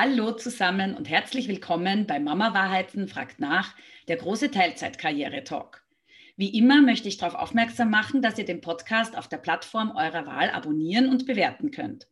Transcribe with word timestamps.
Hallo 0.00 0.30
zusammen 0.30 0.94
und 0.94 1.08
herzlich 1.08 1.48
willkommen 1.48 2.06
bei 2.06 2.20
Mama 2.20 2.54
Wahrheiten 2.54 3.08
fragt 3.08 3.40
nach, 3.40 3.74
der 4.06 4.14
große 4.14 4.52
Teilzeitkarriere-Talk. 4.52 5.82
Wie 6.36 6.56
immer 6.56 6.80
möchte 6.80 7.08
ich 7.08 7.16
darauf 7.16 7.34
aufmerksam 7.34 7.90
machen, 7.90 8.22
dass 8.22 8.38
ihr 8.38 8.44
den 8.44 8.60
Podcast 8.60 9.18
auf 9.18 9.26
der 9.26 9.38
Plattform 9.38 9.90
eurer 9.96 10.24
Wahl 10.24 10.50
abonnieren 10.50 11.08
und 11.08 11.26
bewerten 11.26 11.72
könnt. 11.72 12.06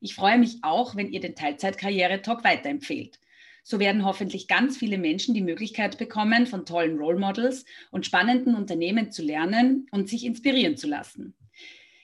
Ich 0.00 0.16
freue 0.16 0.36
mich 0.36 0.56
auch, 0.62 0.96
wenn 0.96 1.12
ihr 1.12 1.20
den 1.20 1.36
Teilzeitkarriere-Talk 1.36 2.42
weiterempfehlt. 2.42 3.20
So 3.62 3.78
werden 3.78 4.04
hoffentlich 4.04 4.48
ganz 4.48 4.76
viele 4.76 4.98
Menschen 4.98 5.32
die 5.32 5.40
Möglichkeit 5.40 5.96
bekommen, 5.96 6.44
von 6.48 6.66
tollen 6.66 6.98
Role 6.98 7.20
Models 7.20 7.64
und 7.92 8.04
spannenden 8.04 8.56
Unternehmen 8.56 9.12
zu 9.12 9.22
lernen 9.22 9.86
und 9.92 10.08
sich 10.08 10.24
inspirieren 10.24 10.76
zu 10.76 10.88
lassen. 10.88 11.36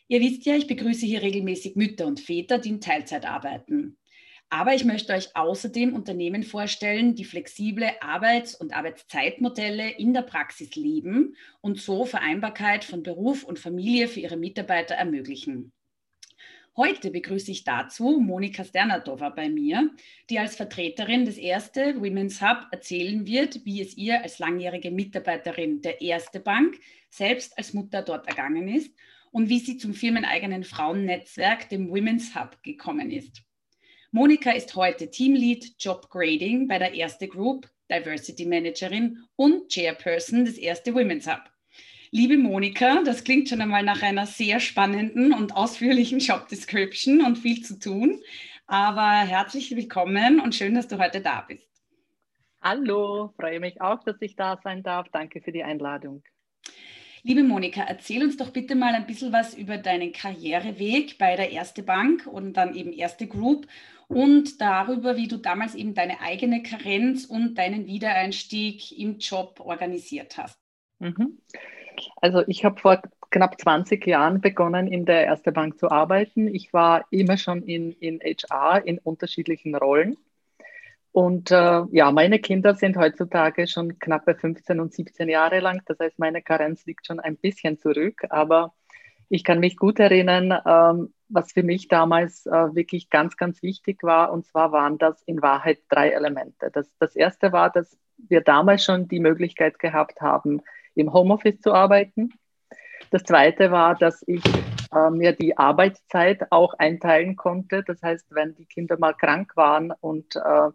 Ihr 0.06 0.20
wisst 0.20 0.46
ja, 0.46 0.54
ich 0.54 0.68
begrüße 0.68 1.06
hier 1.06 1.22
regelmäßig 1.22 1.74
Mütter 1.74 2.06
und 2.06 2.20
Väter, 2.20 2.58
die 2.58 2.68
in 2.68 2.80
Teilzeit 2.80 3.26
arbeiten. 3.26 3.96
Aber 4.54 4.72
ich 4.72 4.84
möchte 4.84 5.12
euch 5.12 5.34
außerdem 5.34 5.96
Unternehmen 5.96 6.44
vorstellen, 6.44 7.16
die 7.16 7.24
flexible 7.24 7.90
Arbeits- 8.00 8.54
und 8.54 8.72
Arbeitszeitmodelle 8.72 9.90
in 9.90 10.14
der 10.14 10.22
Praxis 10.22 10.76
leben 10.76 11.34
und 11.60 11.80
so 11.80 12.04
Vereinbarkeit 12.04 12.84
von 12.84 13.02
Beruf 13.02 13.42
und 13.42 13.58
Familie 13.58 14.06
für 14.06 14.20
ihre 14.20 14.36
Mitarbeiter 14.36 14.94
ermöglichen. 14.94 15.72
Heute 16.76 17.10
begrüße 17.10 17.50
ich 17.50 17.64
dazu 17.64 18.20
Monika 18.20 18.62
Sternadova 18.62 19.30
bei 19.30 19.48
mir, 19.48 19.90
die 20.30 20.38
als 20.38 20.54
Vertreterin 20.54 21.24
des 21.24 21.36
Erste 21.36 22.00
Women's 22.00 22.40
Hub 22.40 22.68
erzählen 22.70 23.26
wird, 23.26 23.64
wie 23.64 23.82
es 23.82 23.96
ihr 23.96 24.22
als 24.22 24.38
langjährige 24.38 24.92
Mitarbeiterin 24.92 25.82
der 25.82 26.00
Erste 26.00 26.38
Bank 26.38 26.78
selbst 27.10 27.58
als 27.58 27.74
Mutter 27.74 28.02
dort 28.02 28.28
ergangen 28.28 28.68
ist 28.68 28.94
und 29.32 29.48
wie 29.48 29.58
sie 29.58 29.78
zum 29.78 29.94
firmeneigenen 29.94 30.62
Frauennetzwerk, 30.62 31.68
dem 31.70 31.88
Women's 31.88 32.36
Hub, 32.36 32.62
gekommen 32.62 33.10
ist. 33.10 33.43
Monika 34.16 34.52
ist 34.52 34.76
heute 34.76 35.10
Teamlead 35.10 35.74
Job 35.76 36.08
Grading 36.08 36.68
bei 36.68 36.78
der 36.78 36.94
Erste 36.94 37.26
Group, 37.26 37.68
Diversity 37.90 38.46
Managerin 38.46 39.18
und 39.34 39.68
Chairperson 39.68 40.44
des 40.44 40.56
Erste 40.56 40.94
Women's 40.94 41.26
Hub. 41.26 41.40
Liebe 42.12 42.38
Monika, 42.38 43.02
das 43.02 43.24
klingt 43.24 43.48
schon 43.48 43.60
einmal 43.60 43.82
nach 43.82 44.02
einer 44.02 44.24
sehr 44.26 44.60
spannenden 44.60 45.32
und 45.32 45.56
ausführlichen 45.56 46.18
Job 46.20 46.46
Description 46.46 47.22
und 47.22 47.38
viel 47.38 47.64
zu 47.64 47.76
tun. 47.76 48.20
Aber 48.68 49.26
herzlich 49.26 49.74
willkommen 49.74 50.38
und 50.38 50.54
schön, 50.54 50.76
dass 50.76 50.86
du 50.86 50.98
heute 50.98 51.20
da 51.20 51.40
bist. 51.40 51.66
Hallo, 52.62 53.34
freue 53.34 53.58
mich 53.58 53.80
auch, 53.80 54.04
dass 54.04 54.14
ich 54.20 54.36
da 54.36 54.60
sein 54.62 54.84
darf. 54.84 55.08
Danke 55.10 55.40
für 55.40 55.50
die 55.50 55.64
Einladung. 55.64 56.22
Liebe 57.26 57.42
Monika, 57.42 57.82
erzähl 57.82 58.22
uns 58.22 58.36
doch 58.36 58.50
bitte 58.50 58.74
mal 58.74 58.94
ein 58.94 59.06
bisschen 59.06 59.32
was 59.32 59.54
über 59.54 59.78
deinen 59.78 60.12
Karriereweg 60.12 61.16
bei 61.16 61.36
der 61.36 61.50
Erste 61.50 61.82
Bank 61.82 62.26
und 62.26 62.52
dann 62.52 62.74
eben 62.76 62.92
Erste 62.92 63.26
Group 63.26 63.66
und 64.08 64.60
darüber, 64.60 65.16
wie 65.16 65.28
du 65.28 65.36
damals 65.36 65.74
eben 65.74 65.94
deine 65.94 66.20
eigene 66.20 66.62
Karenz 66.62 67.24
und 67.24 67.56
deinen 67.56 67.86
Wiedereinstieg 67.86 68.98
im 68.98 69.18
Job 69.18 69.60
organisiert 69.60 70.36
hast. 70.38 70.58
Mhm. 70.98 71.38
Also 72.20 72.42
ich 72.46 72.64
habe 72.64 72.80
vor 72.80 73.02
knapp 73.30 73.60
20 73.60 74.06
Jahren 74.06 74.40
begonnen, 74.40 74.86
in 74.86 75.04
der 75.04 75.24
Erste 75.24 75.52
Bank 75.52 75.78
zu 75.78 75.90
arbeiten. 75.90 76.52
Ich 76.54 76.72
war 76.72 77.04
immer 77.10 77.36
schon 77.36 77.62
in, 77.62 77.92
in 77.92 78.20
HR 78.20 78.86
in 78.86 78.98
unterschiedlichen 78.98 79.74
Rollen. 79.74 80.16
Und 81.12 81.52
äh, 81.52 81.82
ja, 81.92 82.10
meine 82.10 82.40
Kinder 82.40 82.74
sind 82.74 82.96
heutzutage 82.96 83.68
schon 83.68 83.98
knappe 84.00 84.34
15 84.34 84.80
und 84.80 84.92
17 84.92 85.28
Jahre 85.28 85.60
lang. 85.60 85.80
Das 85.86 85.98
heißt, 86.00 86.18
meine 86.18 86.42
Karenz 86.42 86.84
liegt 86.86 87.06
schon 87.06 87.20
ein 87.20 87.36
bisschen 87.36 87.78
zurück. 87.78 88.22
Aber 88.30 88.74
ich 89.34 89.42
kann 89.42 89.58
mich 89.58 89.76
gut 89.76 89.98
erinnern, 89.98 90.56
ähm, 90.64 91.12
was 91.28 91.50
für 91.50 91.64
mich 91.64 91.88
damals 91.88 92.46
äh, 92.46 92.52
wirklich 92.52 93.10
ganz, 93.10 93.36
ganz 93.36 93.64
wichtig 93.64 94.04
war. 94.04 94.32
Und 94.32 94.46
zwar 94.46 94.70
waren 94.70 94.96
das 94.96 95.20
in 95.22 95.42
Wahrheit 95.42 95.80
drei 95.88 96.10
Elemente. 96.10 96.70
Das, 96.72 96.88
das 97.00 97.16
erste 97.16 97.50
war, 97.50 97.70
dass 97.70 97.98
wir 98.16 98.42
damals 98.42 98.84
schon 98.84 99.08
die 99.08 99.18
Möglichkeit 99.18 99.80
gehabt 99.80 100.20
haben, 100.20 100.62
im 100.94 101.12
Homeoffice 101.12 101.60
zu 101.60 101.74
arbeiten. 101.74 102.30
Das 103.10 103.24
zweite 103.24 103.72
war, 103.72 103.96
dass 103.96 104.22
ich 104.28 104.44
äh, 104.94 105.10
mir 105.10 105.32
die 105.32 105.58
Arbeitszeit 105.58 106.52
auch 106.52 106.74
einteilen 106.74 107.34
konnte. 107.34 107.82
Das 107.82 108.00
heißt, 108.02 108.26
wenn 108.36 108.54
die 108.54 108.66
Kinder 108.66 108.96
mal 109.00 109.14
krank 109.14 109.56
waren 109.56 109.92
und 110.00 110.36
äh, 110.36 110.70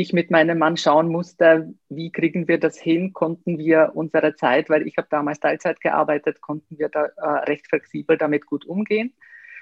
ich 0.00 0.12
mit 0.12 0.30
meinem 0.30 0.58
Mann 0.58 0.76
schauen 0.76 1.08
musste, 1.08 1.74
wie 1.88 2.12
kriegen 2.12 2.46
wir 2.46 2.60
das 2.60 2.78
hin, 2.78 3.12
konnten 3.12 3.58
wir 3.58 3.92
unsere 3.94 4.36
Zeit, 4.36 4.70
weil 4.70 4.86
ich 4.86 4.96
habe 4.96 5.08
damals 5.10 5.40
Teilzeit 5.40 5.80
gearbeitet, 5.80 6.40
konnten 6.40 6.78
wir 6.78 6.88
da 6.88 7.06
äh, 7.06 7.28
recht 7.50 7.66
flexibel 7.66 8.16
damit 8.16 8.46
gut 8.46 8.64
umgehen. 8.64 9.12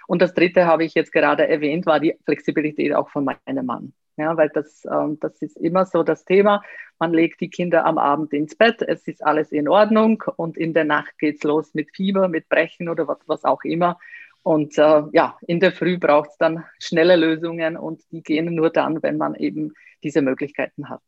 Und 0.06 0.20
das 0.20 0.34
Dritte 0.34 0.66
habe 0.66 0.84
ich 0.84 0.94
jetzt 0.94 1.12
gerade 1.12 1.48
erwähnt, 1.48 1.86
war 1.86 2.00
die 2.00 2.18
Flexibilität 2.24 2.94
auch 2.94 3.08
von 3.08 3.24
meinem 3.24 3.64
Mann. 3.64 3.94
Ja, 4.18 4.36
weil 4.36 4.50
das, 4.50 4.84
ähm, 4.84 5.18
das 5.20 5.40
ist 5.40 5.56
immer 5.56 5.86
so 5.86 6.02
das 6.02 6.24
Thema. 6.26 6.62
Man 6.98 7.14
legt 7.14 7.40
die 7.40 7.50
Kinder 7.50 7.86
am 7.86 7.96
Abend 7.96 8.32
ins 8.34 8.56
Bett, 8.56 8.82
es 8.82 9.08
ist 9.08 9.24
alles 9.24 9.52
in 9.52 9.68
Ordnung 9.68 10.22
und 10.36 10.58
in 10.58 10.74
der 10.74 10.84
Nacht 10.84 11.18
geht 11.18 11.36
es 11.36 11.44
los 11.44 11.74
mit 11.74 11.94
Fieber, 11.94 12.28
mit 12.28 12.48
Brechen 12.50 12.88
oder 12.88 13.08
was, 13.08 13.18
was 13.26 13.44
auch 13.44 13.64
immer. 13.64 13.98
Und 14.46 14.78
äh, 14.78 15.02
ja, 15.12 15.36
in 15.48 15.58
der 15.58 15.72
Früh 15.72 15.98
braucht 15.98 16.30
es 16.30 16.36
dann 16.38 16.64
schnelle 16.78 17.16
Lösungen 17.16 17.76
und 17.76 18.00
die 18.12 18.22
gehen 18.22 18.54
nur 18.54 18.70
dann, 18.70 19.02
wenn 19.02 19.16
man 19.16 19.34
eben 19.34 19.72
diese 20.04 20.22
Möglichkeiten 20.22 20.88
hat. 20.88 21.00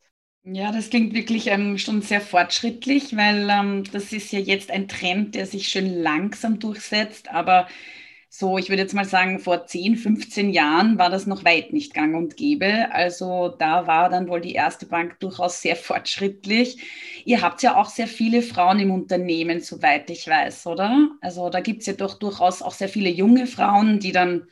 Ja, 0.43 0.72
das 0.72 0.91
klingt 0.91 1.15
wirklich 1.15 1.47
ähm, 1.47 1.78
schon 1.78 2.03
sehr 2.03 2.21
fortschrittlich, 2.21 3.16
weil 3.16 3.49
ähm, 3.49 3.84
das 3.93 4.12
ist 4.12 4.32
ja 4.32 4.41
jetzt 4.41 4.72
ein 4.72 4.88
Trend, 4.88 5.37
der 5.37 5.47
sich 5.47 5.69
schön 5.69 6.03
langsam 6.03 6.59
durchsetzt, 6.59 7.31
aber 7.31 7.69
so, 8.31 8.59
ich 8.59 8.69
würde 8.69 8.83
jetzt 8.83 8.94
mal 8.94 9.06
sagen, 9.06 9.39
vor 9.39 9.66
10, 9.66 9.97
15 9.97 10.50
Jahren 10.50 10.99
war 10.99 11.09
das 11.11 11.27
noch 11.27 11.44
weit 11.44 11.72
nicht 11.72 11.94
gang 11.94 12.15
und 12.15 12.37
gäbe. 12.37 12.93
Also 12.93 13.49
da 13.49 13.87
war 13.87 14.11
dann 14.11 14.28
wohl 14.28 14.41
die 14.41 14.53
erste 14.53 14.87
Bank 14.87 15.19
durchaus 15.21 15.62
sehr 15.62 15.77
fortschrittlich. 15.89 16.78
Ihr 17.25 17.41
habt 17.43 17.62
ja 17.62 17.77
auch 17.77 17.88
sehr 17.88 18.06
viele 18.06 18.43
Frauen 18.43 18.81
im 18.81 18.91
Unternehmen, 18.91 19.61
soweit 19.61 20.11
ich 20.11 20.27
weiß, 20.28 20.67
oder? 20.67 21.11
Also 21.22 21.49
da 21.50 21.61
gibt 21.61 21.81
es 21.81 21.87
ja 21.87 21.94
doch 21.94 22.19
durchaus 22.19 22.62
auch 22.62 22.72
sehr 22.72 22.88
viele 22.88 23.11
junge 23.11 23.47
Frauen, 23.47 23.99
die 23.99 24.12
dann 24.12 24.47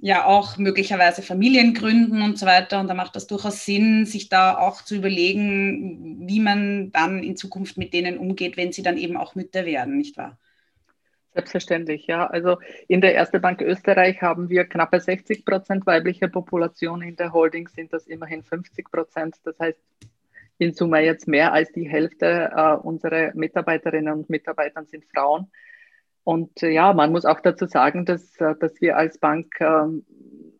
ja 0.00 0.24
auch 0.26 0.56
möglicherweise 0.58 1.22
Familien 1.22 1.74
gründen 1.74 2.22
und 2.22 2.38
so 2.38 2.46
weiter. 2.46 2.80
Und 2.80 2.88
da 2.88 2.94
macht 2.94 3.16
das 3.16 3.26
durchaus 3.26 3.64
Sinn, 3.64 4.06
sich 4.06 4.28
da 4.30 4.58
auch 4.58 4.82
zu 4.82 4.96
überlegen, 4.96 6.26
wie 6.26 6.40
man 6.40 6.90
dann 6.92 7.22
in 7.22 7.36
Zukunft 7.36 7.76
mit 7.78 7.92
denen 7.94 8.18
umgeht, 8.18 8.56
wenn 8.56 8.72
sie 8.72 8.82
dann 8.82 8.98
eben 8.98 9.16
auch 9.16 9.34
Mütter 9.34 9.64
werden, 9.66 9.96
nicht 9.98 10.16
wahr? 10.16 10.38
Selbstverständlich, 11.34 12.06
ja. 12.06 12.26
Also 12.26 12.58
in 12.88 13.00
der 13.00 13.14
Erste 13.14 13.40
Bank 13.40 13.62
Österreich 13.62 14.20
haben 14.20 14.50
wir 14.50 14.64
knappe 14.64 15.00
60 15.00 15.46
Prozent 15.46 15.86
weibliche 15.86 16.28
Population. 16.28 17.00
In 17.00 17.16
der 17.16 17.32
Holding 17.32 17.68
sind 17.68 17.92
das 17.92 18.06
immerhin 18.06 18.42
50 18.42 18.90
Prozent. 18.90 19.36
Das 19.44 19.58
heißt, 19.58 19.78
in 20.58 20.74
Summe 20.74 21.00
jetzt 21.00 21.26
mehr 21.26 21.52
als 21.52 21.72
die 21.72 21.88
Hälfte 21.88 22.52
äh, 22.54 22.74
unserer 22.74 23.32
Mitarbeiterinnen 23.34 24.12
und 24.12 24.30
Mitarbeiter 24.30 24.84
sind 24.84 25.04
Frauen. 25.06 25.50
Und 26.24 26.62
äh, 26.62 26.68
ja, 26.68 26.92
man 26.92 27.12
muss 27.12 27.24
auch 27.24 27.40
dazu 27.40 27.66
sagen, 27.66 28.04
dass, 28.04 28.38
äh, 28.40 28.54
dass 28.60 28.80
wir 28.80 28.98
als 28.98 29.18
Bank 29.18 29.54
äh, 29.60 29.86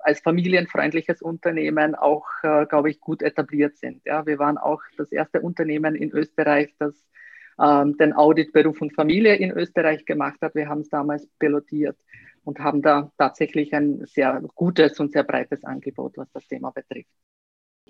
als 0.03 0.21
familienfreundliches 0.21 1.23
Unternehmen 1.23 1.95
auch, 1.95 2.27
äh, 2.43 2.67
glaube 2.67 2.91
ich, 2.91 3.01
gut 3.01 3.23
etabliert 3.23 3.77
sind. 3.77 4.05
Ja, 4.05 4.27
wir 4.27 4.39
waren 4.39 4.59
auch 4.59 4.83
das 4.97 5.13
erste 5.13 5.41
Unternehmen 5.41 5.95
in 5.95 6.11
Österreich, 6.11 6.75
das 6.79 6.95
ähm, 7.61 7.97
den 7.97 8.13
Audit 8.13 8.53
Beruf 8.53 8.81
und 8.81 8.95
Familie 8.95 9.37
in 9.37 9.51
Österreich 9.51 10.05
gemacht 10.05 10.41
hat. 10.41 10.55
Wir 10.55 10.69
haben 10.69 10.81
es 10.81 10.89
damals 10.89 11.27
pilotiert 11.39 11.97
und 12.45 12.59
haben 12.59 12.83
da 12.83 13.13
tatsächlich 13.19 13.75
ein 13.75 14.05
sehr 14.07 14.43
gutes 14.55 14.99
und 15.01 15.13
sehr 15.13 15.25
breites 15.25 15.65
Angebot, 15.65 16.17
was 16.17 16.31
das 16.33 16.47
Thema 16.47 16.71
betrifft. 16.71 17.11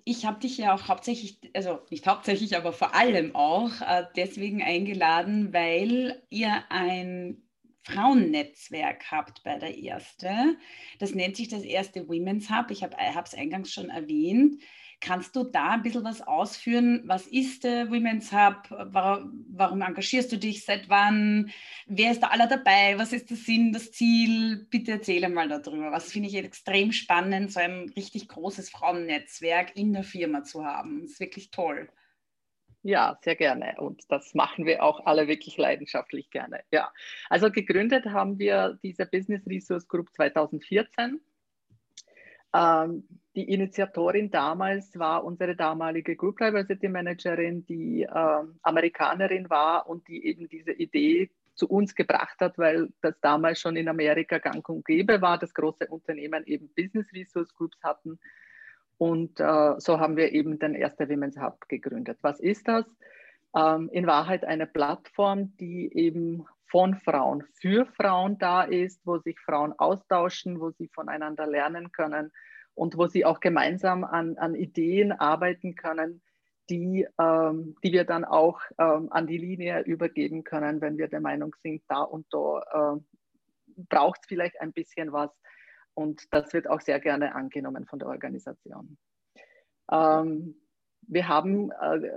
Ich 0.04 0.26
habe 0.26 0.40
dich 0.40 0.58
ja 0.58 0.74
auch 0.74 0.88
hauptsächlich, 0.88 1.38
also 1.54 1.78
nicht 1.90 2.06
hauptsächlich, 2.06 2.56
aber 2.56 2.72
vor 2.72 2.94
allem 2.94 3.36
auch 3.36 3.70
äh, 3.82 4.04
deswegen 4.16 4.62
eingeladen, 4.62 5.52
weil 5.52 6.22
ihr 6.28 6.64
ein 6.70 7.42
Frauennetzwerk 7.84 9.10
habt 9.10 9.42
bei 9.42 9.58
der 9.58 9.76
Erste. 9.76 10.56
Das 10.98 11.14
nennt 11.14 11.36
sich 11.36 11.48
das 11.48 11.62
Erste 11.62 12.08
Women's 12.08 12.50
Hub. 12.50 12.70
Ich 12.70 12.82
habe 12.82 12.96
es 13.24 13.34
eingangs 13.34 13.72
schon 13.72 13.90
erwähnt. 13.90 14.62
Kannst 15.04 15.34
du 15.34 15.42
da 15.42 15.70
ein 15.70 15.82
bisschen 15.82 16.04
was 16.04 16.22
ausführen? 16.22 17.02
Was 17.06 17.26
ist 17.26 17.64
der 17.64 17.90
Women's 17.90 18.32
Hub? 18.32 18.68
Warum 18.70 19.82
engagierst 19.82 20.30
du 20.30 20.38
dich? 20.38 20.64
Seit 20.64 20.88
wann? 20.88 21.50
Wer 21.86 22.12
ist 22.12 22.22
da 22.22 22.28
alle 22.28 22.46
dabei? 22.46 22.96
Was 22.98 23.12
ist 23.12 23.28
der 23.28 23.36
Sinn, 23.36 23.72
das 23.72 23.90
Ziel? 23.90 24.64
Bitte 24.70 24.92
erzähle 24.92 25.28
mal 25.28 25.48
darüber. 25.48 25.90
Was 25.90 26.12
finde 26.12 26.28
ich 26.28 26.36
extrem 26.36 26.92
spannend, 26.92 27.50
so 27.50 27.58
ein 27.58 27.92
richtig 27.96 28.28
großes 28.28 28.70
Frauennetzwerk 28.70 29.76
in 29.76 29.92
der 29.92 30.04
Firma 30.04 30.44
zu 30.44 30.64
haben. 30.64 31.00
Das 31.02 31.10
ist 31.10 31.20
wirklich 31.20 31.50
toll. 31.50 31.90
Ja, 32.84 33.18
sehr 33.22 33.34
gerne. 33.34 33.74
Und 33.78 34.04
das 34.08 34.34
machen 34.34 34.66
wir 34.66 34.84
auch 34.84 35.04
alle 35.04 35.26
wirklich 35.26 35.56
leidenschaftlich 35.56 36.30
gerne. 36.30 36.62
Ja, 36.70 36.92
also 37.28 37.50
gegründet 37.50 38.06
haben 38.06 38.38
wir 38.38 38.78
diese 38.84 39.04
Business 39.06 39.44
Resource 39.48 39.88
Group 39.88 40.12
2014 40.14 41.20
ähm, 42.54 43.08
die 43.34 43.50
Initiatorin 43.50 44.30
damals 44.30 44.98
war 44.98 45.24
unsere 45.24 45.56
damalige 45.56 46.16
Group 46.16 46.38
Diversity 46.38 46.88
Managerin, 46.88 47.64
die 47.64 48.02
äh, 48.02 48.42
Amerikanerin 48.62 49.48
war 49.48 49.88
und 49.88 50.06
die 50.08 50.26
eben 50.26 50.48
diese 50.48 50.72
Idee 50.72 51.30
zu 51.54 51.68
uns 51.68 51.94
gebracht 51.94 52.40
hat, 52.40 52.58
weil 52.58 52.90
das 53.00 53.18
damals 53.20 53.60
schon 53.60 53.76
in 53.76 53.88
Amerika 53.88 54.38
gang 54.38 54.66
und 54.68 54.84
gäbe 54.84 55.20
war, 55.22 55.38
dass 55.38 55.54
große 55.54 55.86
Unternehmen 55.88 56.44
eben 56.46 56.70
Business 56.76 57.06
Resource 57.12 57.54
Groups 57.54 57.82
hatten. 57.82 58.18
Und 58.98 59.40
äh, 59.40 59.74
so 59.78 59.98
haben 59.98 60.16
wir 60.16 60.32
eben 60.32 60.58
den 60.58 60.74
erste 60.74 61.08
Women's 61.08 61.40
Hub 61.40 61.68
gegründet. 61.68 62.18
Was 62.22 62.38
ist 62.38 62.68
das? 62.68 62.84
Ähm, 63.56 63.88
in 63.92 64.06
Wahrheit 64.06 64.44
eine 64.44 64.66
Plattform, 64.66 65.56
die 65.56 65.90
eben 65.94 66.46
von 66.66 66.96
Frauen 66.96 67.44
für 67.60 67.86
Frauen 67.86 68.38
da 68.38 68.62
ist, 68.62 69.00
wo 69.06 69.18
sich 69.18 69.38
Frauen 69.40 69.72
austauschen, 69.78 70.60
wo 70.60 70.70
sie 70.70 70.88
voneinander 70.88 71.46
lernen 71.46 71.92
können 71.92 72.30
und 72.74 72.96
wo 72.96 73.06
sie 73.06 73.24
auch 73.24 73.40
gemeinsam 73.40 74.04
an, 74.04 74.38
an 74.38 74.54
Ideen 74.54 75.12
arbeiten 75.12 75.74
können, 75.74 76.22
die, 76.70 77.06
ähm, 77.18 77.76
die 77.82 77.92
wir 77.92 78.04
dann 78.04 78.24
auch 78.24 78.60
ähm, 78.78 79.08
an 79.10 79.26
die 79.26 79.38
Linie 79.38 79.82
übergeben 79.82 80.44
können, 80.44 80.80
wenn 80.80 80.96
wir 80.96 81.08
der 81.08 81.20
Meinung 81.20 81.54
sind, 81.62 81.82
da 81.88 82.02
und 82.02 82.26
da 82.30 82.94
äh, 82.96 83.00
braucht 83.88 84.20
es 84.22 84.28
vielleicht 84.28 84.60
ein 84.60 84.72
bisschen 84.72 85.12
was. 85.12 85.30
Und 85.94 86.32
das 86.32 86.52
wird 86.54 86.68
auch 86.68 86.80
sehr 86.80 87.00
gerne 87.00 87.34
angenommen 87.34 87.84
von 87.86 87.98
der 87.98 88.08
Organisation. 88.08 88.96
Ähm, 89.90 90.54
wir 91.08 91.28
haben 91.28 91.70
äh, 91.72 92.12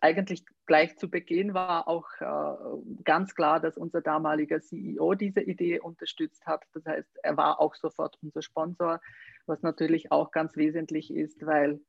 eigentlich 0.00 0.44
gleich 0.66 0.96
zu 0.96 1.10
Beginn 1.10 1.52
war 1.52 1.88
auch 1.88 2.06
äh, 2.20 3.02
ganz 3.04 3.34
klar, 3.34 3.60
dass 3.60 3.76
unser 3.76 4.00
damaliger 4.00 4.60
CEO 4.60 5.14
diese 5.14 5.40
Idee 5.40 5.80
unterstützt 5.80 6.46
hat. 6.46 6.62
Das 6.74 6.84
heißt, 6.86 7.08
er 7.22 7.36
war 7.36 7.60
auch 7.60 7.74
sofort 7.74 8.16
unser 8.22 8.42
Sponsor, 8.42 9.00
was 9.46 9.62
natürlich 9.62 10.12
auch 10.12 10.30
ganz 10.30 10.56
wesentlich 10.56 11.12
ist, 11.12 11.44
weil 11.44 11.80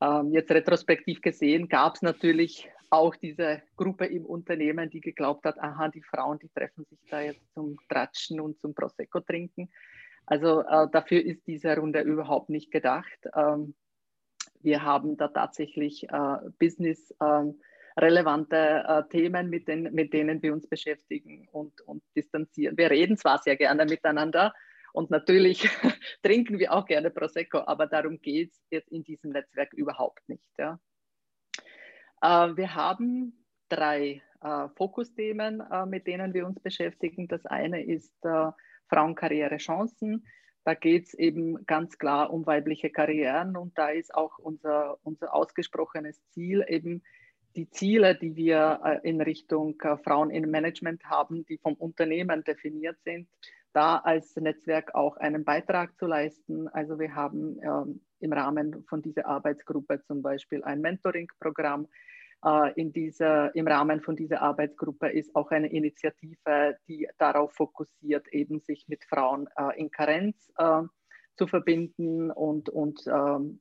ähm, 0.00 0.32
jetzt 0.32 0.50
retrospektiv 0.50 1.20
gesehen 1.22 1.68
gab 1.68 1.94
es 1.94 2.02
natürlich 2.02 2.68
auch 2.90 3.16
diese 3.16 3.62
Gruppe 3.76 4.06
im 4.06 4.26
Unternehmen, 4.26 4.90
die 4.90 5.00
geglaubt 5.00 5.44
hat, 5.44 5.58
aha, 5.58 5.88
die 5.88 6.02
Frauen, 6.02 6.38
die 6.38 6.48
treffen 6.48 6.84
sich 6.84 6.98
da 7.10 7.20
jetzt 7.20 7.52
zum 7.54 7.76
Tratschen 7.88 8.40
und 8.40 8.60
zum 8.60 8.74
Prosecco 8.74 9.20
trinken. 9.20 9.70
Also 10.26 10.62
äh, 10.62 10.88
dafür 10.90 11.24
ist 11.24 11.46
diese 11.46 11.76
Runde 11.76 12.00
überhaupt 12.00 12.50
nicht 12.50 12.70
gedacht. 12.70 13.18
Ähm, 13.34 13.74
wir 14.62 14.82
haben 14.82 15.16
da 15.16 15.28
tatsächlich 15.28 16.08
äh, 16.08 16.36
business 16.58 17.14
ähm, 17.22 17.60
äh, 17.96 19.02
Themen, 19.10 19.48
mit, 19.48 19.68
den, 19.68 19.94
mit 19.94 20.12
denen 20.12 20.42
wir 20.42 20.52
uns 20.52 20.68
beschäftigen 20.68 21.48
und, 21.52 21.80
und 21.82 22.02
distanzieren. 22.14 22.76
Wir 22.76 22.90
reden 22.90 23.16
zwar 23.16 23.38
sehr 23.38 23.56
gerne 23.56 23.86
miteinander 23.86 24.52
und 24.92 25.10
natürlich 25.10 25.68
trinken 26.22 26.58
wir 26.58 26.72
auch 26.72 26.86
gerne 26.86 27.10
Prosecco, 27.10 27.58
aber 27.66 27.86
darum 27.86 28.20
geht 28.20 28.52
es 28.52 28.66
jetzt 28.70 28.92
in 28.92 29.04
diesem 29.04 29.30
Netzwerk 29.30 29.72
überhaupt 29.74 30.28
nicht. 30.28 30.44
Ja. 30.58 30.78
Äh, 32.22 32.56
wir 32.56 32.74
haben 32.74 33.44
drei 33.68 34.22
äh, 34.42 34.68
Fokusthemen, 34.76 35.60
äh, 35.60 35.86
mit 35.86 36.06
denen 36.06 36.34
wir 36.34 36.46
uns 36.46 36.60
beschäftigen. 36.60 37.28
Das 37.28 37.44
eine 37.46 37.84
ist 37.84 38.14
äh, 38.24 38.50
Frauenkarrierechancen. 38.88 40.26
Da 40.66 40.74
geht 40.74 41.06
es 41.06 41.14
eben 41.14 41.64
ganz 41.64 41.96
klar 41.96 42.32
um 42.32 42.44
weibliche 42.44 42.90
Karrieren 42.90 43.56
und 43.56 43.78
da 43.78 43.90
ist 43.90 44.12
auch 44.12 44.36
unser, 44.40 44.98
unser 45.04 45.32
ausgesprochenes 45.32 46.20
Ziel 46.30 46.64
eben 46.66 47.04
die 47.54 47.70
Ziele, 47.70 48.16
die 48.16 48.34
wir 48.34 48.80
äh, 48.84 49.08
in 49.08 49.20
Richtung 49.20 49.80
äh, 49.82 49.96
Frauen 49.96 50.30
im 50.30 50.50
Management 50.50 51.04
haben, 51.04 51.46
die 51.46 51.58
vom 51.58 51.74
Unternehmen 51.74 52.42
definiert 52.42 52.98
sind, 53.04 53.28
da 53.72 53.98
als 53.98 54.34
Netzwerk 54.34 54.92
auch 54.96 55.16
einen 55.18 55.44
Beitrag 55.44 55.96
zu 55.98 56.06
leisten. 56.06 56.66
Also 56.66 56.98
wir 56.98 57.14
haben 57.14 57.60
ähm, 57.62 58.00
im 58.18 58.32
Rahmen 58.32 58.84
von 58.88 59.02
dieser 59.02 59.26
Arbeitsgruppe 59.26 60.02
zum 60.02 60.20
Beispiel 60.20 60.64
ein 60.64 60.80
Mentoring-Programm, 60.80 61.86
in 62.76 62.92
dieser, 62.92 63.52
Im 63.56 63.66
Rahmen 63.66 64.00
von 64.00 64.14
dieser 64.14 64.40
Arbeitsgruppe 64.40 65.08
ist 65.08 65.34
auch 65.34 65.50
eine 65.50 65.66
Initiative, 65.66 66.76
die 66.86 67.08
darauf 67.18 67.52
fokussiert, 67.54 68.28
eben 68.28 68.60
sich 68.60 68.86
mit 68.86 69.04
Frauen 69.04 69.48
äh, 69.56 69.76
in 69.76 69.90
Karenz 69.90 70.52
äh, 70.56 70.82
zu 71.36 71.46
verbinden 71.48 72.30
und, 72.30 72.68
und 72.68 73.04
ähm, 73.08 73.60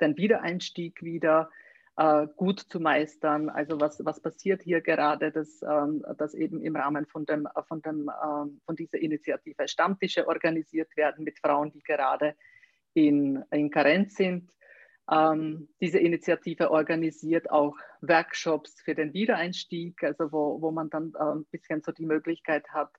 den 0.00 0.16
Wiedereinstieg 0.16 1.02
wieder 1.02 1.50
äh, 1.96 2.26
gut 2.36 2.60
zu 2.60 2.80
meistern. 2.80 3.48
Also 3.48 3.80
was, 3.80 4.04
was 4.04 4.20
passiert 4.20 4.62
hier 4.62 4.80
gerade, 4.80 5.30
dass, 5.30 5.62
ähm, 5.62 6.04
dass 6.18 6.34
eben 6.34 6.62
im 6.62 6.76
Rahmen 6.76 7.06
von, 7.06 7.26
dem, 7.26 7.46
von, 7.68 7.82
dem, 7.82 8.10
ähm, 8.24 8.60
von 8.64 8.76
dieser 8.76 8.98
Initiative 8.98 9.68
Stammtische 9.68 10.26
organisiert 10.26 10.96
werden 10.96 11.24
mit 11.24 11.38
Frauen, 11.38 11.70
die 11.72 11.82
gerade 11.82 12.34
in, 12.94 13.44
in 13.50 13.70
Karenz 13.70 14.16
sind. 14.16 14.50
Ähm, 15.10 15.68
diese 15.80 15.98
Initiative 15.98 16.70
organisiert 16.70 17.50
auch 17.50 17.76
Workshops 18.00 18.80
für 18.80 18.94
den 18.94 19.12
Wiedereinstieg, 19.12 20.02
also 20.02 20.32
wo, 20.32 20.60
wo 20.62 20.70
man 20.70 20.88
dann 20.88 21.12
äh, 21.14 21.22
ein 21.22 21.44
bisschen 21.50 21.82
so 21.82 21.92
die 21.92 22.06
Möglichkeit 22.06 22.68
hat, 22.70 22.90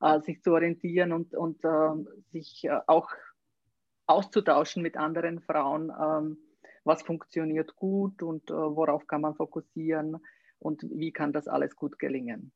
äh, 0.00 0.20
sich 0.20 0.42
zu 0.42 0.52
orientieren 0.52 1.12
und, 1.12 1.34
und 1.34 1.64
äh, 1.64 2.04
sich 2.30 2.68
auch 2.86 3.10
auszutauschen 4.06 4.82
mit 4.82 4.96
anderen 4.96 5.40
Frauen, 5.40 5.90
ähm, 5.90 6.38
was 6.84 7.02
funktioniert 7.02 7.74
gut 7.76 8.22
und 8.22 8.50
äh, 8.50 8.54
worauf 8.54 9.06
kann 9.06 9.20
man 9.20 9.34
fokussieren 9.34 10.16
und 10.58 10.82
wie 10.90 11.12
kann 11.12 11.32
das 11.32 11.48
alles 11.48 11.76
gut 11.76 11.98
gelingen. 11.98 12.52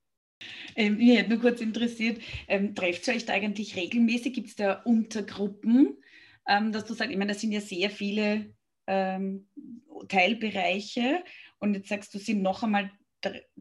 Ähm, 0.74 0.96
mich 0.96 1.18
hätte 1.18 1.30
nur 1.30 1.40
kurz 1.40 1.60
interessiert, 1.60 2.22
ähm, 2.48 2.74
trefft 2.74 3.06
ihr 3.06 3.14
euch 3.14 3.26
da 3.26 3.34
eigentlich 3.34 3.76
regelmäßig? 3.76 4.32
Gibt 4.32 4.48
es 4.48 4.56
da 4.56 4.80
Untergruppen, 4.82 5.98
ähm, 6.48 6.72
dass 6.72 6.84
du 6.84 6.94
sagst, 6.94 7.12
ich 7.12 7.18
meine, 7.18 7.32
das 7.32 7.40
sind 7.40 7.52
ja 7.52 7.60
sehr 7.60 7.90
viele 7.90 8.54
ähm, 8.86 9.48
Teilbereiche. 10.08 11.22
Und 11.58 11.74
jetzt 11.74 11.88
sagst 11.88 12.14
du, 12.14 12.18
sind 12.18 12.42
noch 12.42 12.62
einmal 12.62 12.90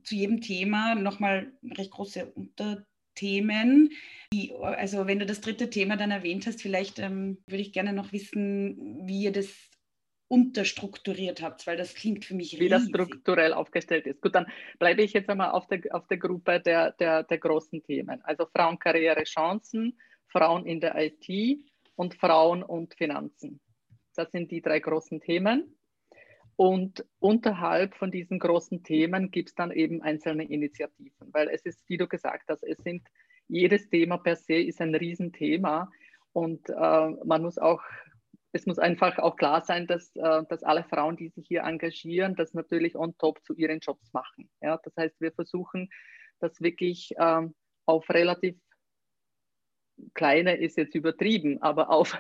zu 0.04 0.16
jedem 0.16 0.42
Thema 0.42 0.96
nochmal 0.96 1.52
recht 1.78 1.92
große 1.92 2.34
Unterthemen. 2.34 3.92
Wie, 4.34 4.54
also 4.56 5.08
wenn 5.08 5.20
du 5.20 5.26
das 5.26 5.42
dritte 5.42 5.70
Thema 5.70 5.98
dann 5.98 6.12
erwähnt 6.12 6.48
hast, 6.48 6.62
vielleicht 6.62 7.00
ähm, 7.00 7.38
würde 7.46 7.62
ich 7.62 7.74
gerne 7.74 7.94
noch 7.94 8.12
wissen, 8.12 9.08
wie 9.08 9.24
ihr 9.24 9.32
das 9.32 9.50
unterstrukturiert 10.32 11.42
habt, 11.42 11.68
weil 11.68 11.76
das 11.76 11.94
klingt 11.94 12.24
für 12.24 12.36
mich 12.36 12.54
riesig. 12.54 12.66
Wie 12.66 12.70
das 12.70 12.88
strukturell 12.88 13.54
aufgestellt 13.54 14.08
ist. 14.08 14.22
Gut, 14.22 14.34
dann 14.34 14.48
bleibe 14.80 15.02
ich 15.02 15.12
jetzt 15.12 15.30
einmal 15.30 15.52
auf 15.52 15.68
der, 15.68 15.82
auf 15.92 16.08
der 16.08 16.18
Gruppe 16.18 16.62
der, 16.62 16.94
der, 16.94 17.24
der 17.24 17.38
großen 17.38 17.84
Themen. 17.84 18.22
Also 18.24 18.46
Frauenkarriere, 18.46 19.26
Chancen, 19.26 20.00
Frauen 20.28 20.66
in 20.66 20.80
der 20.80 20.96
IT 20.96 21.60
und 21.98 22.16
Frauen 22.16 22.64
und 22.64 22.96
Finanzen. 22.96 23.60
Das 24.22 24.32
sind 24.32 24.52
die 24.52 24.62
drei 24.62 24.80
großen 24.80 25.20
Themen. 25.20 25.76
Und 26.56 27.04
unterhalb 27.18 27.96
von 27.96 28.12
diesen 28.12 28.38
großen 28.38 28.84
Themen 28.84 29.32
gibt 29.32 29.50
es 29.50 29.56
dann 29.56 29.72
eben 29.72 30.04
einzelne 30.04 30.44
Initiativen, 30.44 31.34
weil 31.34 31.50
es 31.50 31.66
ist, 31.66 31.84
wie 31.90 31.98
du 31.98 32.08
gesagt 32.08 32.50
hast, 32.50 32.64
es 32.64 32.78
sind, 32.84 33.08
jedes 33.48 33.90
Thema 33.90 34.18
per 34.18 34.36
se 34.36 34.54
ist 34.54 34.80
ein 34.80 34.94
Riesenthema 34.94 35.90
und 36.34 36.70
äh, 36.70 37.10
man 37.26 37.42
muss 37.42 37.58
auch, 37.58 37.82
es 38.52 38.68
muss 38.68 38.78
einfach 38.78 39.18
auch 39.18 39.38
klar 39.38 39.62
sein, 39.62 39.88
dass, 39.88 40.16
äh, 40.16 40.44
dass 40.48 40.62
alle 40.62 40.84
Frauen, 40.84 41.18
die 41.18 41.30
sich 41.30 41.48
hier 41.48 41.64
engagieren, 41.64 42.36
das 42.36 42.54
natürlich 42.54 42.96
on 42.96 43.18
top 43.18 43.44
zu 43.44 43.56
ihren 43.56 43.80
Jobs 43.80 44.14
machen. 44.14 44.52
Ja? 44.62 44.80
Das 44.84 44.96
heißt, 44.96 45.20
wir 45.20 45.32
versuchen, 45.32 45.90
das 46.40 46.62
wirklich 46.62 47.12
äh, 47.18 47.42
auf 47.88 48.08
relativ 48.12 48.56
kleine 50.14 50.58
ist 50.58 50.78
jetzt 50.78 50.94
übertrieben, 50.94 51.60
aber 51.64 51.90
auf, 51.90 52.16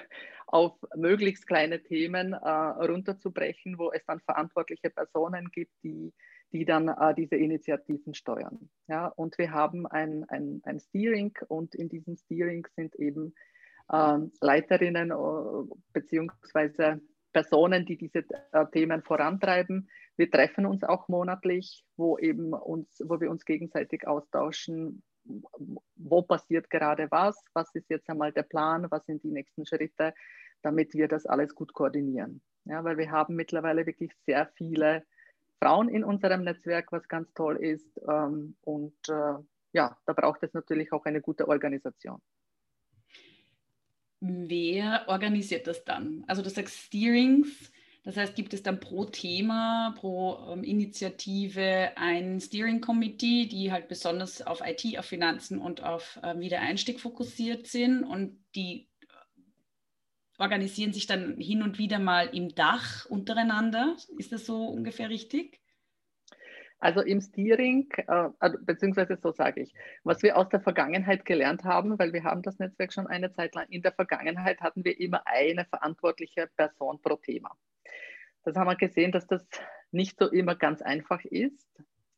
auf 0.51 0.74
möglichst 0.96 1.48
kleine 1.48 1.81
Themen 1.81 2.34
äh, 2.34 2.38
runterzubrechen, 2.38 3.77
wo 3.77 3.91
es 3.91 4.05
dann 4.05 4.20
verantwortliche 4.20 4.89
Personen 4.89 5.50
gibt, 5.51 5.72
die, 5.84 6.13
die 6.51 6.65
dann 6.65 6.89
äh, 6.89 7.15
diese 7.15 7.36
Initiativen 7.36 8.13
steuern. 8.13 8.70
Ja, 8.88 9.08
und 9.08 9.38
wir 9.38 9.51
haben 9.51 9.88
ein, 9.88 10.25
ein, 10.27 10.62
ein 10.63 10.79
Steering 10.79 11.34
und 11.48 11.74
in 11.74 11.88
diesem 11.88 12.17
Steering 12.17 12.67
sind 12.75 12.96
eben 12.96 13.34
äh, 13.89 14.17
Leiterinnen 14.41 15.13
beziehungsweise 15.93 17.01
Personen, 17.31 17.86
die 17.86 17.98
diese 17.98 18.25
äh, 18.51 18.65
Themen 18.74 19.03
vorantreiben. 19.03 19.89
Wir 20.17 20.29
treffen 20.29 20.65
uns 20.65 20.84
auch 20.84 21.08
monatlich, 21.08 21.86
wo 21.96 22.17
eben 22.17 22.53
uns, 22.53 23.01
wo 23.05 23.22
wir 23.22 23.31
uns 23.31 23.46
gegenseitig 23.46 24.05
austauschen, 24.05 25.01
wo 25.96 26.22
passiert 26.24 26.70
gerade 26.70 27.10
was, 27.12 27.38
was 27.54 27.74
ist 27.75 27.90
jetzt 27.90 28.10
einmal 28.10 28.32
der 28.32 28.44
Plan, 28.44 28.90
was 28.90 29.06
sind 29.06 29.24
die 29.24 29.32
nächsten 29.32 29.66
Schritte, 29.66 30.13
damit 30.62 30.94
wir 30.94 31.08
das 31.08 31.25
alles 31.25 31.56
gut 31.56 31.74
koordinieren. 31.74 32.42
Ja, 32.66 32.84
weil 32.84 32.98
wir 32.98 33.12
haben 33.12 33.36
mittlerweile 33.36 33.86
wirklich 33.86 34.12
sehr 34.25 34.48
viele 34.56 35.04
Frauen 35.60 35.90
in 35.90 36.04
unserem 36.04 36.44
Netzwerk, 36.44 36.92
was 36.92 37.08
ganz 37.08 37.32
toll 37.34 37.58
ist. 37.58 38.00
Ähm, 38.08 38.56
und 38.62 38.98
äh, 39.10 39.36
ja, 39.74 39.98
da 40.06 40.13
braucht 40.13 40.44
es 40.44 40.54
natürlich 40.54 40.92
auch 40.92 41.06
eine 41.06 41.22
gute 41.22 41.48
Organisation. 41.48 42.22
Wer 44.20 45.06
organisiert 45.08 45.66
das 45.66 45.84
dann? 45.84 46.24
Also 46.28 46.44
du 46.44 46.50
sagst 46.50 46.78
Steerings, 46.78 47.72
das 48.03 48.17
heißt, 48.17 48.36
gibt 48.36 48.53
es 48.53 48.63
dann 48.63 48.79
pro 48.79 49.05
Thema, 49.05 49.93
pro 49.98 50.51
ähm, 50.51 50.63
Initiative 50.63 51.91
ein 51.96 52.39
Steering 52.39 52.81
Committee, 52.81 53.48
die 53.48 53.72
halt 53.72 53.88
besonders 53.88 54.41
auf 54.41 54.62
IT, 54.65 54.98
auf 54.98 55.05
Finanzen 55.05 55.60
und 55.60 55.84
auf 55.84 56.20
äh, 56.24 56.39
Wiedereinstieg 56.39 57.00
fokussiert 57.00 57.67
sind 57.67 58.03
und 58.03 58.43
die 58.55 58.88
organisieren 60.41 60.91
sich 60.91 61.05
dann 61.05 61.38
hin 61.38 61.62
und 61.62 61.77
wieder 61.77 62.00
mal 62.00 62.27
im 62.36 62.50
Dach 62.55 63.05
untereinander. 63.05 63.96
Ist 64.17 64.31
das 64.31 64.48
so 64.48 64.65
ungefähr 64.65 65.10
richtig? 65.10 65.62
Also 66.79 67.01
im 67.01 67.22
Steering, 67.22 67.88
äh, 68.08 68.29
also 68.39 68.58
beziehungsweise 68.60 69.20
so 69.22 69.31
sage 69.31 69.62
ich, 69.62 69.74
was 70.03 70.24
wir 70.24 70.36
aus 70.36 70.50
der 70.50 70.60
Vergangenheit 70.60 71.25
gelernt 71.25 71.63
haben, 71.63 72.00
weil 72.00 72.12
wir 72.12 72.24
haben 72.24 72.41
das 72.41 72.58
Netzwerk 72.58 72.91
schon 72.91 73.05
eine 73.05 73.31
Zeit 73.31 73.53
lang, 73.53 73.67
in 73.70 73.84
der 73.84 73.93
Vergangenheit 73.93 74.62
hatten 74.62 74.84
wir 74.84 75.00
immer 75.00 75.22
eine 75.27 75.65
verantwortliche 75.65 76.50
Person 76.58 77.00
pro 77.00 77.17
Thema. 77.17 77.55
Das 78.43 78.55
haben 78.55 78.67
wir 78.67 78.75
gesehen, 78.75 79.12
dass 79.12 79.27
das 79.27 79.45
nicht 79.91 80.17
so 80.17 80.29
immer 80.29 80.55
ganz 80.55 80.81
einfach 80.81 81.24
ist. 81.25 81.67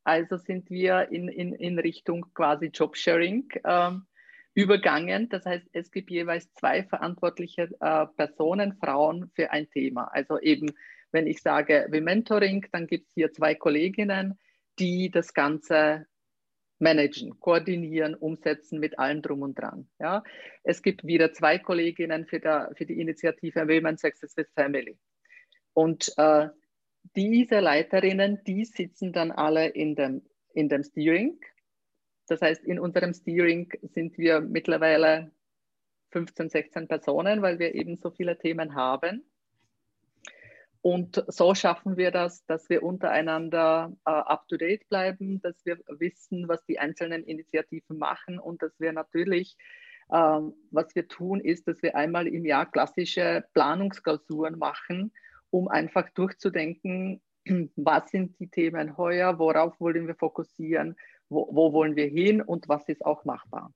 Also 0.03 0.37
sind 0.37 0.69
wir 0.69 1.09
in, 1.11 1.27
in, 1.27 1.53
in 1.53 1.79
Richtung 1.79 2.25
quasi 2.33 2.67
Jobsharing 2.67 3.49
ähm, 3.63 4.05
übergangen. 4.53 5.29
Das 5.29 5.45
heißt, 5.45 5.67
es 5.73 5.91
gibt 5.91 6.09
jeweils 6.11 6.51
zwei 6.53 6.83
verantwortliche 6.83 7.69
äh, 7.79 8.05
Personen, 8.17 8.73
Frauen 8.73 9.31
für 9.33 9.51
ein 9.51 9.69
Thema. 9.69 10.05
Also 10.11 10.39
eben, 10.39 10.71
wenn 11.11 11.27
ich 11.27 11.41
sage 11.41 11.87
wie 11.89 12.01
Mentoring, 12.01 12.65
dann 12.71 12.87
gibt 12.87 13.07
es 13.07 13.13
hier 13.13 13.31
zwei 13.31 13.55
Kolleginnen, 13.55 14.37
die 14.79 15.09
das 15.09 15.33
Ganze 15.33 16.07
managen, 16.79 17.39
koordinieren, 17.39 18.13
umsetzen 18.13 18.79
mit 18.79 18.99
allem 18.99 19.21
drum 19.21 19.41
und 19.41 19.57
dran. 19.57 19.87
Ja. 19.99 20.23
Es 20.63 20.81
gibt 20.81 21.05
wieder 21.05 21.31
zwei 21.31 21.57
Kolleginnen 21.59 22.25
für, 22.25 22.39
der, 22.39 22.71
für 22.75 22.85
die 22.85 22.99
Initiative 22.99 23.67
Women's 23.67 24.01
Success 24.01 24.35
with 24.35 24.47
Family. 24.53 24.97
Und 25.73 26.13
äh, 26.17 26.49
diese 27.15 27.59
Leiterinnen, 27.59 28.43
die 28.45 28.65
sitzen 28.65 29.13
dann 29.13 29.31
alle 29.31 29.67
in 29.67 29.95
dem, 29.95 30.21
in 30.53 30.69
dem 30.69 30.83
Steering. 30.83 31.39
Das 32.27 32.41
heißt, 32.41 32.63
in 32.63 32.79
unserem 32.79 33.13
Steering 33.13 33.71
sind 33.81 34.17
wir 34.17 34.39
mittlerweile 34.39 35.31
15, 36.11 36.49
16 36.49 36.87
Personen, 36.87 37.41
weil 37.41 37.59
wir 37.59 37.75
eben 37.75 37.97
so 37.97 38.11
viele 38.11 38.37
Themen 38.37 38.75
haben. 38.75 39.23
Und 40.81 41.23
so 41.27 41.55
schaffen 41.55 41.95
wir 41.95 42.11
das, 42.11 42.45
dass 42.45 42.69
wir 42.69 42.83
untereinander 42.83 43.95
äh, 44.05 44.11
up-to-date 44.11 44.87
bleiben, 44.89 45.41
dass 45.41 45.65
wir 45.65 45.79
wissen, 45.87 46.49
was 46.49 46.63
die 46.65 46.77
einzelnen 46.77 47.23
Initiativen 47.23 47.97
machen 47.97 48.37
und 48.37 48.61
dass 48.61 48.77
wir 48.81 48.91
natürlich, 48.91 49.55
äh, 50.09 50.39
was 50.71 50.93
wir 50.93 51.07
tun, 51.07 51.39
ist, 51.39 51.69
dass 51.69 51.81
wir 51.81 51.95
einmal 51.95 52.27
im 52.27 52.45
Jahr 52.45 52.69
klassische 52.69 53.45
Planungsklausuren 53.53 54.59
machen, 54.59 55.13
um 55.53 55.67
einfach 55.67 56.09
durchzudenken, 56.09 57.21
was 57.75 58.09
sind 58.09 58.39
die 58.39 58.49
Themen 58.49 58.97
heuer, 58.97 59.37
worauf 59.37 59.79
wollen 59.79 60.07
wir 60.07 60.15
fokussieren, 60.15 60.95
wo, 61.29 61.47
wo 61.51 61.71
wollen 61.73 61.95
wir 61.95 62.07
hin 62.07 62.41
und 62.41 62.67
was 62.67 62.89
ist 62.89 63.05
auch 63.05 63.23
machbar. 63.23 63.71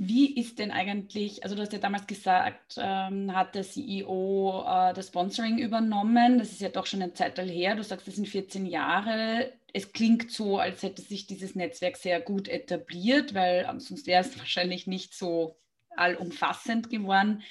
Wie 0.00 0.38
ist 0.38 0.60
denn 0.60 0.70
eigentlich, 0.70 1.42
also 1.42 1.56
du 1.56 1.62
hast 1.62 1.72
ja 1.72 1.80
damals 1.80 2.06
gesagt, 2.06 2.76
ähm, 2.78 3.34
hat 3.34 3.56
der 3.56 3.64
CEO 3.64 4.64
äh, 4.64 4.94
das 4.94 5.08
Sponsoring 5.08 5.58
übernommen. 5.58 6.38
Das 6.38 6.52
ist 6.52 6.60
ja 6.60 6.68
doch 6.68 6.86
schon 6.86 7.02
eine 7.02 7.14
Zeit 7.14 7.36
her. 7.38 7.74
Du 7.74 7.82
sagst, 7.82 8.06
das 8.06 8.14
sind 8.14 8.28
14 8.28 8.64
Jahre. 8.64 9.52
Es 9.72 9.92
klingt 9.92 10.30
so, 10.30 10.58
als 10.58 10.84
hätte 10.84 11.02
sich 11.02 11.26
dieses 11.26 11.56
Netzwerk 11.56 11.96
sehr 11.96 12.20
gut 12.20 12.46
etabliert, 12.46 13.34
weil 13.34 13.66
ähm, 13.68 13.80
sonst 13.80 14.06
wäre 14.06 14.22
es 14.22 14.38
wahrscheinlich 14.38 14.86
nicht 14.86 15.14
so 15.14 15.58
allumfassend 15.96 16.90
geworden. 16.90 17.42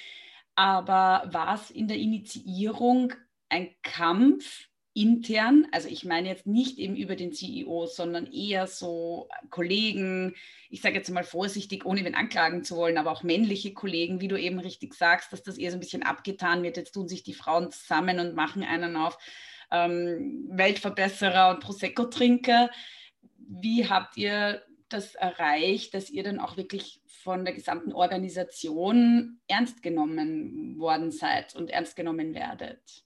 Aber 0.58 1.22
war 1.32 1.54
es 1.54 1.70
in 1.70 1.86
der 1.86 1.98
Initiierung 1.98 3.12
ein 3.48 3.70
Kampf 3.84 4.66
intern, 4.92 5.68
also 5.70 5.86
ich 5.86 6.04
meine 6.04 6.28
jetzt 6.28 6.48
nicht 6.48 6.78
eben 6.78 6.96
über 6.96 7.14
den 7.14 7.32
CEO, 7.32 7.86
sondern 7.86 8.26
eher 8.26 8.66
so 8.66 9.28
Kollegen, 9.50 10.34
ich 10.68 10.80
sage 10.80 10.96
jetzt 10.96 11.10
mal 11.10 11.22
vorsichtig, 11.22 11.86
ohne 11.86 12.04
wen 12.04 12.16
anklagen 12.16 12.64
zu 12.64 12.74
wollen, 12.74 12.98
aber 12.98 13.12
auch 13.12 13.22
männliche 13.22 13.72
Kollegen, 13.72 14.20
wie 14.20 14.26
du 14.26 14.36
eben 14.36 14.58
richtig 14.58 14.94
sagst, 14.94 15.32
dass 15.32 15.44
das 15.44 15.58
eher 15.58 15.70
so 15.70 15.76
ein 15.76 15.80
bisschen 15.80 16.02
abgetan 16.02 16.64
wird. 16.64 16.76
Jetzt 16.76 16.90
tun 16.90 17.06
sich 17.06 17.22
die 17.22 17.34
Frauen 17.34 17.70
zusammen 17.70 18.18
und 18.18 18.34
machen 18.34 18.64
einen 18.64 18.96
auf 18.96 19.16
ähm, 19.70 20.44
Weltverbesserer 20.50 21.50
und 21.50 21.60
Prosecco-Trinker. 21.60 22.68
Wie 23.36 23.88
habt 23.88 24.16
ihr 24.16 24.64
das 24.88 25.14
erreicht, 25.14 25.94
dass 25.94 26.10
ihr 26.10 26.24
dann 26.24 26.40
auch 26.40 26.56
wirklich 26.56 27.00
von 27.22 27.44
der 27.44 27.54
gesamten 27.54 27.92
Organisation 27.92 29.40
ernst 29.48 29.82
genommen 29.82 30.78
worden 30.78 31.10
seid 31.10 31.54
und 31.54 31.70
ernst 31.70 31.96
genommen 31.96 32.34
werdet? 32.34 33.04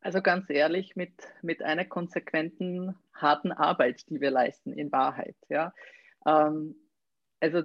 Also 0.00 0.20
ganz 0.20 0.50
ehrlich, 0.50 0.96
mit, 0.96 1.12
mit 1.42 1.62
einer 1.62 1.84
konsequenten, 1.84 2.96
harten 3.14 3.52
Arbeit, 3.52 4.08
die 4.10 4.20
wir 4.20 4.32
leisten, 4.32 4.72
in 4.72 4.90
Wahrheit. 4.90 5.36
Ja. 5.48 5.72
Ähm, 6.26 6.74
also 7.40 7.62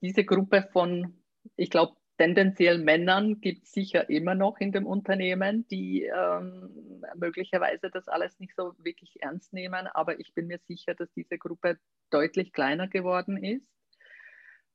diese 0.00 0.24
Gruppe 0.24 0.68
von, 0.72 1.20
ich 1.56 1.70
glaube, 1.70 1.96
tendenziell 2.16 2.78
Männern 2.78 3.40
gibt 3.40 3.64
es 3.64 3.72
sicher 3.72 4.08
immer 4.08 4.36
noch 4.36 4.58
in 4.58 4.70
dem 4.70 4.86
Unternehmen, 4.86 5.66
die 5.66 6.04
ähm, 6.04 7.02
möglicherweise 7.16 7.90
das 7.90 8.06
alles 8.06 8.38
nicht 8.38 8.54
so 8.54 8.74
wirklich 8.78 9.20
ernst 9.20 9.52
nehmen. 9.52 9.88
Aber 9.88 10.20
ich 10.20 10.32
bin 10.32 10.46
mir 10.46 10.60
sicher, 10.68 10.94
dass 10.94 11.12
diese 11.12 11.38
Gruppe 11.38 11.78
deutlich 12.10 12.52
kleiner 12.52 12.86
geworden 12.86 13.36
ist. 13.36 13.66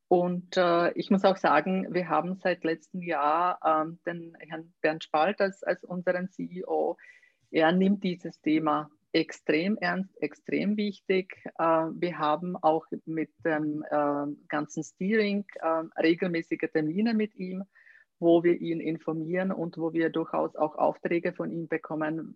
Und 0.09 0.57
äh, 0.57 0.91
ich 0.93 1.11
muss 1.11 1.23
auch 1.23 1.37
sagen, 1.37 1.93
wir 1.93 2.09
haben 2.09 2.35
seit 2.35 2.63
letztem 2.63 3.03
Jahr 3.03 3.59
ähm, 3.63 3.99
den 4.07 4.35
Herrn 4.39 4.73
Bernd 4.81 5.03
Spalt 5.03 5.39
als, 5.39 5.63
als 5.63 5.83
unseren 5.83 6.29
CEO. 6.31 6.97
Er 7.51 7.71
nimmt 7.71 8.03
dieses 8.03 8.41
Thema 8.41 8.89
extrem 9.13 9.77
ernst, 9.77 10.19
extrem 10.19 10.77
wichtig. 10.77 11.35
Äh, 11.59 11.63
wir 11.63 12.17
haben 12.17 12.57
auch 12.57 12.87
mit 13.05 13.29
dem 13.45 13.83
äh, 13.87 14.25
ganzen 14.47 14.83
Steering 14.83 15.45
äh, 15.61 15.83
regelmäßige 16.01 16.71
Termine 16.73 17.13
mit 17.13 17.35
ihm, 17.35 17.63
wo 18.17 18.43
wir 18.43 18.59
ihn 18.59 18.79
informieren 18.79 19.51
und 19.51 19.77
wo 19.77 19.93
wir 19.93 20.09
durchaus 20.09 20.55
auch 20.55 20.75
Aufträge 20.75 21.33
von 21.33 21.51
ihm 21.51 21.67
bekommen 21.67 22.35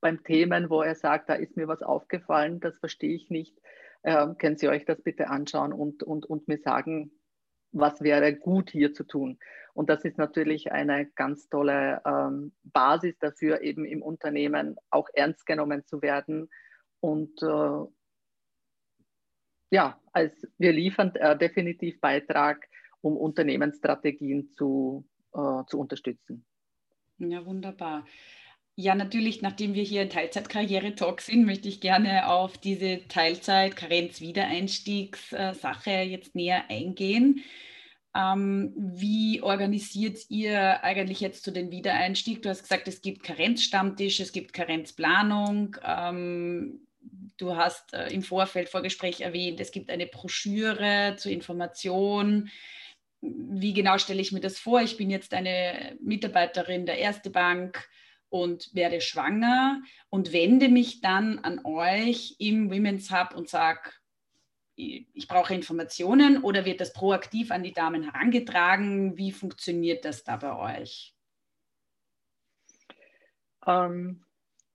beim 0.00 0.24
Themen, 0.24 0.70
wo 0.70 0.80
er 0.80 0.94
sagt, 0.94 1.28
da 1.28 1.34
ist 1.34 1.54
mir 1.54 1.68
was 1.68 1.82
aufgefallen, 1.82 2.60
das 2.60 2.78
verstehe 2.78 3.14
ich 3.14 3.28
nicht 3.28 3.58
äh, 4.04 4.34
können 4.38 4.56
Sie 4.56 4.68
euch 4.68 4.84
das 4.84 5.02
bitte 5.02 5.28
anschauen 5.28 5.72
und, 5.72 6.02
und, 6.02 6.26
und 6.26 6.46
mir 6.46 6.58
sagen, 6.58 7.10
was 7.72 8.00
wäre 8.02 8.34
gut 8.34 8.70
hier 8.70 8.92
zu 8.94 9.04
tun. 9.04 9.38
Und 9.72 9.90
das 9.90 10.04
ist 10.04 10.18
natürlich 10.18 10.70
eine 10.70 11.06
ganz 11.06 11.48
tolle 11.48 12.00
ähm, 12.06 12.52
Basis 12.62 13.18
dafür, 13.18 13.62
eben 13.62 13.84
im 13.84 14.02
Unternehmen 14.02 14.76
auch 14.90 15.08
ernst 15.12 15.44
genommen 15.46 15.84
zu 15.86 16.00
werden. 16.00 16.48
Und 17.00 17.42
äh, 17.42 17.86
ja, 19.70 20.00
als 20.12 20.46
wir 20.58 20.72
liefern 20.72 21.14
äh, 21.16 21.36
definitiv 21.36 22.00
Beitrag, 22.00 22.68
um 23.00 23.16
Unternehmensstrategien 23.16 24.52
zu, 24.52 25.04
äh, 25.32 25.64
zu 25.66 25.80
unterstützen. 25.80 26.44
Ja, 27.18 27.44
wunderbar. 27.44 28.04
Ja, 28.76 28.96
natürlich, 28.96 29.40
nachdem 29.40 29.74
wir 29.74 29.84
hier 29.84 30.02
in 30.02 30.10
Teilzeitkarriere-Talk 30.10 31.20
sind, 31.20 31.46
möchte 31.46 31.68
ich 31.68 31.80
gerne 31.80 32.28
auf 32.28 32.58
diese 32.58 33.06
Teilzeit-Karenz-Wiedereinstiegs-Sache 33.06 35.90
jetzt 35.90 36.34
näher 36.34 36.64
eingehen. 36.68 37.44
Ähm, 38.16 38.72
wie 38.76 39.42
organisiert 39.42 40.18
ihr 40.28 40.82
eigentlich 40.82 41.20
jetzt 41.20 41.44
zu 41.44 41.52
den 41.52 41.70
Wiedereinstieg? 41.70 42.42
Du 42.42 42.48
hast 42.48 42.62
gesagt, 42.62 42.88
es 42.88 43.00
gibt 43.00 43.22
Karenzstammtisch, 43.22 44.18
es 44.18 44.32
gibt 44.32 44.52
Karenzplanung. 44.52 45.76
Ähm, 45.84 46.88
du 47.36 47.54
hast 47.54 47.94
äh, 47.94 48.08
im 48.08 48.22
Vorfeld, 48.22 48.68
Vorgespräch 48.68 49.20
erwähnt, 49.20 49.60
es 49.60 49.70
gibt 49.70 49.88
eine 49.88 50.08
Broschüre 50.08 51.14
zur 51.16 51.30
Information. 51.30 52.50
Wie 53.20 53.72
genau 53.72 53.98
stelle 53.98 54.20
ich 54.20 54.32
mir 54.32 54.40
das 54.40 54.58
vor? 54.58 54.82
Ich 54.82 54.96
bin 54.96 55.10
jetzt 55.10 55.32
eine 55.32 55.96
Mitarbeiterin 56.00 56.86
der 56.86 56.98
Erste 56.98 57.30
Bank 57.30 57.88
und 58.34 58.74
werde 58.74 59.00
schwanger 59.00 59.80
und 60.10 60.32
wende 60.32 60.68
mich 60.68 61.00
dann 61.00 61.38
an 61.38 61.60
euch 61.62 62.34
im 62.40 62.68
Women's 62.68 63.12
Hub 63.12 63.36
und 63.36 63.48
sage, 63.48 63.92
ich 64.74 65.28
brauche 65.28 65.54
Informationen 65.54 66.42
oder 66.42 66.64
wird 66.64 66.80
das 66.80 66.92
proaktiv 66.92 67.52
an 67.52 67.62
die 67.62 67.72
Damen 67.72 68.02
herangetragen? 68.02 69.16
Wie 69.16 69.30
funktioniert 69.30 70.04
das 70.04 70.24
da 70.24 70.36
bei 70.38 70.80
euch? 70.80 71.14
Ähm, 73.68 74.24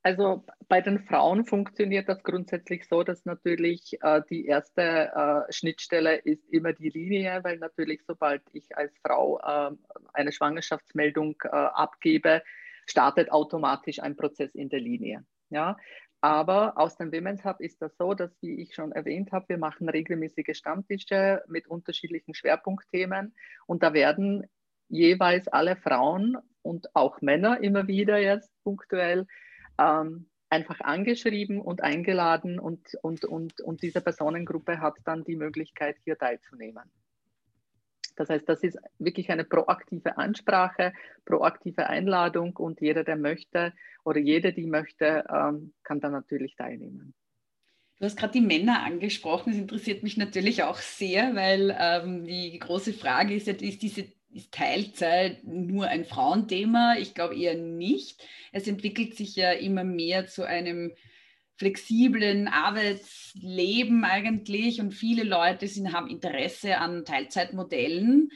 also 0.04 0.46
bei 0.70 0.80
den 0.80 1.00
Frauen 1.00 1.44
funktioniert 1.44 2.08
das 2.08 2.24
grundsätzlich 2.24 2.88
so, 2.88 3.04
dass 3.04 3.25
natürlich 3.25 4.01
äh, 4.01 4.22
die 4.30 4.46
erste 4.46 5.12
äh, 5.13 5.51
Schnittstelle 5.51 6.16
ist 6.16 6.48
immer 6.48 6.72
die 6.72 6.92
Linie, 6.92 7.44
weil 7.44 7.58
natürlich 7.58 8.06
sobald 8.08 8.42
ich 8.54 8.78
als 8.78 8.98
Frau 9.06 9.38
äh, 9.42 9.75
eine 10.13 10.32
Schwangerschaftsmeldung 10.32 11.36
äh, 11.44 11.50
abgebe, 11.50 12.42
startet 12.89 13.31
automatisch 13.31 14.00
ein 14.00 14.15
Prozess 14.15 14.53
in 14.55 14.69
der 14.69 14.79
Linie. 14.79 15.25
Ja, 15.50 15.77
aber 16.22 16.77
aus 16.77 16.98
dem 16.98 17.12
Women's 17.12 17.46
Hub 17.46 17.62
ist 17.62 17.81
das 17.81 17.96
so, 17.98 18.13
dass, 18.13 18.31
wie 18.41 18.62
ich 18.62 18.75
schon 18.75 18.91
erwähnt 18.91 19.31
habe, 19.31 19.50
wir 19.50 19.58
machen 19.58 19.88
regelmäßige 19.88 20.55
Stammtische 20.55 21.43
mit 21.48 21.67
unterschiedlichen 21.67 22.34
Schwerpunktthemen 22.34 23.34
und 23.67 23.84
da 23.84 23.93
werden 23.93 24.46
jeweils 24.89 25.48
alle 25.48 25.75
Frauen 25.75 26.38
und 26.62 26.93
auch 26.93 27.22
Männer 27.22 27.62
immer 27.62 27.88
wieder 27.88 28.17
jetzt 28.17 28.51
punktuell 28.63 29.27
ähm, 29.79 30.29
einfach 30.50 30.81
angeschrieben 30.81 31.62
und 31.62 31.81
eingeladen 31.84 32.60
und, 32.60 32.96
und, 33.01 33.24
und, 33.24 33.62
und 33.62 33.81
diese 33.81 34.01
Personengruppe 34.01 34.81
hat 34.81 34.96
dann 35.05 35.24
die 35.24 35.36
Möglichkeit, 35.36 35.96
hier 36.03 36.17
teilzunehmen. 36.17 36.91
Das 38.19 38.29
heißt, 38.29 38.49
das 38.49 38.63
ist 38.63 38.77
wirklich 38.97 39.31
eine 39.31 39.45
proaktive 39.45 40.17
Ansprache, 40.17 40.91
proaktive 41.23 41.88
Einladung 41.88 42.53
und 42.57 42.81
jeder, 42.81 43.05
der 43.05 43.15
möchte 43.15 43.71
oder 44.03 44.19
jede, 44.19 44.51
die 44.51 44.65
möchte, 44.65 45.23
ähm, 45.33 45.73
kann 45.83 46.01
da 46.01 46.09
natürlich 46.09 46.57
teilnehmen. 46.57 47.13
Du 47.97 48.05
hast 48.05 48.17
gerade 48.17 48.33
die 48.33 48.41
Männer 48.41 48.83
angesprochen. 48.83 49.53
Das 49.53 49.61
interessiert 49.61 50.03
mich 50.03 50.17
natürlich 50.17 50.63
auch 50.63 50.79
sehr, 50.79 51.33
weil 51.33 51.73
ähm, 51.79 52.25
die 52.25 52.59
große 52.59 52.91
Frage 52.91 53.33
ist, 53.33 53.47
ist 53.47 53.81
diese 53.81 54.05
ist 54.31 54.51
Teilzeit 54.51 55.45
nur 55.45 55.88
ein 55.88 56.03
Frauenthema? 56.03 56.97
Ich 56.99 57.13
glaube 57.15 57.38
eher 57.38 57.55
nicht. 57.55 58.21
Es 58.51 58.67
entwickelt 58.67 59.15
sich 59.15 59.38
ja 59.38 59.53
immer 59.53 59.85
mehr 59.85 60.27
zu 60.27 60.43
einem 60.43 60.91
flexiblen 61.60 62.48
Arbeitsleben 62.48 64.06
eigentlich 64.06 64.80
und 64.80 64.94
viele 64.94 65.24
Leute 65.24 65.68
sind, 65.68 65.92
haben 65.92 66.10
Interesse 66.10 66.78
an 66.78 67.04
Teilzeitmodellen. 67.04 68.30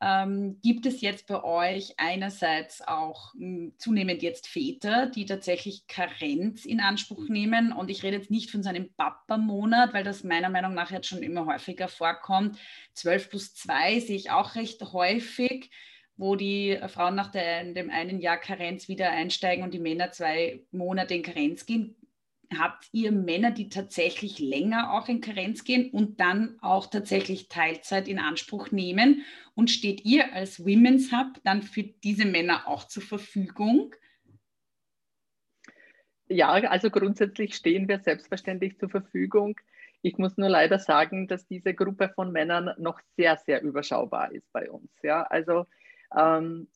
Ähm, 0.00 0.58
gibt 0.62 0.86
es 0.86 1.02
jetzt 1.02 1.28
bei 1.28 1.44
euch 1.44 1.94
einerseits 1.98 2.80
auch 2.80 3.34
mh, 3.34 3.46
hm, 3.46 3.74
zunehmend 3.76 4.22
jetzt 4.22 4.48
Väter, 4.48 5.06
die 5.06 5.26
tatsächlich 5.26 5.86
Karenz 5.86 6.64
in 6.64 6.80
Anspruch 6.80 7.28
nehmen? 7.28 7.72
Und 7.72 7.90
ich 7.90 8.02
rede 8.02 8.16
jetzt 8.16 8.30
nicht 8.30 8.50
von 8.50 8.62
so 8.62 8.70
einem 8.70 8.90
Papa-Monat, 8.94 9.92
weil 9.92 10.02
das 10.02 10.24
meiner 10.24 10.48
Meinung 10.48 10.72
nach 10.72 10.90
jetzt 10.90 11.06
schon 11.08 11.22
immer 11.22 11.46
häufiger 11.46 11.88
vorkommt. 11.88 12.58
12 12.94 13.28
plus 13.30 13.54
2 13.54 14.00
sehe 14.00 14.16
ich 14.16 14.30
auch 14.30 14.54
recht 14.56 14.82
häufig 14.92 15.70
wo 16.18 16.36
die 16.36 16.78
Frauen 16.88 17.14
nach 17.14 17.32
der, 17.32 17.64
dem 17.72 17.90
einen 17.90 18.20
Jahr 18.20 18.36
Karenz 18.36 18.86
wieder 18.86 19.10
einsteigen 19.10 19.64
und 19.64 19.72
die 19.72 19.80
Männer 19.80 20.12
zwei 20.12 20.62
Monate 20.70 21.14
in 21.14 21.22
Karenz 21.22 21.64
gehen 21.64 21.96
habt 22.58 22.88
ihr 22.92 23.12
Männer, 23.12 23.50
die 23.50 23.68
tatsächlich 23.68 24.38
länger 24.38 24.92
auch 24.92 25.08
in 25.08 25.20
Karenz 25.20 25.64
gehen 25.64 25.90
und 25.90 26.20
dann 26.20 26.58
auch 26.60 26.86
tatsächlich 26.86 27.48
Teilzeit 27.48 28.08
in 28.08 28.18
Anspruch 28.18 28.70
nehmen? 28.70 29.24
Und 29.54 29.70
steht 29.70 30.04
ihr 30.04 30.32
als 30.32 30.64
Women's 30.64 31.12
Hub 31.12 31.40
dann 31.44 31.62
für 31.62 31.82
diese 31.82 32.24
Männer 32.24 32.66
auch 32.66 32.84
zur 32.84 33.02
Verfügung? 33.02 33.94
Ja, 36.28 36.50
also 36.52 36.90
grundsätzlich 36.90 37.54
stehen 37.54 37.88
wir 37.88 37.98
selbstverständlich 37.98 38.78
zur 38.78 38.88
Verfügung. 38.88 39.60
Ich 40.00 40.18
muss 40.18 40.36
nur 40.36 40.48
leider 40.48 40.78
sagen, 40.78 41.28
dass 41.28 41.46
diese 41.46 41.74
Gruppe 41.74 42.10
von 42.14 42.32
Männern 42.32 42.70
noch 42.78 43.00
sehr, 43.16 43.36
sehr 43.36 43.62
überschaubar 43.62 44.32
ist 44.32 44.50
bei 44.52 44.70
uns. 44.70 44.90
Ja, 45.02 45.22
also 45.22 45.66
ähm, 46.16 46.68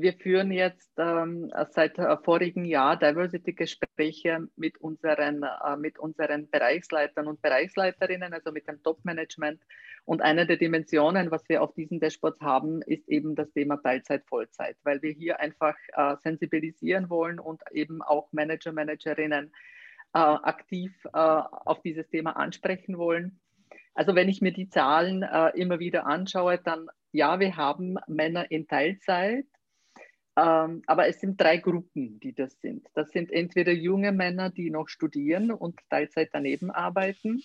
wir 0.00 0.12
führen 0.14 0.52
jetzt 0.52 0.90
ähm, 0.98 1.52
seit 1.70 1.98
äh, 1.98 2.16
vorigen 2.18 2.64
Jahr 2.64 2.96
Diversity-Gespräche 2.96 4.48
mit 4.56 4.78
unseren, 4.78 5.42
äh, 5.42 5.76
mit 5.76 5.98
unseren 5.98 6.48
Bereichsleitern 6.48 7.26
und 7.26 7.42
Bereichsleiterinnen, 7.42 8.32
also 8.32 8.52
mit 8.52 8.68
dem 8.68 8.82
Top-Management. 8.82 9.62
Und 10.04 10.22
eine 10.22 10.46
der 10.46 10.56
Dimensionen, 10.56 11.30
was 11.30 11.48
wir 11.48 11.62
auf 11.62 11.74
diesen 11.74 12.00
Dashboards 12.00 12.40
haben, 12.40 12.82
ist 12.82 13.08
eben 13.08 13.34
das 13.34 13.50
Thema 13.52 13.76
Teilzeit, 13.76 14.24
Vollzeit, 14.26 14.76
weil 14.82 15.02
wir 15.02 15.12
hier 15.12 15.40
einfach 15.40 15.76
äh, 15.94 16.16
sensibilisieren 16.22 17.10
wollen 17.10 17.38
und 17.38 17.62
eben 17.72 18.02
auch 18.02 18.32
Manager, 18.32 18.72
Managerinnen 18.72 19.52
äh, 20.14 20.18
aktiv 20.18 20.92
äh, 21.12 21.18
auf 21.18 21.82
dieses 21.82 22.08
Thema 22.08 22.36
ansprechen 22.36 22.98
wollen. 22.98 23.40
Also 23.94 24.14
wenn 24.14 24.28
ich 24.28 24.40
mir 24.40 24.52
die 24.52 24.68
Zahlen 24.68 25.24
immer 25.54 25.80
wieder 25.80 26.06
anschaue, 26.06 26.58
dann 26.58 26.86
ja, 27.10 27.40
wir 27.40 27.56
haben 27.56 27.96
Männer 28.06 28.48
in 28.50 28.68
Teilzeit, 28.68 29.46
ähm, 30.38 30.82
aber 30.86 31.08
es 31.08 31.20
sind 31.20 31.40
drei 31.40 31.56
Gruppen, 31.56 32.20
die 32.20 32.32
das 32.32 32.60
sind. 32.60 32.86
Das 32.94 33.10
sind 33.10 33.32
entweder 33.32 33.72
junge 33.72 34.12
Männer, 34.12 34.50
die 34.50 34.70
noch 34.70 34.88
studieren 34.88 35.50
und 35.50 35.80
Teilzeit 35.90 36.30
daneben 36.32 36.70
arbeiten. 36.70 37.42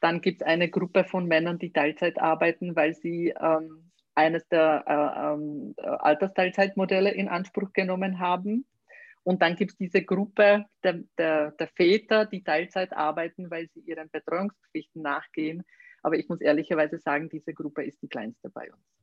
Dann 0.00 0.20
gibt 0.20 0.42
es 0.42 0.46
eine 0.46 0.68
Gruppe 0.68 1.04
von 1.04 1.26
Männern, 1.26 1.58
die 1.58 1.72
Teilzeit 1.72 2.20
arbeiten, 2.20 2.76
weil 2.76 2.94
sie 2.94 3.32
ähm, 3.40 3.90
eines 4.14 4.46
der 4.48 4.84
äh, 4.86 5.32
ähm, 5.32 5.74
Altersteilzeitmodelle 5.78 7.10
in 7.10 7.28
Anspruch 7.28 7.72
genommen 7.72 8.18
haben. 8.18 8.66
Und 9.22 9.40
dann 9.40 9.56
gibt 9.56 9.72
es 9.72 9.76
diese 9.78 10.02
Gruppe 10.02 10.66
der, 10.84 11.00
der, 11.16 11.52
der, 11.52 11.68
Väter, 11.68 12.26
die 12.26 12.42
Teilzeit 12.42 12.92
arbeiten, 12.92 13.50
weil 13.50 13.68
sie 13.68 13.80
ihren 13.80 14.10
Betreuungspflichten 14.10 15.00
nachgehen. 15.00 15.62
Aber 16.02 16.16
ich 16.16 16.28
muss 16.28 16.42
ehrlicherweise 16.42 16.98
sagen, 16.98 17.30
diese 17.30 17.54
Gruppe 17.54 17.84
ist 17.84 18.02
die 18.02 18.08
kleinste 18.08 18.50
bei 18.50 18.70
uns. 18.70 18.99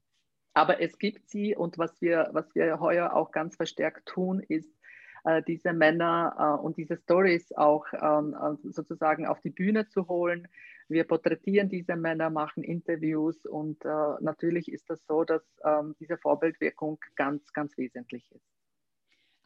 Aber 0.58 0.82
es 0.82 0.98
gibt 0.98 1.30
sie 1.30 1.56
und 1.56 1.78
was 1.78 2.02
wir, 2.02 2.30
was 2.32 2.56
wir 2.56 2.80
heuer 2.80 3.13
auch 3.13 3.32
ganz 3.32 3.56
verstärkt 3.56 4.08
tun, 4.08 4.39
ist, 4.39 4.76
äh, 5.24 5.43
diese 5.43 5.72
Männer 5.72 6.58
äh, 6.60 6.65
und 6.65 6.78
diese 6.78 6.98
Stories 6.98 7.52
auch 7.56 7.86
ähm, 7.93 8.34
äh, 8.34 8.72
sozusagen 8.72 9.28
auf 9.28 9.39
die 9.39 9.52
Bühne 9.52 9.88
zu 9.88 10.08
holen. 10.08 10.48
Wir 10.88 11.04
porträtieren 11.04 11.70
diese 11.70 11.96
Männer, 11.96 12.32
machen 12.32 12.63
Interviews 12.63 13.46
und 13.46 13.86
äh, 13.86 14.15
natürlich 14.20 14.72
ist 14.72 14.89
das 14.89 15.06
so, 15.06 15.24
dass 15.24 15.43
ähm, 15.63 15.96
diese 16.00 16.17
Vorbildwirkung 16.17 16.98
ganz, 17.15 17.54
ganz 17.54 17.78
wesentlich 17.78 18.32
ist. 18.32 18.57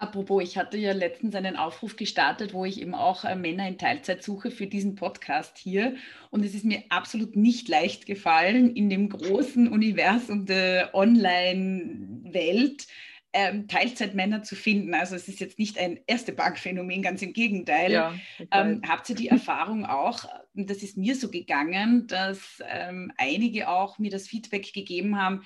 Apropos, 0.01 0.41
ich 0.41 0.57
hatte 0.57 0.79
ja 0.79 0.93
letztens 0.93 1.35
einen 1.35 1.55
Aufruf 1.55 1.95
gestartet, 1.95 2.55
wo 2.55 2.65
ich 2.65 2.81
eben 2.81 2.95
auch 2.95 3.23
äh, 3.23 3.35
Männer 3.35 3.67
in 3.67 3.77
Teilzeit 3.77 4.23
suche 4.23 4.49
für 4.49 4.65
diesen 4.65 4.95
Podcast 4.95 5.59
hier. 5.59 5.95
Und 6.31 6.43
es 6.43 6.55
ist 6.55 6.65
mir 6.65 6.81
absolut 6.89 7.35
nicht 7.35 7.67
leicht 7.67 8.07
gefallen, 8.07 8.75
in 8.75 8.89
dem 8.89 9.09
großen 9.09 9.67
Universum 9.67 10.47
der 10.47 10.95
Online-Welt 10.95 12.87
ähm, 13.31 13.67
Teilzeitmänner 13.67 14.41
zu 14.41 14.55
finden. 14.55 14.95
Also 14.95 15.15
es 15.15 15.27
ist 15.27 15.39
jetzt 15.39 15.59
nicht 15.59 15.77
ein 15.77 15.99
erste 16.07 16.31
Bankphänomen, 16.31 17.03
ganz 17.03 17.21
im 17.21 17.33
Gegenteil. 17.33 17.91
Ja, 17.91 18.15
ähm, 18.51 18.81
habt 18.87 19.07
ihr 19.07 19.15
die 19.15 19.27
Erfahrung 19.27 19.85
auch, 19.85 20.25
das 20.55 20.81
ist 20.81 20.97
mir 20.97 21.15
so 21.15 21.29
gegangen, 21.29 22.07
dass 22.07 22.59
ähm, 22.67 23.11
einige 23.17 23.69
auch 23.69 23.99
mir 23.99 24.09
das 24.09 24.27
Feedback 24.27 24.73
gegeben 24.73 25.21
haben, 25.21 25.43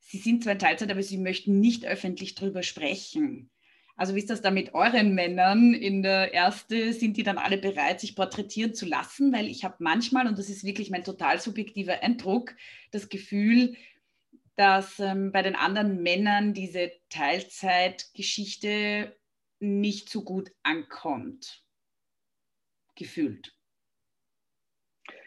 sie 0.00 0.18
sind 0.18 0.42
zwar 0.44 0.52
in 0.52 0.58
Teilzeit, 0.58 0.90
aber 0.90 1.02
sie 1.02 1.16
möchten 1.16 1.58
nicht 1.58 1.86
öffentlich 1.86 2.34
darüber 2.34 2.62
sprechen. 2.62 3.48
Also 3.96 4.14
wie 4.14 4.18
ist 4.18 4.30
das 4.30 4.42
da 4.42 4.50
mit 4.50 4.74
euren 4.74 5.14
Männern 5.14 5.72
in 5.72 6.02
der 6.02 6.32
Erste? 6.32 6.92
Sind 6.92 7.16
die 7.16 7.22
dann 7.22 7.38
alle 7.38 7.58
bereit, 7.58 8.00
sich 8.00 8.16
porträtieren 8.16 8.74
zu 8.74 8.86
lassen? 8.86 9.32
Weil 9.32 9.46
ich 9.46 9.64
habe 9.64 9.76
manchmal, 9.78 10.26
und 10.26 10.38
das 10.38 10.48
ist 10.48 10.64
wirklich 10.64 10.90
mein 10.90 11.04
total 11.04 11.40
subjektiver 11.40 12.02
Eindruck, 12.02 12.56
das 12.90 13.08
Gefühl, 13.08 13.76
dass 14.56 14.98
ähm, 14.98 15.32
bei 15.32 15.42
den 15.42 15.54
anderen 15.54 16.02
Männern 16.02 16.54
diese 16.54 16.90
Teilzeitgeschichte 17.08 19.16
nicht 19.60 20.08
so 20.08 20.22
gut 20.22 20.50
ankommt. 20.62 21.62
Gefühlt. 22.96 23.54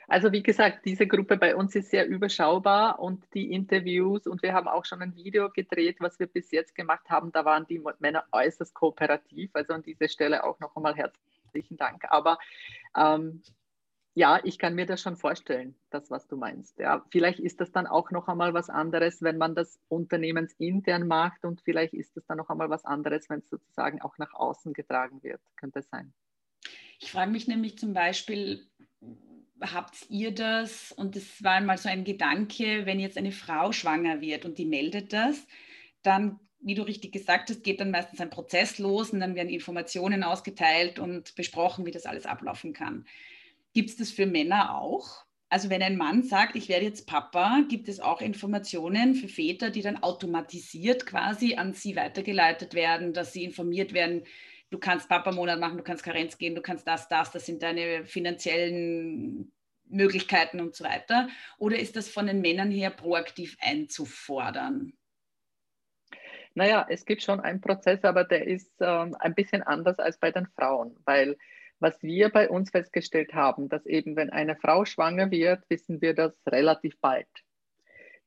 Also 0.07 0.31
wie 0.31 0.41
gesagt, 0.41 0.85
diese 0.85 1.05
Gruppe 1.05 1.35
bei 1.35 1.53
uns 1.53 1.75
ist 1.75 1.91
sehr 1.91 2.07
überschaubar 2.07 2.99
und 2.99 3.25
die 3.33 3.51
Interviews 3.51 4.25
und 4.25 4.41
wir 4.41 4.53
haben 4.53 4.69
auch 4.69 4.85
schon 4.85 5.01
ein 5.01 5.15
Video 5.15 5.49
gedreht, 5.49 5.97
was 5.99 6.17
wir 6.17 6.27
bis 6.27 6.49
jetzt 6.51 6.75
gemacht 6.75 7.09
haben. 7.09 7.33
Da 7.33 7.43
waren 7.43 7.67
die 7.67 7.83
Männer 7.99 8.23
äußerst 8.31 8.73
kooperativ. 8.73 9.51
Also 9.53 9.73
an 9.73 9.83
dieser 9.83 10.07
Stelle 10.07 10.45
auch 10.45 10.59
noch 10.61 10.75
einmal 10.77 10.95
herzlichen 10.95 11.75
Dank. 11.75 12.05
Aber 12.09 12.39
ähm, 12.95 13.41
ja, 14.17 14.39
ich 14.43 14.57
kann 14.57 14.75
mir 14.75 14.85
das 14.85 15.01
schon 15.01 15.17
vorstellen, 15.17 15.75
das, 15.89 16.09
was 16.09 16.25
du 16.25 16.37
meinst. 16.37 16.79
Ja, 16.79 17.05
vielleicht 17.11 17.39
ist 17.39 17.59
das 17.59 17.71
dann 17.73 17.85
auch 17.85 18.09
noch 18.09 18.29
einmal 18.29 18.53
was 18.53 18.69
anderes, 18.69 19.21
wenn 19.21 19.37
man 19.37 19.55
das 19.55 19.77
unternehmensintern 19.89 21.05
macht 21.05 21.43
und 21.43 21.61
vielleicht 21.61 21.93
ist 21.93 22.15
das 22.15 22.25
dann 22.25 22.37
noch 22.37 22.49
einmal 22.49 22.69
was 22.69 22.85
anderes, 22.85 23.29
wenn 23.29 23.39
es 23.39 23.49
sozusagen 23.49 24.01
auch 24.01 24.17
nach 24.17 24.33
außen 24.33 24.71
getragen 24.71 25.21
wird. 25.21 25.41
Könnte 25.57 25.81
sein. 25.81 26.13
Ich 26.99 27.11
frage 27.11 27.29
mich 27.29 27.47
nämlich 27.47 27.77
zum 27.77 27.93
Beispiel, 27.93 28.65
habt 29.61 30.05
ihr 30.09 30.31
das? 30.31 30.91
Und 30.91 31.15
das 31.15 31.43
war 31.43 31.53
einmal 31.53 31.77
so 31.77 31.89
ein 31.89 32.03
Gedanke, 32.03 32.85
wenn 32.85 32.99
jetzt 32.99 33.17
eine 33.17 33.31
Frau 33.31 33.71
schwanger 33.71 34.21
wird 34.21 34.45
und 34.45 34.57
die 34.57 34.65
meldet 34.65 35.13
das, 35.13 35.45
dann, 36.03 36.39
wie 36.59 36.75
du 36.75 36.83
richtig 36.83 37.11
gesagt 37.11 37.49
hast, 37.49 37.63
geht 37.63 37.79
dann 37.79 37.91
meistens 37.91 38.21
ein 38.21 38.29
Prozess 38.29 38.79
los 38.79 39.11
und 39.11 39.19
dann 39.19 39.35
werden 39.35 39.49
Informationen 39.49 40.23
ausgeteilt 40.23 40.99
und 40.99 41.35
besprochen, 41.35 41.85
wie 41.85 41.91
das 41.91 42.05
alles 42.05 42.25
ablaufen 42.25 42.73
kann. 42.73 43.05
Gibt 43.73 43.89
es 43.89 43.97
das 43.97 44.11
für 44.11 44.25
Männer 44.25 44.75
auch? 44.75 45.25
Also 45.49 45.69
wenn 45.69 45.81
ein 45.81 45.97
Mann 45.97 46.23
sagt, 46.23 46.55
ich 46.55 46.67
werde 46.67 46.85
jetzt 46.85 47.07
Papa, 47.07 47.63
gibt 47.69 47.87
es 47.87 47.99
auch 48.01 48.21
Informationen 48.21 49.15
für 49.15 49.29
Väter, 49.29 49.69
die 49.69 49.81
dann 49.81 50.03
automatisiert 50.03 51.05
quasi 51.05 51.55
an 51.55 51.73
sie 51.73 51.95
weitergeleitet 51.95 52.73
werden, 52.73 53.13
dass 53.13 53.31
sie 53.31 53.45
informiert 53.45 53.93
werden, 53.93 54.23
du 54.69 54.77
kannst 54.79 55.09
Papa-Monat 55.09 55.59
machen, 55.59 55.77
du 55.77 55.83
kannst 55.83 56.03
Karenz 56.03 56.37
gehen, 56.37 56.55
du 56.55 56.61
kannst 56.61 56.87
das, 56.87 57.07
das, 57.07 57.31
das 57.31 57.45
sind 57.45 57.63
deine 57.63 58.05
finanziellen 58.05 59.51
Möglichkeiten 59.85 60.59
und 60.59 60.75
so 60.75 60.83
weiter? 60.83 61.29
Oder 61.57 61.79
ist 61.79 61.95
das 61.95 62.09
von 62.09 62.27
den 62.27 62.41
Männern 62.41 62.71
her 62.71 62.89
proaktiv 62.89 63.57
einzufordern? 63.61 64.93
Naja, 66.53 66.85
es 66.89 67.05
gibt 67.05 67.21
schon 67.21 67.39
einen 67.39 67.61
Prozess, 67.61 68.03
aber 68.03 68.23
der 68.23 68.47
ist 68.47 68.73
ähm, 68.81 69.15
ein 69.19 69.35
bisschen 69.35 69.61
anders 69.61 69.99
als 69.99 70.17
bei 70.17 70.31
den 70.31 70.47
Frauen, 70.47 70.97
weil 71.05 71.37
was 71.79 72.01
wir 72.01 72.29
bei 72.29 72.49
uns 72.49 72.71
festgestellt 72.71 73.35
haben, 73.35 73.69
dass 73.69 73.85
eben 73.85 74.15
wenn 74.15 74.31
eine 74.31 74.55
Frau 74.55 74.83
schwanger 74.83 75.29
wird, 75.29 75.63
wissen 75.69 76.01
wir 76.01 76.15
das 76.15 76.33
relativ 76.47 76.99
bald. 76.99 77.27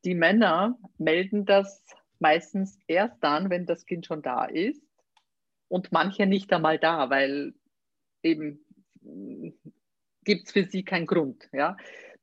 Die 0.05 0.15
Männer 0.15 0.79
melden 0.99 1.45
das 1.45 1.85
meistens 2.21 2.79
erst 2.87 3.17
dann, 3.25 3.51
wenn 3.51 3.67
das 3.67 3.85
Kind 3.85 4.07
schon 4.07 4.23
da 4.23 4.45
ist 4.45 4.90
und 5.71 5.93
manche 5.93 6.27
nicht 6.27 6.53
einmal 6.53 6.79
da, 6.79 7.09
weil 7.09 7.55
eben 8.23 8.65
gibt 10.25 10.47
es 10.47 10.53
für 10.53 10.65
sie 10.65 10.85
keinen 10.85 11.07
Grund. 11.07 11.49
Ja? 11.53 11.77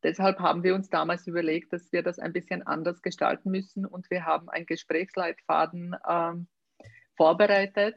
deshalb 0.03 0.39
haben 0.39 0.63
wir 0.63 0.75
uns 0.75 0.89
damals 0.89 1.27
überlegt, 1.27 1.73
dass 1.73 1.91
wir 1.91 2.03
das 2.03 2.19
ein 2.19 2.33
bisschen 2.33 2.65
anders 2.65 3.01
gestalten 3.01 3.51
müssen 3.51 3.85
und 3.85 4.09
wir 4.09 4.25
haben 4.25 4.49
einen 4.49 4.65
Gesprächsleitfaden 4.65 5.95
ähm, 6.07 6.47
vorbereitet 7.15 7.95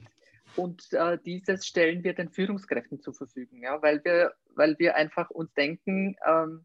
und 0.57 0.93
äh, 0.93 1.19
dieses 1.25 1.67
stellen 1.67 2.03
wir 2.03 2.15
den 2.15 2.31
Führungskräften 2.31 3.01
zur 3.01 3.15
Verfügung, 3.15 3.63
ja, 3.63 3.81
weil, 3.83 4.03
wir, 4.05 4.33
weil 4.55 4.79
wir 4.79 4.97
einfach 4.97 5.31
uns 5.31 5.53
denken, 5.55 6.17
ähm, 6.27 6.65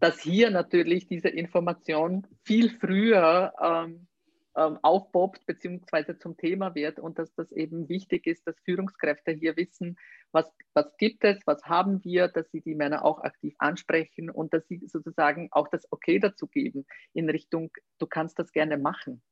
dass 0.00 0.20
hier 0.20 0.50
natürlich 0.50 1.08
diese 1.08 1.28
Information 1.28 2.26
viel 2.44 2.70
früher 2.70 3.52
ähm, 3.60 4.06
ähm, 4.58 4.78
aufpoppt 4.82 5.46
bzw. 5.46 6.18
zum 6.18 6.36
Thema 6.36 6.74
wird 6.74 6.98
und 6.98 7.18
dass 7.18 7.32
das 7.34 7.52
eben 7.52 7.88
wichtig 7.88 8.26
ist, 8.26 8.46
dass 8.46 8.58
Führungskräfte 8.64 9.32
hier 9.32 9.56
wissen, 9.56 9.96
was, 10.32 10.50
was 10.74 10.96
gibt 10.96 11.24
es, 11.24 11.38
was 11.46 11.62
haben 11.64 12.04
wir, 12.04 12.28
dass 12.28 12.50
sie 12.50 12.60
die 12.60 12.74
Männer 12.74 13.04
auch 13.04 13.20
aktiv 13.20 13.54
ansprechen 13.58 14.30
und 14.30 14.52
dass 14.52 14.66
sie 14.66 14.82
sozusagen 14.86 15.48
auch 15.52 15.68
das 15.68 15.86
Okay 15.92 16.18
dazu 16.18 16.48
geben 16.48 16.86
in 17.14 17.30
Richtung, 17.30 17.70
du 17.98 18.06
kannst 18.06 18.38
das 18.38 18.52
gerne 18.52 18.76
machen. 18.78 19.22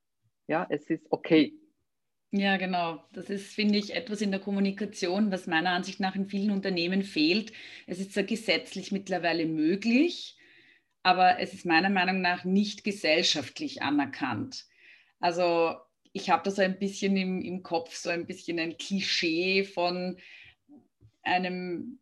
Ja, 0.46 0.66
es 0.70 0.88
ist 0.88 1.06
okay. 1.10 1.58
Ja, 2.30 2.56
genau. 2.56 3.02
Das 3.12 3.30
ist, 3.30 3.54
finde 3.54 3.78
ich, 3.78 3.94
etwas 3.94 4.20
in 4.20 4.30
der 4.30 4.40
Kommunikation, 4.40 5.32
was 5.32 5.46
meiner 5.46 5.70
Ansicht 5.70 6.00
nach 6.00 6.14
in 6.14 6.26
vielen 6.26 6.50
Unternehmen 6.50 7.02
fehlt. 7.02 7.52
Es 7.86 7.98
ist 7.98 8.12
zwar 8.12 8.24
gesetzlich 8.24 8.92
mittlerweile 8.92 9.46
möglich, 9.46 10.38
aber 11.02 11.40
es 11.40 11.54
ist 11.54 11.66
meiner 11.66 11.90
Meinung 11.90 12.20
nach 12.20 12.44
nicht 12.44 12.84
gesellschaftlich 12.84 13.82
anerkannt. 13.82 14.66
Also 15.20 15.76
ich 16.12 16.30
habe 16.30 16.42
da 16.44 16.50
so 16.50 16.62
ein 16.62 16.78
bisschen 16.78 17.16
im, 17.16 17.42
im 17.42 17.62
Kopf, 17.62 17.94
so 17.94 18.10
ein 18.10 18.26
bisschen 18.26 18.58
ein 18.58 18.76
Klischee 18.76 19.64
von 19.64 20.16
einem 21.22 21.98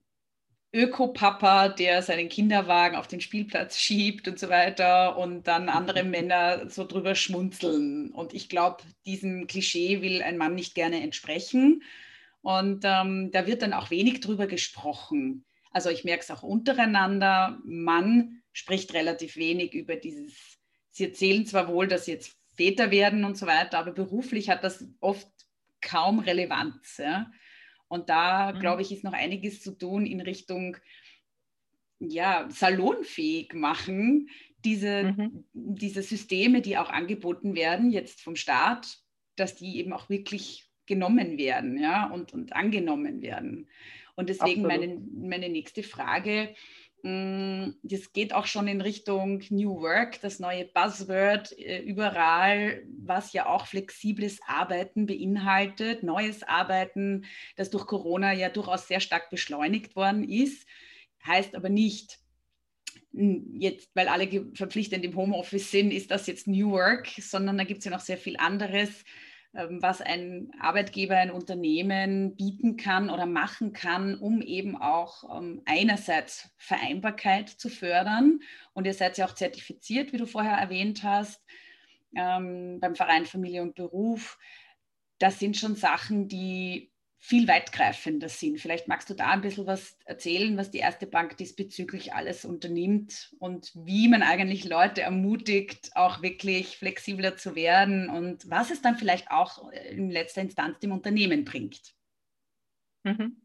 Ökopapa, 0.74 1.68
der 1.68 2.02
seinen 2.02 2.28
Kinderwagen 2.28 2.96
auf 2.96 3.06
den 3.06 3.20
Spielplatz 3.20 3.78
schiebt 3.78 4.26
und 4.26 4.40
so 4.40 4.48
weiter 4.48 5.16
und 5.16 5.46
dann 5.46 5.68
andere 5.68 6.02
Männer 6.04 6.68
so 6.68 6.84
drüber 6.84 7.14
schmunzeln. 7.14 8.10
Und 8.10 8.34
ich 8.34 8.48
glaube, 8.48 8.82
diesem 9.06 9.46
Klischee 9.46 10.02
will 10.02 10.22
ein 10.22 10.36
Mann 10.36 10.56
nicht 10.56 10.74
gerne 10.74 11.00
entsprechen. 11.00 11.82
Und 12.42 12.84
ähm, 12.84 13.30
da 13.32 13.46
wird 13.46 13.62
dann 13.62 13.72
auch 13.72 13.90
wenig 13.90 14.20
drüber 14.20 14.48
gesprochen. 14.48 15.44
Also 15.70 15.90
ich 15.90 16.04
merke 16.04 16.22
es 16.24 16.30
auch 16.30 16.42
untereinander. 16.42 17.58
Mann 17.64 18.42
spricht 18.52 18.94
relativ 18.94 19.36
wenig 19.36 19.74
über 19.74 19.96
dieses. 19.96 20.58
Sie 20.90 21.04
erzählen 21.04 21.46
zwar 21.46 21.68
wohl, 21.68 21.88
dass 21.88 22.04
sie 22.04 22.12
jetzt 22.12 22.36
Väter 22.56 22.90
werden 22.90 23.24
und 23.24 23.36
so 23.36 23.46
weiter, 23.46 23.78
aber 23.78 23.92
beruflich 23.92 24.48
hat 24.48 24.64
das 24.64 24.86
oft 25.00 25.28
kaum 25.80 26.18
Relevanz. 26.18 26.98
Ja? 26.98 27.30
Und 27.88 28.08
da, 28.08 28.52
mhm. 28.52 28.60
glaube 28.60 28.82
ich, 28.82 28.92
ist 28.92 29.04
noch 29.04 29.12
einiges 29.12 29.62
zu 29.62 29.76
tun 29.76 30.06
in 30.06 30.20
Richtung 30.20 30.76
ja, 32.00 32.48
salonfähig 32.50 33.54
machen, 33.54 34.28
diese, 34.64 35.14
mhm. 35.16 35.44
diese 35.52 36.02
Systeme, 36.02 36.60
die 36.60 36.76
auch 36.78 36.90
angeboten 36.90 37.54
werden, 37.54 37.90
jetzt 37.90 38.20
vom 38.20 38.36
Staat, 38.36 38.98
dass 39.36 39.54
die 39.56 39.78
eben 39.78 39.92
auch 39.92 40.08
wirklich 40.08 40.68
genommen 40.86 41.38
werden 41.38 41.78
ja, 41.78 42.10
und, 42.10 42.32
und 42.32 42.52
angenommen 42.52 43.22
werden. 43.22 43.68
Und 44.16 44.28
deswegen 44.28 44.62
meine, 44.62 45.00
meine 45.12 45.48
nächste 45.48 45.82
Frage, 45.82 46.54
das 47.04 48.14
geht 48.14 48.32
auch 48.32 48.46
schon 48.46 48.66
in 48.66 48.80
Richtung 48.80 49.42
New 49.50 49.82
Work, 49.82 50.22
das 50.22 50.38
neue 50.38 50.64
Buzzword 50.64 51.52
äh, 51.58 51.80
überall, 51.80 52.82
was 52.88 53.34
ja 53.34 53.44
auch 53.44 53.66
flexibles 53.66 54.38
Arbeiten 54.46 55.04
beinhaltet, 55.04 56.02
neues 56.02 56.42
Arbeiten, 56.42 57.26
das 57.56 57.68
durch 57.68 57.86
Corona 57.86 58.32
ja 58.32 58.48
durchaus 58.48 58.88
sehr 58.88 59.00
stark 59.00 59.28
beschleunigt 59.28 59.96
worden 59.96 60.26
ist, 60.26 60.66
heißt 61.26 61.54
aber 61.54 61.68
nicht, 61.68 62.20
jetzt, 63.12 63.90
weil 63.94 64.08
alle 64.08 64.50
verpflichtend 64.54 65.04
im 65.04 65.14
Homeoffice 65.14 65.70
sind, 65.70 65.90
ist 65.90 66.10
das 66.10 66.26
jetzt 66.26 66.46
New 66.46 66.70
Work, 66.70 67.08
sondern 67.18 67.58
da 67.58 67.64
gibt 67.64 67.80
es 67.80 67.84
ja 67.84 67.90
noch 67.90 68.00
sehr 68.00 68.18
viel 68.18 68.38
anderes, 68.38 69.04
was 69.54 70.00
ein 70.00 70.50
Arbeitgeber, 70.58 71.16
ein 71.16 71.30
Unternehmen 71.30 72.36
bieten 72.36 72.76
kann 72.76 73.08
oder 73.08 73.26
machen 73.26 73.72
kann, 73.72 74.16
um 74.18 74.42
eben 74.42 74.76
auch 74.76 75.36
ähm, 75.36 75.62
einerseits 75.64 76.50
Vereinbarkeit 76.56 77.48
zu 77.48 77.68
fördern. 77.68 78.40
Und 78.72 78.86
ihr 78.86 78.94
seid 78.94 79.16
ja 79.16 79.26
auch 79.26 79.34
zertifiziert, 79.34 80.12
wie 80.12 80.16
du 80.16 80.26
vorher 80.26 80.56
erwähnt 80.56 81.04
hast, 81.04 81.44
ähm, 82.16 82.80
beim 82.80 82.96
Verein 82.96 83.26
Familie 83.26 83.62
und 83.62 83.76
Beruf. 83.76 84.38
Das 85.18 85.38
sind 85.38 85.56
schon 85.56 85.76
Sachen, 85.76 86.26
die 86.28 86.90
viel 87.24 87.48
weitgreifender 87.48 88.28
sind. 88.28 88.60
Vielleicht 88.60 88.86
magst 88.86 89.08
du 89.08 89.14
da 89.14 89.30
ein 89.30 89.40
bisschen 89.40 89.66
was 89.66 89.96
erzählen, 90.04 90.58
was 90.58 90.70
die 90.70 90.80
erste 90.80 91.06
Bank 91.06 91.38
diesbezüglich 91.38 92.12
alles 92.12 92.44
unternimmt 92.44 93.34
und 93.38 93.72
wie 93.74 94.08
man 94.08 94.22
eigentlich 94.22 94.64
Leute 94.64 95.00
ermutigt, 95.00 95.92
auch 95.94 96.20
wirklich 96.20 96.76
flexibler 96.76 97.38
zu 97.38 97.54
werden 97.54 98.10
und 98.10 98.50
was 98.50 98.70
es 98.70 98.82
dann 98.82 98.98
vielleicht 98.98 99.30
auch 99.30 99.70
in 99.72 100.10
letzter 100.10 100.42
Instanz 100.42 100.80
dem 100.80 100.92
Unternehmen 100.92 101.46
bringt. 101.46 101.94
Mhm. 103.04 103.43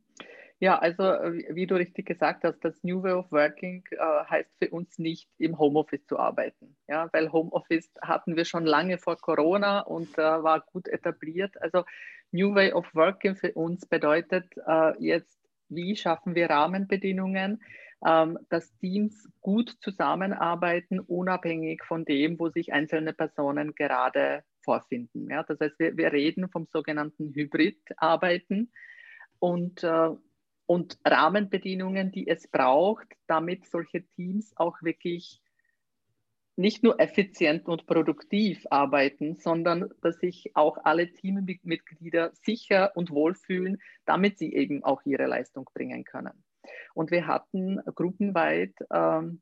Ja, 0.62 0.78
also 0.78 1.04
wie 1.04 1.68
du 1.68 1.76
richtig 1.76 2.06
gesagt 2.06 2.44
hast, 2.44 2.60
das 2.66 2.84
New 2.84 3.02
Way 3.02 3.14
of 3.14 3.32
Working 3.32 3.84
äh, 3.92 3.98
heißt 4.30 4.52
für 4.62 4.70
uns 4.72 5.00
nicht 5.00 5.30
im 5.38 5.58
Homeoffice 5.58 6.06
zu 6.06 6.20
arbeiten, 6.20 6.76
ja, 6.90 7.08
weil 7.14 7.32
Homeoffice 7.32 7.90
hatten 8.02 8.36
wir 8.36 8.44
schon 8.44 8.66
lange 8.66 8.98
vor 8.98 9.16
Corona 9.16 9.80
und 9.80 10.18
äh, 10.18 10.22
war 10.22 10.60
gut 10.60 10.90
etabliert. 10.90 11.54
Also 11.62 11.86
New 12.32 12.54
Way 12.56 12.74
of 12.74 12.94
Working 12.94 13.38
für 13.38 13.54
uns 13.54 13.86
bedeutet 13.86 14.54
äh, 14.68 15.02
jetzt, 15.02 15.40
wie 15.70 15.96
schaffen 15.96 16.36
wir 16.36 16.50
Rahmenbedingungen, 16.50 17.62
ähm, 18.06 18.38
dass 18.50 18.76
Teams 18.80 19.30
gut 19.40 19.78
zusammenarbeiten, 19.80 21.00
unabhängig 21.00 21.84
von 21.86 22.04
dem, 22.04 22.38
wo 22.38 22.50
sich 22.50 22.74
einzelne 22.74 23.14
Personen 23.14 23.76
gerade 23.76 24.44
vorfinden. 24.64 25.30
Ja, 25.30 25.44
das 25.44 25.60
heißt, 25.62 25.80
wir, 25.80 25.96
wir 25.96 26.12
reden 26.12 26.50
vom 26.50 26.68
sogenannten 26.74 27.34
Hybrid-Arbeiten 27.34 28.72
und 29.40 29.84
äh, 29.84 30.10
und 30.70 31.00
Rahmenbedingungen, 31.04 32.12
die 32.12 32.28
es 32.28 32.48
braucht, 32.48 33.08
damit 33.26 33.66
solche 33.66 34.06
Teams 34.06 34.54
auch 34.56 34.84
wirklich 34.84 35.42
nicht 36.58 36.84
nur 36.84 37.00
effizient 37.00 37.68
und 37.68 37.88
produktiv 37.88 38.68
arbeiten, 38.70 39.36
sondern 39.38 39.90
dass 40.04 40.20
sich 40.20 40.52
auch 40.54 40.78
alle 40.84 41.12
Teammitglieder 41.12 42.34
sicher 42.44 42.92
und 42.96 43.10
wohlfühlen, 43.10 43.82
damit 44.06 44.38
sie 44.38 44.54
eben 44.54 44.84
auch 44.84 45.02
ihre 45.06 45.26
Leistung 45.26 45.68
bringen 45.74 46.04
können. 46.04 46.44
Und 46.94 47.10
wir 47.10 47.26
hatten 47.26 47.80
gruppenweit 47.96 48.76
ähm, 48.94 49.42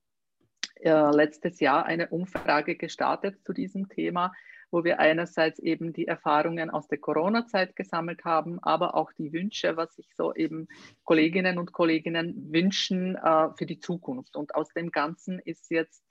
äh, 0.81 1.11
letztes 1.11 1.59
Jahr 1.59 1.85
eine 1.85 2.09
Umfrage 2.09 2.75
gestartet 2.75 3.43
zu 3.43 3.53
diesem 3.53 3.89
Thema, 3.89 4.33
wo 4.71 4.83
wir 4.83 4.99
einerseits 4.99 5.59
eben 5.59 5.93
die 5.93 6.07
Erfahrungen 6.07 6.69
aus 6.69 6.87
der 6.87 6.97
Corona-Zeit 6.97 7.75
gesammelt 7.75 8.25
haben, 8.25 8.59
aber 8.61 8.95
auch 8.95 9.13
die 9.13 9.31
Wünsche, 9.31 9.77
was 9.77 9.95
sich 9.95 10.09
so 10.15 10.33
eben 10.33 10.67
Kolleginnen 11.03 11.57
und 11.57 11.71
Kollegen 11.71 12.51
wünschen 12.51 13.15
äh, 13.15 13.49
für 13.57 13.65
die 13.65 13.79
Zukunft. 13.79 14.35
Und 14.35 14.55
aus 14.55 14.73
dem 14.73 14.91
Ganzen 14.91 15.39
ist 15.39 15.71
jetzt 15.71 16.03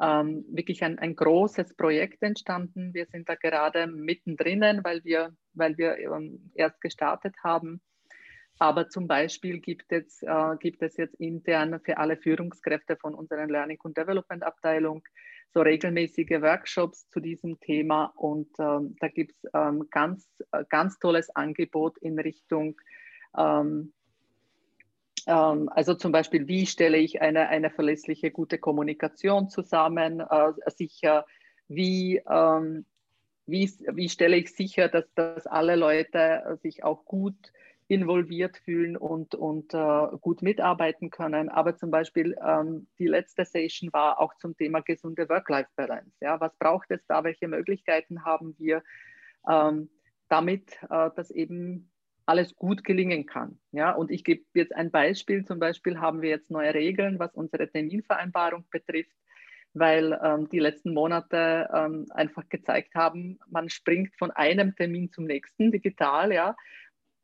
ähm, 0.00 0.44
wirklich 0.48 0.82
ein, 0.82 0.98
ein 0.98 1.14
großes 1.14 1.74
Projekt 1.74 2.22
entstanden. 2.22 2.92
Wir 2.92 3.06
sind 3.06 3.28
da 3.28 3.36
gerade 3.36 3.86
mittendrin, 3.86 4.80
weil 4.82 5.04
wir, 5.04 5.34
weil 5.54 5.78
wir 5.78 5.96
ähm, 5.98 6.50
erst 6.54 6.80
gestartet 6.80 7.36
haben. 7.44 7.80
Aber 8.58 8.88
zum 8.88 9.08
Beispiel 9.08 9.58
gibt 9.58 9.90
es, 9.90 10.22
äh, 10.22 10.56
gibt 10.60 10.82
es 10.82 10.96
jetzt 10.96 11.14
intern 11.16 11.80
für 11.84 11.98
alle 11.98 12.16
Führungskräfte 12.16 12.96
von 12.96 13.14
unserer 13.14 13.46
Learning- 13.46 13.80
und 13.82 13.96
Development-Abteilung 13.96 15.02
so 15.52 15.60
regelmäßige 15.60 16.40
Workshops 16.40 17.08
zu 17.10 17.20
diesem 17.20 17.60
Thema 17.60 18.12
und 18.16 18.48
ähm, 18.58 18.96
da 19.00 19.08
gibt 19.08 19.32
es 19.32 19.50
ähm, 19.52 19.86
ganz, 19.90 20.26
äh, 20.52 20.64
ganz 20.68 20.98
tolles 20.98 21.34
Angebot 21.34 21.98
in 21.98 22.18
Richtung, 22.18 22.80
ähm, 23.36 23.92
ähm, 25.26 25.68
also 25.68 25.94
zum 25.94 26.12
Beispiel, 26.12 26.48
wie 26.48 26.66
stelle 26.66 26.98
ich 26.98 27.20
eine, 27.20 27.48
eine 27.48 27.70
verlässliche, 27.70 28.30
gute 28.30 28.58
Kommunikation 28.58 29.48
zusammen, 29.48 30.20
äh, 30.20 30.52
sicher, 30.68 31.26
wie, 31.68 32.22
ähm, 32.28 32.86
wie, 33.46 33.70
wie 33.92 34.08
stelle 34.08 34.36
ich 34.36 34.54
sicher, 34.54 34.88
dass, 34.88 35.12
dass 35.14 35.46
alle 35.46 35.76
Leute 35.76 36.58
sich 36.62 36.84
auch 36.84 37.04
gut 37.04 37.36
involviert 37.92 38.56
fühlen 38.64 38.96
und, 38.96 39.34
und 39.34 39.74
äh, 39.74 40.16
gut 40.22 40.40
mitarbeiten 40.40 41.10
können. 41.10 41.50
Aber 41.50 41.76
zum 41.76 41.90
Beispiel 41.90 42.34
ähm, 42.42 42.86
die 42.98 43.06
letzte 43.06 43.44
Session 43.44 43.92
war 43.92 44.18
auch 44.18 44.34
zum 44.38 44.56
Thema 44.56 44.80
gesunde 44.80 45.28
Work-Life-Balance. 45.28 46.16
Ja? 46.22 46.40
Was 46.40 46.56
braucht 46.56 46.90
es 46.90 47.04
da? 47.06 47.22
Welche 47.22 47.48
Möglichkeiten 47.48 48.24
haben 48.24 48.54
wir, 48.58 48.82
ähm, 49.46 49.90
damit 50.30 50.78
äh, 50.88 51.10
das 51.14 51.30
eben 51.30 51.90
alles 52.24 52.54
gut 52.54 52.82
gelingen 52.82 53.26
kann. 53.26 53.58
Ja, 53.72 53.92
und 53.92 54.10
ich 54.10 54.24
gebe 54.24 54.42
jetzt 54.54 54.74
ein 54.74 54.90
Beispiel. 54.90 55.44
Zum 55.44 55.58
Beispiel 55.58 56.00
haben 56.00 56.22
wir 56.22 56.30
jetzt 56.30 56.50
neue 56.50 56.72
Regeln, 56.72 57.18
was 57.18 57.34
unsere 57.34 57.68
Terminvereinbarung 57.68 58.64
betrifft, 58.70 59.18
weil 59.74 60.18
ähm, 60.24 60.48
die 60.48 60.60
letzten 60.60 60.94
Monate 60.94 61.68
ähm, 61.74 62.06
einfach 62.08 62.48
gezeigt 62.48 62.94
haben, 62.94 63.38
man 63.50 63.68
springt 63.68 64.14
von 64.16 64.30
einem 64.30 64.74
Termin 64.76 65.10
zum 65.10 65.24
nächsten 65.24 65.72
digital, 65.72 66.32
ja, 66.32 66.56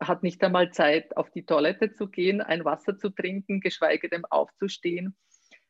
hat 0.00 0.22
nicht 0.22 0.42
einmal 0.42 0.70
Zeit, 0.72 1.16
auf 1.16 1.30
die 1.30 1.44
Toilette 1.44 1.92
zu 1.92 2.08
gehen, 2.08 2.40
ein 2.40 2.64
Wasser 2.64 2.98
zu 2.98 3.10
trinken, 3.10 3.60
geschweige 3.60 4.08
denn 4.08 4.24
aufzustehen. 4.24 5.16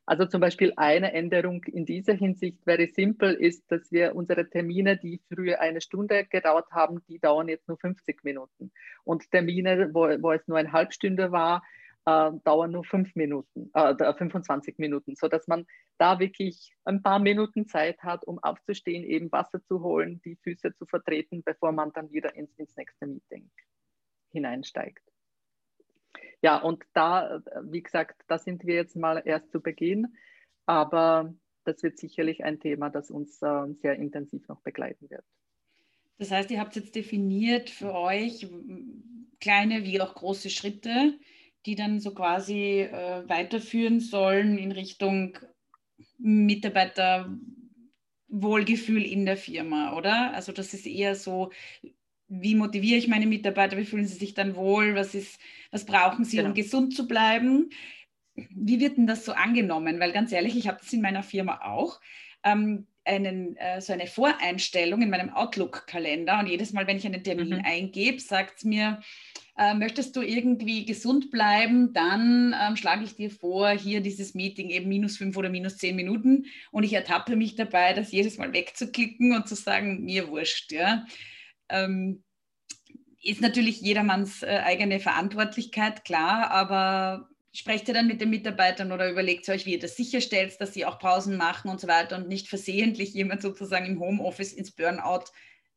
Also 0.06 0.24
zum 0.24 0.40
Beispiel 0.40 0.72
eine 0.76 1.12
Änderung 1.12 1.62
in 1.64 1.84
dieser 1.84 2.14
Hinsicht 2.14 2.66
wäre 2.66 2.86
simpel, 2.86 3.34
ist, 3.34 3.70
dass 3.70 3.92
wir 3.92 4.16
unsere 4.16 4.48
Termine, 4.48 4.96
die 4.96 5.20
früher 5.28 5.60
eine 5.60 5.82
Stunde 5.82 6.24
gedauert 6.24 6.70
haben, 6.70 7.02
die 7.08 7.18
dauern 7.18 7.48
jetzt 7.48 7.68
nur 7.68 7.76
50 7.76 8.24
Minuten. 8.24 8.72
Und 9.04 9.30
Termine, 9.30 9.90
wo, 9.92 10.08
wo 10.22 10.32
es 10.32 10.48
nur 10.48 10.56
eine 10.56 10.72
Halbstunde 10.72 11.30
war, 11.30 11.62
äh, 12.06 12.30
dauern 12.42 12.70
nur 12.70 12.84
fünf 12.84 13.14
Minuten, 13.16 13.70
äh, 13.74 14.14
25 14.14 14.78
Minuten, 14.78 15.14
sodass 15.14 15.46
man 15.46 15.66
da 15.98 16.18
wirklich 16.18 16.72
ein 16.84 17.02
paar 17.02 17.18
Minuten 17.18 17.66
Zeit 17.66 18.02
hat, 18.02 18.26
um 18.26 18.38
aufzustehen, 18.38 19.04
eben 19.04 19.30
Wasser 19.30 19.62
zu 19.62 19.82
holen, 19.82 20.22
die 20.24 20.36
Füße 20.36 20.74
zu 20.74 20.86
vertreten, 20.86 21.42
bevor 21.44 21.72
man 21.72 21.92
dann 21.92 22.10
wieder 22.10 22.34
ins, 22.34 22.54
ins 22.56 22.74
nächste 22.76 23.06
Meeting 23.06 23.50
hineinsteigt. 24.30 25.02
Ja, 26.40 26.58
und 26.58 26.84
da, 26.92 27.42
wie 27.62 27.82
gesagt, 27.82 28.22
da 28.28 28.38
sind 28.38 28.64
wir 28.64 28.76
jetzt 28.76 28.96
mal 28.96 29.20
erst 29.24 29.50
zu 29.50 29.60
Beginn, 29.60 30.16
aber 30.66 31.34
das 31.64 31.82
wird 31.82 31.98
sicherlich 31.98 32.44
ein 32.44 32.60
Thema, 32.60 32.90
das 32.90 33.10
uns 33.10 33.42
äh, 33.42 33.66
sehr 33.82 33.96
intensiv 33.96 34.46
noch 34.48 34.60
begleiten 34.60 35.10
wird. 35.10 35.24
Das 36.18 36.30
heißt, 36.30 36.50
ihr 36.50 36.60
habt 36.60 36.76
jetzt 36.76 36.94
definiert 36.94 37.70
für 37.70 37.94
euch 37.94 38.46
kleine 39.40 39.84
wie 39.84 39.98
auch 40.00 40.14
große 40.14 40.50
Schritte, 40.50 41.18
die 41.66 41.74
dann 41.74 41.98
so 42.00 42.14
quasi 42.14 42.80
äh, 42.80 43.28
weiterführen 43.28 44.00
sollen 44.00 44.56
in 44.58 44.72
Richtung 44.72 45.38
Mitarbeiterwohlgefühl 46.18 49.04
in 49.04 49.26
der 49.26 49.36
Firma, 49.36 49.96
oder? 49.96 50.32
Also 50.34 50.50
das 50.52 50.74
ist 50.74 50.86
eher 50.86 51.14
so, 51.14 51.52
wie 52.28 52.54
motiviere 52.54 52.98
ich 52.98 53.08
meine 53.08 53.26
Mitarbeiter, 53.26 53.76
wie 53.76 53.84
fühlen 53.84 54.06
sie 54.06 54.18
sich 54.18 54.34
dann 54.34 54.54
wohl, 54.54 54.94
was, 54.94 55.14
ist, 55.14 55.40
was 55.70 55.84
brauchen 55.84 56.24
sie, 56.24 56.36
genau. 56.36 56.50
um 56.50 56.54
gesund 56.54 56.94
zu 56.94 57.08
bleiben. 57.08 57.70
Wie 58.34 58.80
wird 58.80 58.98
denn 58.98 59.06
das 59.06 59.24
so 59.24 59.32
angenommen? 59.32 59.98
Weil 59.98 60.12
ganz 60.12 60.30
ehrlich, 60.30 60.56
ich 60.56 60.68
habe 60.68 60.78
das 60.80 60.92
in 60.92 61.00
meiner 61.00 61.22
Firma 61.22 61.62
auch. 61.62 62.00
Ähm, 62.44 62.86
einen, 63.04 63.56
äh, 63.56 63.80
so 63.80 63.94
eine 63.94 64.06
Voreinstellung 64.06 65.00
in 65.00 65.08
meinem 65.08 65.30
Outlook-Kalender 65.30 66.38
und 66.38 66.46
jedes 66.46 66.74
Mal, 66.74 66.86
wenn 66.86 66.98
ich 66.98 67.06
einen 67.06 67.24
Termin 67.24 67.48
mhm. 67.48 67.62
eingebe, 67.64 68.20
sagt 68.20 68.58
es 68.58 68.64
mir, 68.64 69.00
äh, 69.56 69.72
möchtest 69.72 70.14
du 70.14 70.20
irgendwie 70.20 70.84
gesund 70.84 71.30
bleiben, 71.30 71.94
dann 71.94 72.54
ähm, 72.60 72.76
schlage 72.76 73.04
ich 73.04 73.16
dir 73.16 73.30
vor, 73.30 73.70
hier 73.70 74.02
dieses 74.02 74.34
Meeting 74.34 74.68
eben 74.68 74.88
minus 74.88 75.16
fünf 75.16 75.38
oder 75.38 75.48
minus 75.48 75.78
zehn 75.78 75.96
Minuten 75.96 76.44
und 76.70 76.84
ich 76.84 76.92
ertappe 76.92 77.34
mich 77.34 77.56
dabei, 77.56 77.94
das 77.94 78.12
jedes 78.12 78.36
Mal 78.36 78.52
wegzuklicken 78.52 79.34
und 79.34 79.48
zu 79.48 79.54
sagen, 79.54 80.04
mir 80.04 80.28
wurscht, 80.28 80.70
ja 80.70 81.06
ähm, 81.68 82.22
ist 83.22 83.40
natürlich 83.40 83.80
jedermanns 83.80 84.42
äh, 84.42 84.60
eigene 84.64 85.00
Verantwortlichkeit, 85.00 86.04
klar, 86.04 86.50
aber 86.50 87.28
sprecht 87.52 87.88
ihr 87.88 87.94
dann 87.94 88.06
mit 88.06 88.20
den 88.20 88.30
Mitarbeitern 88.30 88.92
oder 88.92 89.10
überlegt 89.10 89.48
ihr 89.48 89.54
euch, 89.54 89.66
wie 89.66 89.72
ihr 89.72 89.80
das 89.80 89.96
sicherstellt, 89.96 90.60
dass 90.60 90.74
sie 90.74 90.86
auch 90.86 90.98
Pausen 90.98 91.36
machen 91.36 91.70
und 91.70 91.80
so 91.80 91.88
weiter 91.88 92.16
und 92.16 92.28
nicht 92.28 92.48
versehentlich 92.48 93.14
jemand 93.14 93.42
sozusagen 93.42 93.86
im 93.86 94.00
Homeoffice 94.00 94.52
ins 94.52 94.70
Burnout 94.70 95.24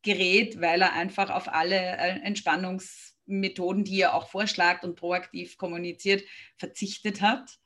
gerät, 0.02 0.60
weil 0.60 0.82
er 0.82 0.92
einfach 0.92 1.30
auf 1.30 1.52
alle 1.52 1.76
äh, 1.76 2.20
Entspannungsmethoden, 2.22 3.84
die 3.84 4.00
er 4.00 4.14
auch 4.14 4.28
vorschlagt 4.28 4.84
und 4.84 4.96
proaktiv 4.96 5.56
kommuniziert, 5.56 6.22
verzichtet 6.58 7.20
hat? 7.20 7.58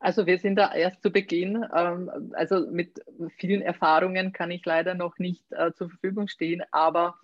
Also 0.00 0.26
wir 0.26 0.38
sind 0.38 0.56
da 0.56 0.74
erst 0.74 1.00
zu 1.02 1.10
Beginn. 1.10 1.64
Ähm, 1.74 2.32
also 2.34 2.68
mit 2.70 3.00
vielen 3.38 3.62
Erfahrungen 3.62 4.32
kann 4.32 4.50
ich 4.50 4.64
leider 4.64 4.94
noch 4.94 5.18
nicht 5.18 5.44
äh, 5.52 5.72
zur 5.74 5.90
Verfügung 5.90 6.28
stehen, 6.28 6.62
aber 6.72 7.14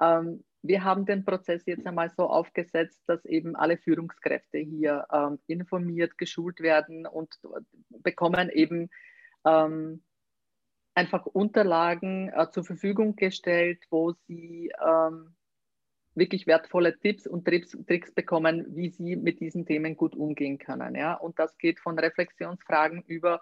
ähm, 0.00 0.44
wir 0.62 0.84
haben 0.84 1.06
den 1.06 1.24
Prozess 1.24 1.66
jetzt 1.66 1.86
einmal 1.86 2.10
so 2.10 2.28
aufgesetzt, 2.28 3.02
dass 3.06 3.24
eben 3.24 3.56
alle 3.56 3.76
Führungskräfte 3.76 4.58
hier 4.58 5.06
ähm, 5.12 5.40
informiert, 5.48 6.16
geschult 6.18 6.60
werden 6.60 7.04
und 7.04 7.40
bekommen 7.90 8.48
eben 8.48 8.88
ähm, 9.44 10.02
einfach 10.94 11.26
Unterlagen 11.26 12.28
äh, 12.28 12.48
zur 12.50 12.64
Verfügung 12.64 13.16
gestellt, 13.16 13.82
wo 13.90 14.12
sie 14.12 14.72
ähm, 14.84 15.34
wirklich 16.14 16.46
wertvolle 16.46 16.98
Tipps 16.98 17.26
und 17.26 17.44
Tricks, 17.44 17.76
Tricks, 17.86 18.12
bekommen, 18.12 18.66
wie 18.68 18.90
sie 18.90 19.16
mit 19.16 19.40
diesen 19.40 19.66
Themen 19.66 19.96
gut 19.96 20.14
umgehen 20.14 20.58
können. 20.58 20.94
Ja? 20.94 21.14
Und 21.14 21.38
das 21.38 21.56
geht 21.58 21.80
von 21.80 21.98
Reflexionsfragen 21.98 23.02
über 23.02 23.40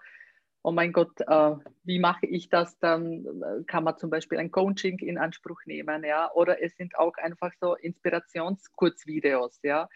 oh 0.63 0.71
mein 0.71 0.91
Gott, 0.93 1.19
äh, 1.21 1.55
wie 1.83 1.99
mache 1.99 2.25
ich 2.25 2.49
das? 2.49 2.77
Dann 2.79 3.63
kann 3.67 3.83
man 3.83 3.97
zum 3.97 4.09
Beispiel 4.09 4.37
ein 4.37 4.51
Coaching 4.51 4.99
in 4.99 5.17
Anspruch 5.17 5.61
nehmen, 5.65 6.03
ja, 6.03 6.31
oder 6.33 6.61
es 6.61 6.75
sind 6.75 6.97
auch 6.97 7.15
einfach 7.17 7.51
so 7.59 7.75
Inspirationskurzvideos, 7.75 9.59
ja, 9.63 9.89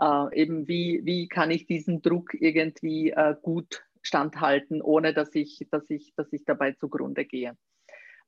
äh, 0.00 0.40
eben 0.40 0.68
wie, 0.68 1.00
wie 1.04 1.28
kann 1.28 1.50
ich 1.50 1.66
diesen 1.66 2.02
Druck 2.02 2.34
irgendwie 2.34 3.10
äh, 3.10 3.34
gut 3.40 3.84
standhalten, 4.02 4.82
ohne 4.82 5.14
dass 5.14 5.34
ich, 5.34 5.66
dass 5.70 5.88
ich, 5.88 6.12
dass 6.16 6.32
ich 6.32 6.44
dabei 6.44 6.72
zugrunde 6.72 7.24
gehe. 7.24 7.56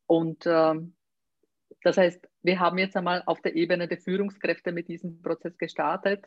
Und 0.07 0.45
ähm, 0.47 0.95
das 1.83 1.97
heißt, 1.99 2.29
wir 2.43 2.61
haben 2.61 2.79
jetzt 2.79 2.97
einmal 2.97 3.23
auf 3.27 3.41
der 3.43 3.57
Ebene 3.57 3.89
der 3.89 3.99
Führungskräfte 3.99 4.73
mit 4.73 4.89
diesem 4.89 5.21
Prozess 5.21 5.59
gestartet. 5.59 6.25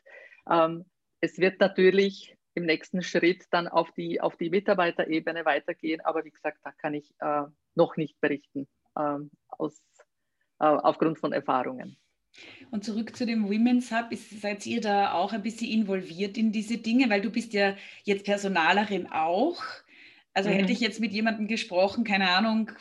Ähm, 0.50 0.86
es 1.22 1.40
wird 1.40 1.60
natürlich 1.60 2.37
im 2.58 2.66
nächsten 2.66 3.04
Schritt 3.04 3.46
dann 3.52 3.68
auf 3.68 3.92
die, 3.92 4.20
auf 4.20 4.36
die 4.36 4.50
Mitarbeiterebene 4.50 5.46
weitergehen. 5.46 6.02
Aber 6.02 6.26
wie 6.26 6.32
gesagt, 6.32 6.58
da 6.64 6.72
kann 6.72 6.94
ich 6.96 7.14
äh, 7.20 7.44
noch 7.76 7.96
nicht 7.98 8.20
berichten 8.20 8.68
äh, 8.96 9.20
aus, 9.48 9.80
äh, 10.60 10.66
aufgrund 10.66 11.20
von 11.20 11.34
Erfahrungen. 11.34 11.98
Und 12.72 12.84
zurück 12.84 13.16
zu 13.16 13.26
dem 13.26 13.46
Women's 13.46 13.92
Hub, 13.92 14.12
ist, 14.12 14.42
seid 14.42 14.66
ihr 14.66 14.82
da 14.82 15.14
auch 15.14 15.34
ein 15.34 15.44
bisschen 15.44 15.72
involviert 15.72 16.38
in 16.38 16.52
diese 16.52 16.78
Dinge? 16.78 17.10
Weil 17.10 17.22
du 17.22 17.30
bist 17.30 17.54
ja 17.54 17.76
jetzt 18.04 18.26
Personalerin 18.26 19.08
auch. 19.08 19.64
Also 20.34 20.50
mhm. 20.50 20.54
hätte 20.54 20.72
ich 20.72 20.80
jetzt 20.80 21.00
mit 21.00 21.12
jemandem 21.14 21.48
gesprochen, 21.48 22.04
keine 22.04 22.30
Ahnung, 22.30 22.72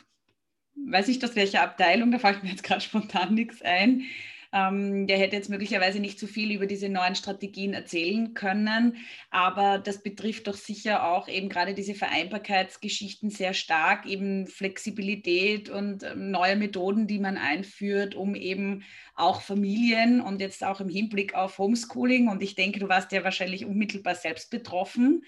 weiß 0.75 1.07
ich 1.07 1.23
aus 1.23 1.35
welcher 1.35 1.61
Abteilung, 1.61 2.11
da 2.11 2.19
fällt 2.19 2.43
mir 2.43 2.49
jetzt 2.49 2.63
gerade 2.63 2.81
spontan 2.81 3.33
nichts 3.33 3.61
ein, 3.61 4.03
ähm, 4.53 5.07
der 5.07 5.17
hätte 5.17 5.35
jetzt 5.35 5.49
möglicherweise 5.49 5.99
nicht 5.99 6.19
so 6.19 6.27
viel 6.27 6.51
über 6.51 6.65
diese 6.65 6.89
neuen 6.89 7.15
Strategien 7.15 7.73
erzählen 7.73 8.33
können, 8.33 8.97
aber 9.29 9.79
das 9.79 10.03
betrifft 10.03 10.47
doch 10.47 10.55
sicher 10.55 11.07
auch 11.07 11.27
eben 11.27 11.49
gerade 11.49 11.73
diese 11.73 11.95
Vereinbarkeitsgeschichten 11.95 13.29
sehr 13.29 13.53
stark, 13.53 14.05
eben 14.05 14.47
Flexibilität 14.47 15.69
und 15.69 16.03
ähm, 16.03 16.31
neue 16.31 16.55
Methoden, 16.55 17.07
die 17.07 17.19
man 17.19 17.37
einführt, 17.37 18.15
um 18.15 18.35
eben 18.35 18.83
auch 19.15 19.41
Familien 19.41 20.21
und 20.21 20.41
jetzt 20.41 20.63
auch 20.63 20.79
im 20.79 20.89
Hinblick 20.89 21.33
auf 21.33 21.57
Homeschooling. 21.57 22.27
Und 22.27 22.43
ich 22.43 22.55
denke, 22.55 22.79
du 22.79 22.87
warst 22.87 23.11
ja 23.11 23.23
wahrscheinlich 23.23 23.65
unmittelbar 23.65 24.15
selbst 24.15 24.51
betroffen 24.51 25.23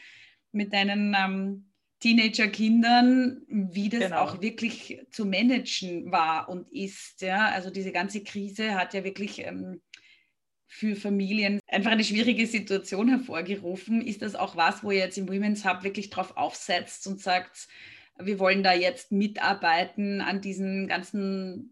mit 0.51 0.73
deinen 0.73 1.15
ähm, 1.17 1.68
Teenager-Kindern, 1.99 3.41
wie 3.47 3.89
das 3.89 4.01
genau. 4.01 4.21
auch 4.21 4.41
wirklich 4.41 5.05
zu 5.11 5.25
managen 5.25 6.11
war 6.11 6.49
und 6.49 6.71
ist. 6.71 7.21
Ja? 7.21 7.49
Also 7.49 7.69
diese 7.69 7.91
ganze 7.91 8.23
Krise 8.23 8.75
hat 8.75 8.93
ja 8.93 9.03
wirklich 9.03 9.45
ähm, 9.45 9.81
für 10.65 10.95
Familien 10.95 11.59
einfach 11.67 11.91
eine 11.91 12.03
schwierige 12.03 12.47
Situation 12.47 13.09
hervorgerufen. 13.09 14.01
Ist 14.01 14.21
das 14.21 14.35
auch 14.35 14.55
was, 14.55 14.83
wo 14.83 14.91
ihr 14.91 14.99
jetzt 14.99 15.17
im 15.17 15.27
Women's 15.27 15.65
Hub 15.65 15.83
wirklich 15.83 16.09
drauf 16.09 16.37
aufsetzt 16.37 17.07
und 17.07 17.19
sagt, 17.19 17.67
wir 18.17 18.39
wollen 18.39 18.63
da 18.63 18.73
jetzt 18.73 19.11
mitarbeiten 19.11 20.21
an 20.21 20.41
diesen 20.41 20.87
ganzen 20.87 21.71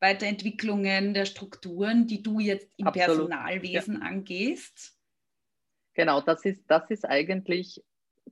Weiterentwicklungen 0.00 1.14
der 1.14 1.26
Strukturen, 1.26 2.06
die 2.06 2.22
du 2.22 2.40
jetzt 2.40 2.68
im 2.76 2.86
Absolut. 2.86 3.28
Personalwesen 3.28 4.00
ja. 4.00 4.06
angehst? 4.06 4.96
Genau, 5.94 6.20
das 6.20 6.44
ist, 6.44 6.64
das 6.68 6.90
ist 6.90 7.04
eigentlich 7.04 7.82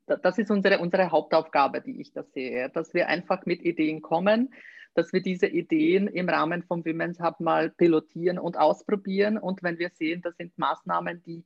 das 0.06 0.38
ist 0.38 0.50
unsere, 0.50 0.78
unsere 0.78 1.10
Hauptaufgabe, 1.10 1.80
die 1.80 2.00
ich 2.00 2.12
da 2.12 2.22
sehe, 2.22 2.68
dass 2.70 2.94
wir 2.94 3.08
einfach 3.08 3.46
mit 3.46 3.62
Ideen 3.62 4.02
kommen, 4.02 4.54
dass 4.94 5.12
wir 5.12 5.22
diese 5.22 5.46
Ideen 5.46 6.06
im 6.06 6.28
Rahmen 6.28 6.62
vom 6.62 6.84
Women's 6.84 7.20
Hub 7.20 7.40
mal 7.40 7.70
pilotieren 7.70 8.38
und 8.38 8.56
ausprobieren. 8.56 9.38
Und 9.38 9.62
wenn 9.62 9.78
wir 9.78 9.90
sehen, 9.90 10.22
das 10.22 10.36
sind 10.36 10.56
Maßnahmen, 10.58 11.22
die 11.22 11.44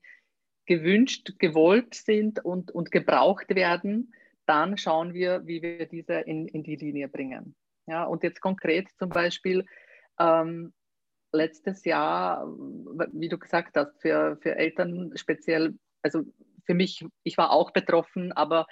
gewünscht, 0.67 1.33
gewollt 1.39 1.95
sind 1.95 2.45
und, 2.45 2.71
und 2.71 2.91
gebraucht 2.91 3.55
werden, 3.55 4.13
dann 4.45 4.77
schauen 4.77 5.15
wir, 5.15 5.47
wie 5.47 5.63
wir 5.63 5.87
diese 5.87 6.15
in, 6.15 6.47
in 6.49 6.63
die 6.63 6.77
Linie 6.77 7.09
bringen. 7.09 7.55
Ja, 7.87 8.05
und 8.05 8.23
jetzt 8.23 8.41
konkret 8.41 8.89
zum 8.99 9.09
Beispiel 9.09 9.65
ähm, 10.19 10.73
letztes 11.33 11.85
Jahr, 11.85 12.47
wie 13.13 13.29
du 13.29 13.39
gesagt 13.39 13.77
hast, 13.77 14.01
für, 14.01 14.37
für 14.43 14.57
Eltern 14.57 15.13
speziell, 15.17 15.75
also 16.03 16.25
für 16.69 16.75
mich, 16.75 17.03
ich 17.25 17.39
war 17.39 17.51
auch 17.51 17.71
betroffen, 17.71 18.31
aber 18.33 18.67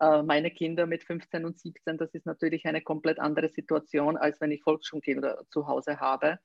äh, 0.00 0.22
meine 0.22 0.50
Kinder 0.50 0.86
mit 0.86 1.04
15 1.04 1.44
und 1.44 1.58
17, 1.60 1.96
das 1.96 2.12
ist 2.12 2.26
natürlich 2.26 2.66
eine 2.66 2.82
komplett 2.82 3.20
andere 3.20 3.50
Situation, 3.50 4.16
als 4.16 4.40
wenn 4.40 4.50
ich 4.50 4.64
Volksschulkinder 4.64 5.44
zu 5.50 5.68
Hause 5.68 6.00
habe. 6.00 6.40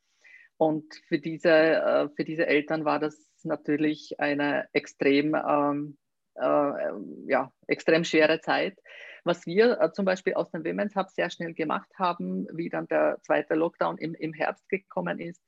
Und 0.58 0.86
für 1.08 1.18
diese, 1.18 1.50
äh, 1.50 2.10
für 2.16 2.24
diese 2.24 2.46
Eltern 2.46 2.86
war 2.86 3.00
das 3.00 3.18
natürlich 3.44 4.20
eine 4.20 4.68
extrem, 4.74 5.34
ähm, 5.34 5.98
äh, 6.36 6.92
ja, 7.26 7.52
extrem 7.66 8.04
schwere 8.04 8.42
Zeit. 8.42 8.78
Was 9.24 9.48
wir 9.48 9.82
äh, 9.82 9.92
zum 9.92 10.06
Beispiel 10.06 10.36
aus 10.36 10.52
dem 10.52 10.64
Women's 10.64 10.96
Hub 10.96 11.10
sehr 11.10 11.32
schnell 11.32 11.56
gemacht 11.56 11.90
haben, 11.98 12.48
wie 12.54 12.70
dann 12.70 12.86
der 12.88 13.18
zweite 13.24 13.56
Lockdown 13.56 13.98
im, 13.98 14.14
im 14.14 14.34
Herbst 14.34 14.70
gekommen 14.70 15.20
ist 15.20 15.42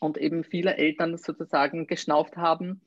und 0.00 0.18
eben 0.18 0.44
viele 0.44 0.76
Eltern 0.76 1.16
sozusagen 1.16 1.86
geschnauft 1.86 2.36
haben, 2.36 2.82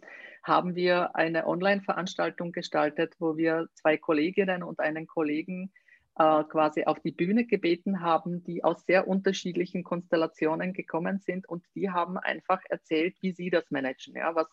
haben 0.47 0.75
wir 0.75 1.15
eine 1.15 1.47
Online-Veranstaltung 1.47 2.51
gestaltet, 2.51 3.15
wo 3.19 3.37
wir 3.37 3.67
zwei 3.73 3.97
Kolleginnen 3.97 4.63
und 4.63 4.79
einen 4.79 5.05
Kollegen 5.05 5.71
äh, 6.17 6.43
quasi 6.45 6.85
auf 6.85 6.99
die 6.99 7.11
Bühne 7.11 7.45
gebeten 7.45 8.01
haben, 8.01 8.43
die 8.43 8.63
aus 8.63 8.85
sehr 8.85 9.07
unterschiedlichen 9.07 9.83
Konstellationen 9.83 10.73
gekommen 10.73 11.19
sind 11.19 11.47
und 11.47 11.63
die 11.75 11.91
haben 11.91 12.17
einfach 12.17 12.61
erzählt, 12.69 13.15
wie 13.21 13.33
sie 13.33 13.49
das 13.49 13.69
managen. 13.69 14.15
Ja, 14.15 14.33
was, 14.33 14.47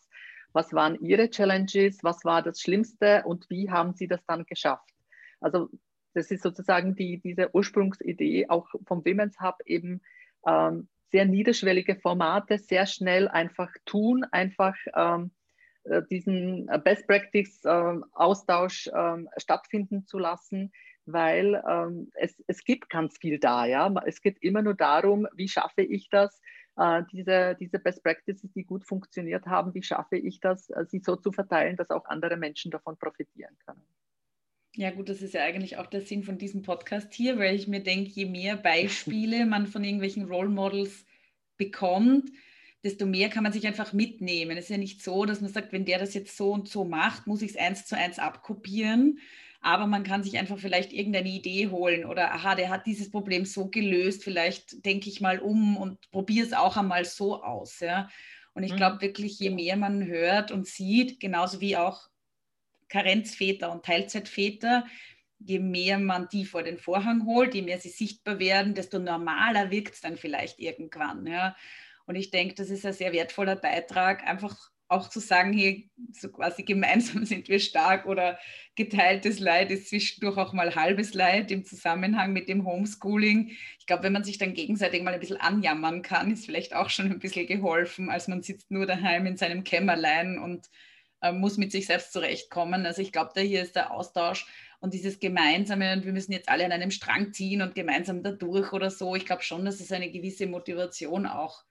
was 0.53 0.73
waren 0.73 0.99
ihre 0.99 1.29
Challenges, 1.29 2.03
was 2.03 2.23
war 2.23 2.43
das 2.43 2.61
Schlimmste 2.61 3.23
und 3.25 3.49
wie 3.49 3.71
haben 3.71 3.93
sie 3.93 4.07
das 4.07 4.23
dann 4.25 4.45
geschafft. 4.45 4.91
Also 5.39 5.69
das 6.13 6.31
ist 6.31 6.43
sozusagen 6.43 6.95
die, 6.95 7.19
diese 7.19 7.53
Ursprungsidee 7.53 8.47
auch 8.49 8.67
vom 8.85 9.05
Women's 9.05 9.39
Hub 9.41 9.55
eben 9.65 10.01
ähm, 10.47 10.87
sehr 11.11 11.25
niederschwellige 11.25 11.95
Formate, 11.95 12.57
sehr 12.57 12.85
schnell 12.85 13.27
einfach 13.27 13.71
tun, 13.85 14.23
einfach 14.31 14.75
ähm, 14.95 15.25
äh, 15.25 15.44
diesen 16.09 16.67
äh, 16.69 16.79
Best 16.79 17.07
Practice 17.07 17.63
äh, 17.65 17.93
Austausch 18.13 18.89
ähm, 18.93 19.29
stattfinden 19.37 20.05
zu 20.05 20.17
lassen, 20.17 20.71
weil 21.05 21.61
ähm, 21.69 22.11
es, 22.15 22.35
es 22.47 22.63
gibt 22.63 22.89
ganz 22.89 23.17
viel 23.17 23.39
da. 23.39 23.65
Ja? 23.65 23.93
Es 24.05 24.21
geht 24.21 24.37
immer 24.41 24.61
nur 24.61 24.73
darum, 24.73 25.27
wie 25.33 25.47
schaffe 25.47 25.81
ich 25.81 26.09
das, 26.09 26.41
diese, 27.13 27.55
diese 27.57 27.79
Best 27.79 28.03
Practices, 28.03 28.51
die 28.51 28.65
gut 28.65 28.83
funktioniert 28.83 29.45
haben, 29.45 29.73
wie 29.73 29.81
schaffe 29.81 30.17
ich 30.17 30.41
das, 30.41 30.69
sie 30.89 30.99
so 30.99 31.15
zu 31.15 31.31
verteilen, 31.31 31.77
dass 31.77 31.89
auch 31.89 32.03
andere 32.03 32.35
Menschen 32.35 32.69
davon 32.69 32.97
profitieren 32.97 33.55
können. 33.65 33.81
Ja, 34.75 34.91
gut, 34.91 35.07
das 35.07 35.21
ist 35.21 35.33
ja 35.33 35.43
eigentlich 35.43 35.77
auch 35.77 35.85
der 35.85 36.01
Sinn 36.01 36.23
von 36.23 36.37
diesem 36.37 36.63
Podcast 36.63 37.13
hier, 37.13 37.39
weil 37.39 37.55
ich 37.55 37.69
mir 37.69 37.81
denke, 37.81 38.09
je 38.09 38.25
mehr 38.25 38.57
Beispiele 38.57 39.45
man 39.45 39.67
von 39.67 39.85
irgendwelchen 39.85 40.25
Role 40.25 40.49
Models 40.49 41.05
bekommt, 41.55 42.29
desto 42.85 43.07
mehr 43.07 43.29
kann 43.29 43.41
man 43.41 43.51
sich 43.51 43.65
einfach 43.65 43.93
mitnehmen. 43.93 44.57
Es 44.57 44.65
ist 44.65 44.69
ja 44.69 44.77
nicht 44.77 45.01
so, 45.01 45.25
dass 45.25 45.41
man 45.41 45.51
sagt, 45.51 45.73
wenn 45.73 45.85
der 45.85 45.97
das 45.97 46.13
jetzt 46.13 46.37
so 46.37 46.51
und 46.51 46.69
so 46.69 46.85
macht, 46.85 47.25
muss 47.25 47.41
ich 47.41 47.51
es 47.51 47.57
eins 47.57 47.87
zu 47.87 47.97
eins 47.97 48.19
abkopieren. 48.19 49.19
Aber 49.59 49.87
man 49.87 50.03
kann 50.03 50.23
sich 50.23 50.37
einfach 50.37 50.59
vielleicht 50.59 50.93
irgendeine 50.93 51.29
Idee 51.29 51.69
holen 51.69 52.05
oder, 52.05 52.31
aha, 52.31 52.53
der 52.53 52.69
hat 52.69 52.85
dieses 52.85 53.09
Problem 53.09 53.43
so 53.45 53.69
gelöst, 53.69 54.23
vielleicht 54.23 54.85
denke 54.85 55.09
ich 55.09 55.19
mal 55.19 55.39
um 55.39 55.75
und 55.75 56.11
probiere 56.11 56.45
es 56.45 56.53
auch 56.53 56.77
einmal 56.77 57.05
so 57.05 57.41
aus. 57.41 57.79
Ja? 57.79 58.07
Und 58.53 58.61
ich 58.61 58.73
mhm. 58.73 58.77
glaube 58.77 59.01
wirklich, 59.01 59.39
je 59.39 59.49
mehr 59.49 59.77
man 59.77 60.05
hört 60.05 60.51
und 60.51 60.67
sieht, 60.67 61.19
genauso 61.19 61.61
wie 61.61 61.77
auch 61.77 62.07
Karenzväter 62.89 63.71
und 63.71 63.83
Teilzeitväter, 63.83 64.85
je 65.39 65.57
mehr 65.57 65.97
man 65.97 66.29
die 66.31 66.45
vor 66.45 66.61
den 66.61 66.77
Vorhang 66.77 67.25
holt, 67.25 67.55
je 67.55 67.63
mehr 67.63 67.79
sie 67.79 67.89
sichtbar 67.89 68.37
werden, 68.37 68.75
desto 68.75 68.99
normaler 68.99 69.71
wirkt 69.71 69.95
es 69.95 70.01
dann 70.01 70.17
vielleicht 70.17 70.59
irgendwann. 70.59 71.25
Ja? 71.25 71.55
Und 72.05 72.15
ich 72.15 72.31
denke, 72.31 72.55
das 72.55 72.69
ist 72.69 72.85
ein 72.85 72.93
sehr 72.93 73.13
wertvoller 73.13 73.55
Beitrag, 73.55 74.27
einfach 74.27 74.71
auch 74.87 75.09
zu 75.09 75.19
sagen, 75.19 75.51
hier 75.51 75.83
so 76.11 76.29
quasi 76.29 76.63
gemeinsam 76.63 77.25
sind 77.25 77.47
wir 77.47 77.59
stark 77.59 78.05
oder 78.05 78.37
geteiltes 78.75 79.39
Leid 79.39 79.71
ist 79.71 79.89
zwischendurch 79.89 80.37
auch 80.37 80.53
mal 80.53 80.75
halbes 80.75 81.13
Leid 81.13 81.51
im 81.51 81.65
Zusammenhang 81.65 82.33
mit 82.33 82.49
dem 82.49 82.65
Homeschooling. 82.65 83.51
Ich 83.79 83.85
glaube, 83.87 84.03
wenn 84.03 84.13
man 84.13 84.23
sich 84.23 84.37
dann 84.37 84.53
gegenseitig 84.53 85.01
mal 85.01 85.13
ein 85.13 85.19
bisschen 85.19 85.41
anjammern 85.41 86.01
kann, 86.01 86.31
ist 86.31 86.45
vielleicht 86.45 86.75
auch 86.75 86.89
schon 86.89 87.11
ein 87.11 87.19
bisschen 87.19 87.47
geholfen, 87.47 88.09
als 88.09 88.27
man 88.27 88.43
sitzt 88.43 88.69
nur 88.69 88.85
daheim 88.85 89.25
in 89.25 89.37
seinem 89.37 89.63
Kämmerlein 89.63 90.37
und 90.37 90.69
äh, 91.21 91.31
muss 91.31 91.57
mit 91.57 91.71
sich 91.71 91.87
selbst 91.87 92.13
zurechtkommen. 92.13 92.85
Also 92.85 93.01
ich 93.01 93.11
glaube, 93.11 93.31
da 93.33 93.41
hier 93.41 93.63
ist 93.63 93.75
der 93.75 93.91
Austausch 93.91 94.45
und 94.81 94.93
dieses 94.93 95.19
Gemeinsame 95.19 95.93
und 95.93 96.05
wir 96.05 96.13
müssen 96.13 96.31
jetzt 96.31 96.49
alle 96.49 96.65
an 96.65 96.71
einem 96.71 96.91
Strang 96.91 97.33
ziehen 97.33 97.63
und 97.63 97.73
gemeinsam 97.73 98.21
da 98.21 98.31
durch 98.31 98.71
oder 98.71 98.91
so. 98.91 99.15
Ich 99.15 99.25
glaube 99.25 99.41
schon, 99.41 99.65
dass 99.65 99.79
es 99.79 99.91
eine 99.91 100.11
gewisse 100.11 100.45
Motivation 100.45 101.25
auch 101.25 101.63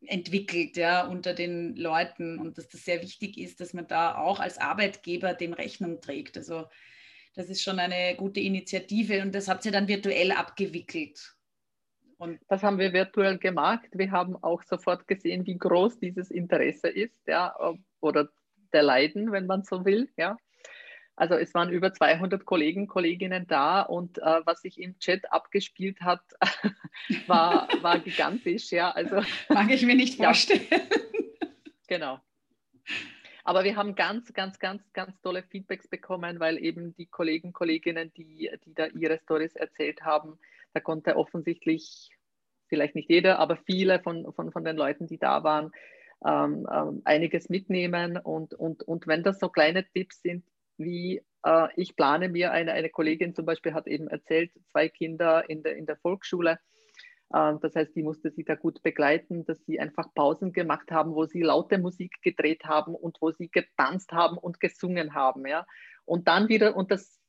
entwickelt 0.00 0.76
ja, 0.76 1.06
unter 1.06 1.34
den 1.34 1.76
Leuten 1.76 2.38
und 2.38 2.58
dass 2.58 2.68
das 2.68 2.84
sehr 2.84 3.02
wichtig 3.02 3.38
ist, 3.38 3.60
dass 3.60 3.72
man 3.72 3.86
da 3.86 4.16
auch 4.16 4.40
als 4.40 4.58
Arbeitgeber 4.58 5.34
dem 5.34 5.52
Rechnung 5.52 6.00
trägt. 6.00 6.36
Also 6.36 6.66
das 7.34 7.48
ist 7.48 7.62
schon 7.62 7.78
eine 7.78 8.16
gute 8.16 8.40
Initiative 8.40 9.22
und 9.22 9.34
das 9.34 9.48
habt 9.48 9.64
ihr 9.66 9.72
dann 9.72 9.88
virtuell 9.88 10.32
abgewickelt. 10.32 11.36
Und 12.18 12.40
das 12.48 12.62
haben 12.62 12.78
wir 12.78 12.92
virtuell 12.92 13.36
gemacht. 13.38 13.88
Wir 13.92 14.10
haben 14.10 14.42
auch 14.42 14.62
sofort 14.62 15.06
gesehen, 15.06 15.46
wie 15.46 15.58
groß 15.58 15.98
dieses 15.98 16.30
Interesse 16.30 16.88
ist, 16.88 17.26
ja, 17.26 17.54
oder 18.00 18.30
der 18.72 18.82
Leiden, 18.82 19.32
wenn 19.32 19.46
man 19.46 19.64
so 19.64 19.84
will, 19.84 20.08
ja. 20.16 20.38
Also 21.16 21.34
es 21.34 21.54
waren 21.54 21.70
über 21.70 21.94
200 21.94 22.44
Kollegen, 22.44 22.86
Kolleginnen 22.86 23.46
da 23.46 23.80
und 23.80 24.18
äh, 24.18 24.40
was 24.44 24.60
sich 24.60 24.78
im 24.78 24.98
Chat 24.98 25.32
abgespielt 25.32 26.02
hat, 26.02 26.20
war, 27.26 27.68
war 27.80 27.98
gigantisch. 28.00 28.70
Ja, 28.70 28.90
also, 28.90 29.22
Mag 29.48 29.70
ich 29.70 29.84
mir 29.84 29.94
nicht 29.94 30.16
vorstellen. 30.16 30.66
Ja, 30.70 30.78
genau. 31.88 32.20
Aber 33.44 33.64
wir 33.64 33.76
haben 33.76 33.94
ganz, 33.94 34.32
ganz, 34.34 34.58
ganz, 34.58 34.82
ganz 34.92 35.18
tolle 35.22 35.42
Feedbacks 35.42 35.88
bekommen, 35.88 36.38
weil 36.38 36.58
eben 36.62 36.94
die 36.96 37.06
Kollegen, 37.06 37.52
Kolleginnen, 37.52 38.12
die, 38.14 38.50
die 38.66 38.74
da 38.74 38.86
ihre 38.86 39.18
Stories 39.20 39.56
erzählt 39.56 40.02
haben, 40.02 40.38
da 40.74 40.80
konnte 40.80 41.16
offensichtlich, 41.16 42.10
vielleicht 42.68 42.94
nicht 42.94 43.08
jeder, 43.08 43.38
aber 43.38 43.56
viele 43.56 44.00
von, 44.00 44.32
von, 44.34 44.52
von 44.52 44.64
den 44.64 44.76
Leuten, 44.76 45.06
die 45.06 45.18
da 45.18 45.44
waren, 45.44 45.70
ähm, 46.26 46.66
ähm, 46.70 47.02
einiges 47.04 47.48
mitnehmen. 47.48 48.18
Und, 48.18 48.52
und, 48.52 48.82
und 48.82 49.06
wenn 49.06 49.22
das 49.22 49.38
so 49.38 49.48
kleine 49.48 49.86
Tipps 49.88 50.20
sind, 50.20 50.44
wie 50.78 51.22
äh, 51.44 51.68
ich 51.76 51.96
plane 51.96 52.28
mir, 52.28 52.52
eine, 52.52 52.72
eine 52.72 52.90
Kollegin 52.90 53.34
zum 53.34 53.46
Beispiel 53.46 53.74
hat 53.74 53.86
eben 53.86 54.08
erzählt, 54.08 54.50
zwei 54.70 54.88
Kinder 54.88 55.48
in 55.48 55.62
der, 55.62 55.76
in 55.76 55.86
der 55.86 55.96
Volksschule. 55.96 56.58
Äh, 57.32 57.54
das 57.60 57.74
heißt, 57.74 57.94
die 57.94 58.02
musste 58.02 58.30
sie 58.30 58.44
da 58.44 58.54
gut 58.54 58.82
begleiten, 58.82 59.44
dass 59.44 59.64
sie 59.64 59.80
einfach 59.80 60.12
Pausen 60.14 60.52
gemacht 60.52 60.90
haben, 60.90 61.14
wo 61.14 61.26
sie 61.26 61.42
laute 61.42 61.78
Musik 61.78 62.12
gedreht 62.22 62.64
haben 62.64 62.94
und 62.94 63.18
wo 63.20 63.30
sie 63.30 63.48
getanzt 63.48 64.12
haben 64.12 64.38
und 64.38 64.60
gesungen 64.60 65.14
haben. 65.14 65.46
Ja? 65.46 65.66
Und 66.04 66.28
dann 66.28 66.48
wieder, 66.48 66.76
und 66.76 66.90
das 66.90 67.20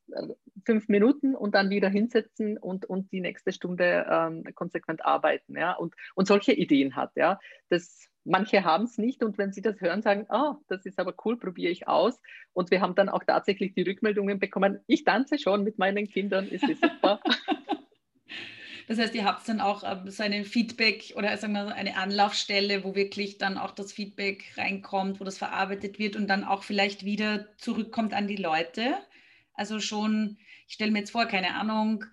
fünf 0.65 0.87
Minuten 0.87 1.35
und 1.35 1.55
dann 1.55 1.69
wieder 1.69 1.89
hinsetzen 1.89 2.57
und, 2.57 2.85
und 2.85 3.11
die 3.11 3.21
nächste 3.21 3.51
Stunde 3.51 4.05
ähm, 4.09 4.43
konsequent 4.55 5.05
arbeiten, 5.05 5.57
ja, 5.57 5.73
und, 5.73 5.95
und 6.15 6.27
solche 6.27 6.53
Ideen 6.53 6.95
hat, 6.95 7.11
ja. 7.15 7.39
Das, 7.69 8.09
manche 8.23 8.63
haben 8.63 8.85
es 8.85 8.97
nicht 8.97 9.23
und 9.23 9.37
wenn 9.37 9.53
sie 9.53 9.61
das 9.61 9.79
hören, 9.79 10.01
sagen, 10.01 10.25
oh, 10.29 10.55
das 10.67 10.85
ist 10.85 10.99
aber 10.99 11.13
cool, 11.25 11.37
probiere 11.37 11.71
ich 11.71 11.87
aus. 11.87 12.19
Und 12.53 12.71
wir 12.71 12.81
haben 12.81 12.95
dann 12.95 13.09
auch 13.09 13.23
tatsächlich 13.23 13.73
die 13.73 13.83
Rückmeldungen 13.83 14.39
bekommen, 14.39 14.79
ich 14.87 15.03
tanze 15.03 15.39
schon 15.39 15.63
mit 15.63 15.77
meinen 15.77 16.07
Kindern, 16.07 16.47
ist 16.47 16.67
es 16.67 16.79
super. 16.79 17.21
Das 18.87 18.97
heißt, 18.99 19.13
ihr 19.15 19.25
habt 19.25 19.47
dann 19.49 19.59
auch 19.59 19.83
ähm, 19.85 20.09
so 20.09 20.23
eine 20.23 20.45
Feedback 20.45 21.13
oder 21.17 21.35
sagen 21.37 21.53
wir 21.53 21.75
eine 21.75 21.97
Anlaufstelle, 21.97 22.85
wo 22.85 22.95
wirklich 22.95 23.37
dann 23.37 23.57
auch 23.57 23.71
das 23.71 23.91
Feedback 23.91 24.53
reinkommt, 24.55 25.19
wo 25.19 25.25
das 25.25 25.37
verarbeitet 25.37 25.99
wird 25.99 26.15
und 26.15 26.27
dann 26.27 26.45
auch 26.45 26.63
vielleicht 26.63 27.03
wieder 27.03 27.47
zurückkommt 27.57 28.13
an 28.13 28.27
die 28.27 28.37
Leute. 28.37 28.97
Also 29.57 29.79
schon, 29.79 30.37
ich 30.67 30.75
stelle 30.75 30.91
mir 30.91 30.99
jetzt 30.99 31.11
vor, 31.11 31.25
keine 31.25 31.55
Ahnung, 31.55 32.05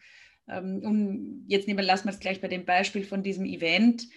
ähm, 0.49 0.81
um, 0.83 1.45
jetzt 1.47 1.69
nehmen, 1.69 1.85
lassen 1.85 2.07
wir 2.07 2.13
es 2.13 2.21
gleich 2.21 2.41
bei 2.41 2.49
dem 2.49 2.65
Beispiel 2.65 3.05
von 3.05 3.23
diesem 3.23 3.45
Event. 3.45 4.09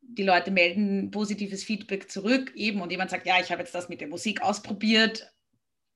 Die 0.00 0.22
Leute 0.22 0.52
melden 0.52 1.10
positives 1.10 1.64
Feedback 1.64 2.10
zurück, 2.10 2.52
eben, 2.54 2.80
und 2.80 2.92
jemand 2.92 3.10
sagt, 3.10 3.26
ja, 3.26 3.40
ich 3.40 3.50
habe 3.50 3.62
jetzt 3.62 3.74
das 3.74 3.88
mit 3.88 4.00
der 4.00 4.08
Musik 4.08 4.40
ausprobiert. 4.40 5.32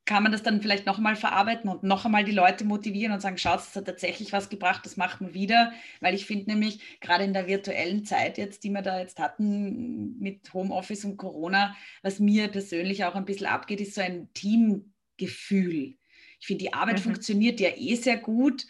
Kann 0.05 0.24
man 0.24 0.33
das 0.33 0.42
dann 0.42 0.61
vielleicht 0.61 0.87
noch 0.87 0.96
einmal 0.96 1.14
verarbeiten 1.14 1.70
und 1.70 1.85
noch 1.85 2.05
einmal 2.05 2.24
die 2.24 2.33
Leute 2.33 2.64
motivieren 2.64 3.12
und 3.12 3.20
sagen, 3.20 3.38
schaut, 3.38 3.61
es 3.61 3.76
hat 3.76 3.85
tatsächlich 3.85 4.33
was 4.33 4.48
gebracht, 4.48 4.85
das 4.85 4.96
machen 4.96 5.29
wir 5.29 5.35
wieder. 5.35 5.72
Weil 6.00 6.14
ich 6.14 6.26
finde 6.26 6.50
nämlich, 6.50 6.81
gerade 7.00 7.22
in 7.22 7.33
der 7.33 7.46
virtuellen 7.46 8.05
Zeit 8.05 8.37
jetzt, 8.37 8.64
die 8.64 8.70
wir 8.70 8.83
da 8.83 8.98
jetzt 8.98 9.20
hatten 9.20 10.18
mit 10.18 10.53
Homeoffice 10.53 11.05
und 11.05 11.16
Corona, 11.16 11.76
was 12.03 12.18
mir 12.18 12.48
persönlich 12.48 13.05
auch 13.05 13.14
ein 13.14 13.26
bisschen 13.26 13.46
abgeht, 13.46 13.81
ist 13.81 13.94
so 13.94 14.00
ein 14.00 14.33
Teamgefühl. 14.35 16.00
Ich 16.40 16.46
finde, 16.46 16.64
die 16.64 16.72
Arbeit 16.72 16.98
mhm. 16.98 17.03
funktioniert 17.03 17.61
ja 17.61 17.70
eh 17.76 17.94
sehr 17.94 18.16
gut. 18.16 18.66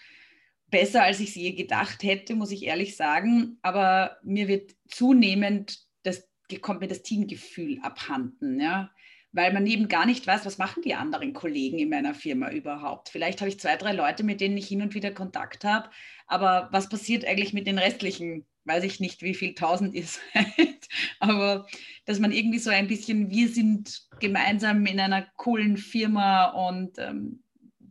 Besser, 0.68 1.02
als 1.02 1.20
ich 1.20 1.30
es 1.30 1.34
je 1.34 1.52
gedacht 1.52 2.02
hätte, 2.02 2.34
muss 2.34 2.52
ich 2.52 2.64
ehrlich 2.64 2.96
sagen. 2.96 3.58
Aber 3.62 4.18
mir 4.22 4.48
wird 4.48 4.74
zunehmend, 4.88 5.80
das 6.02 6.28
kommt 6.60 6.80
mir 6.80 6.88
das 6.88 7.02
Teamgefühl 7.02 7.78
abhanden. 7.82 8.60
Ja? 8.60 8.90
weil 9.32 9.52
man 9.52 9.66
eben 9.66 9.88
gar 9.88 10.06
nicht 10.06 10.26
weiß, 10.26 10.44
was 10.44 10.58
machen 10.58 10.82
die 10.82 10.94
anderen 10.94 11.32
Kollegen 11.32 11.78
in 11.78 11.88
meiner 11.88 12.14
Firma 12.14 12.50
überhaupt. 12.50 13.08
Vielleicht 13.10 13.40
habe 13.40 13.48
ich 13.48 13.60
zwei, 13.60 13.76
drei 13.76 13.92
Leute, 13.92 14.24
mit 14.24 14.40
denen 14.40 14.56
ich 14.56 14.66
hin 14.66 14.82
und 14.82 14.94
wieder 14.94 15.12
Kontakt 15.12 15.64
habe, 15.64 15.90
aber 16.26 16.68
was 16.72 16.88
passiert 16.88 17.24
eigentlich 17.24 17.52
mit 17.52 17.66
den 17.66 17.78
restlichen? 17.78 18.46
Weiß 18.64 18.84
ich 18.84 19.00
nicht, 19.00 19.22
wie 19.22 19.34
viel 19.34 19.54
tausend 19.54 19.94
ihr 19.94 20.04
seid, 20.34 20.88
aber 21.20 21.66
dass 22.06 22.18
man 22.18 22.32
irgendwie 22.32 22.58
so 22.58 22.70
ein 22.70 22.88
bisschen, 22.88 23.30
wir 23.30 23.48
sind 23.48 24.02
gemeinsam 24.18 24.84
in 24.86 25.00
einer 25.00 25.26
coolen 25.36 25.76
Firma 25.76 26.46
und 26.46 26.98
ähm, 26.98 27.42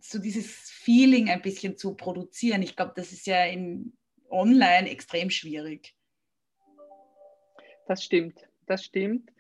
so 0.02 0.20
dieses 0.20 0.47
Feeling 0.47 1.30
ein 1.30 1.41
bisschen 1.41 1.78
zu 1.78 1.95
produzieren. 1.95 2.62
Ich 2.62 2.76
glaube, 2.76 2.93
das 2.95 3.12
ist 3.12 3.28
ja 3.28 3.45
in 3.45 3.97
online 4.30 4.89
extrem 4.89 5.30
schwierig. 5.30 5.95
Das 7.88 8.04
stimmt, 8.04 8.47
das 8.68 8.84
stimmt. 8.84 9.32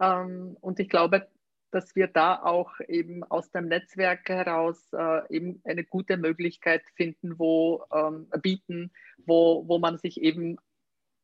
Ähm, 0.00 0.56
und 0.60 0.78
ich 0.80 0.88
glaube, 0.88 1.28
dass 1.70 1.96
wir 1.96 2.06
da 2.06 2.40
auch 2.40 2.78
eben 2.86 3.24
aus 3.24 3.50
dem 3.50 3.66
Netzwerk 3.66 4.28
heraus 4.28 4.92
äh, 4.92 5.34
eben 5.34 5.60
eine 5.64 5.84
gute 5.84 6.16
Möglichkeit 6.16 6.84
finden, 6.94 7.38
wo 7.38 7.84
ähm, 7.92 8.28
bieten, 8.42 8.92
wo, 9.26 9.66
wo 9.66 9.78
man 9.78 9.98
sich 9.98 10.20
eben, 10.20 10.56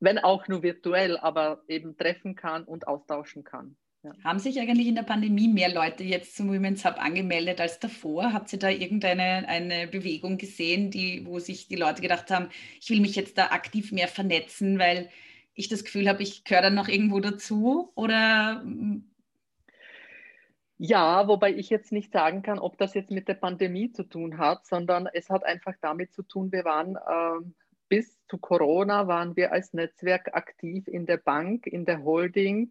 wenn 0.00 0.18
auch 0.18 0.48
nur 0.48 0.62
virtuell, 0.62 1.16
aber 1.18 1.62
eben 1.68 1.96
treffen 1.96 2.34
kann 2.34 2.64
und 2.64 2.88
austauschen 2.88 3.44
kann. 3.44 3.76
Ja. 4.02 4.12
Haben 4.24 4.38
sich 4.38 4.58
eigentlich 4.58 4.86
in 4.86 4.94
der 4.94 5.02
Pandemie 5.02 5.48
mehr 5.48 5.72
Leute 5.72 6.04
jetzt 6.04 6.34
zum 6.34 6.48
Women's 6.48 6.86
Hub 6.86 6.96
angemeldet 6.98 7.60
als 7.60 7.80
davor? 7.80 8.32
Habt 8.32 8.50
ihr 8.52 8.58
da 8.58 8.70
irgendeine 8.70 9.46
eine 9.46 9.86
Bewegung 9.86 10.38
gesehen, 10.38 10.90
die, 10.90 11.26
wo 11.26 11.38
sich 11.38 11.68
die 11.68 11.76
Leute 11.76 12.00
gedacht 12.00 12.30
haben, 12.30 12.48
ich 12.80 12.88
will 12.88 13.00
mich 13.00 13.14
jetzt 13.14 13.36
da 13.36 13.48
aktiv 13.48 13.92
mehr 13.92 14.08
vernetzen, 14.08 14.78
weil 14.78 15.10
ich 15.52 15.68
das 15.68 15.84
Gefühl 15.84 16.08
habe, 16.08 16.22
ich 16.22 16.44
gehöre 16.44 16.62
dann 16.62 16.74
noch 16.74 16.88
irgendwo 16.88 17.20
dazu? 17.20 17.92
Oder 17.94 18.64
ja, 20.78 21.28
wobei 21.28 21.52
ich 21.52 21.68
jetzt 21.68 21.92
nicht 21.92 22.10
sagen 22.10 22.40
kann, 22.40 22.58
ob 22.58 22.78
das 22.78 22.94
jetzt 22.94 23.10
mit 23.10 23.28
der 23.28 23.34
Pandemie 23.34 23.92
zu 23.92 24.04
tun 24.04 24.38
hat, 24.38 24.66
sondern 24.66 25.08
es 25.12 25.28
hat 25.28 25.44
einfach 25.44 25.74
damit 25.82 26.14
zu 26.14 26.22
tun, 26.22 26.52
wir 26.52 26.64
waren 26.64 26.96
äh, 26.96 27.46
bis 27.90 28.18
zu 28.28 28.38
Corona 28.38 29.06
waren 29.08 29.36
wir 29.36 29.52
als 29.52 29.74
Netzwerk 29.74 30.32
aktiv 30.32 30.88
in 30.88 31.04
der 31.04 31.18
Bank, 31.18 31.66
in 31.66 31.84
der 31.84 32.02
Holding, 32.02 32.70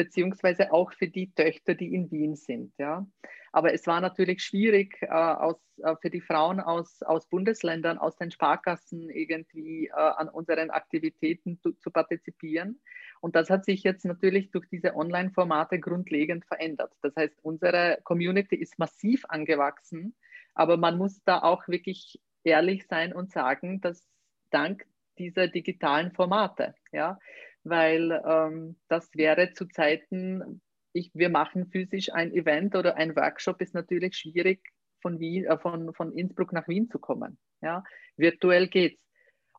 beziehungsweise 0.00 0.72
auch 0.72 0.94
für 0.94 1.08
die 1.08 1.30
Töchter, 1.34 1.74
die 1.74 1.94
in 1.94 2.10
Wien 2.10 2.34
sind. 2.34 2.72
Ja. 2.78 3.06
Aber 3.52 3.74
es 3.74 3.86
war 3.86 4.00
natürlich 4.00 4.42
schwierig 4.42 4.96
äh, 5.02 5.08
aus, 5.08 5.60
äh, 5.82 5.94
für 6.00 6.08
die 6.08 6.22
Frauen 6.22 6.58
aus, 6.58 7.02
aus 7.02 7.28
Bundesländern, 7.28 7.98
aus 7.98 8.16
den 8.16 8.30
Sparkassen 8.30 9.10
irgendwie 9.10 9.88
äh, 9.88 9.92
an 9.92 10.30
unseren 10.30 10.70
Aktivitäten 10.70 11.58
zu, 11.58 11.72
zu, 11.72 11.90
partizipieren. 11.90 12.80
Und 13.20 13.36
das 13.36 13.50
hat 13.50 13.66
sich 13.66 13.82
jetzt 13.82 14.06
natürlich 14.06 14.50
durch 14.52 14.66
diese 14.70 14.96
Online-Formate 14.96 15.78
grundlegend 15.78 16.46
verändert. 16.46 16.94
Das 17.02 17.14
heißt, 17.14 17.38
unsere 17.42 17.98
Community 18.04 18.56
ist 18.56 18.78
massiv 18.78 19.26
angewachsen, 19.28 20.16
aber 20.54 20.78
man 20.78 20.96
muss 20.96 21.22
da 21.24 21.42
auch 21.42 21.68
wirklich 21.68 22.22
ehrlich 22.42 22.86
sein 22.86 23.12
und 23.12 23.30
sagen, 23.30 23.82
dass 23.82 24.08
dank 24.48 24.86
dieser 25.18 25.48
digitalen 25.48 26.10
Formate, 26.12 26.74
ja, 26.90 27.18
weil 27.64 28.22
ähm, 28.24 28.76
das 28.88 29.10
wäre 29.14 29.52
zu 29.52 29.66
Zeiten, 29.66 30.60
ich, 30.92 31.10
wir 31.14 31.28
machen 31.28 31.66
physisch 31.66 32.12
ein 32.12 32.32
Event 32.32 32.74
oder 32.74 32.96
ein 32.96 33.14
Workshop, 33.14 33.60
ist 33.60 33.74
natürlich 33.74 34.16
schwierig, 34.16 34.60
von, 35.00 35.18
Wien, 35.18 35.44
äh, 35.44 35.58
von, 35.58 35.92
von 35.94 36.12
Innsbruck 36.12 36.52
nach 36.52 36.68
Wien 36.68 36.88
zu 36.88 36.98
kommen. 36.98 37.38
Ja? 37.62 37.84
Virtuell 38.16 38.68
geht's. 38.68 39.00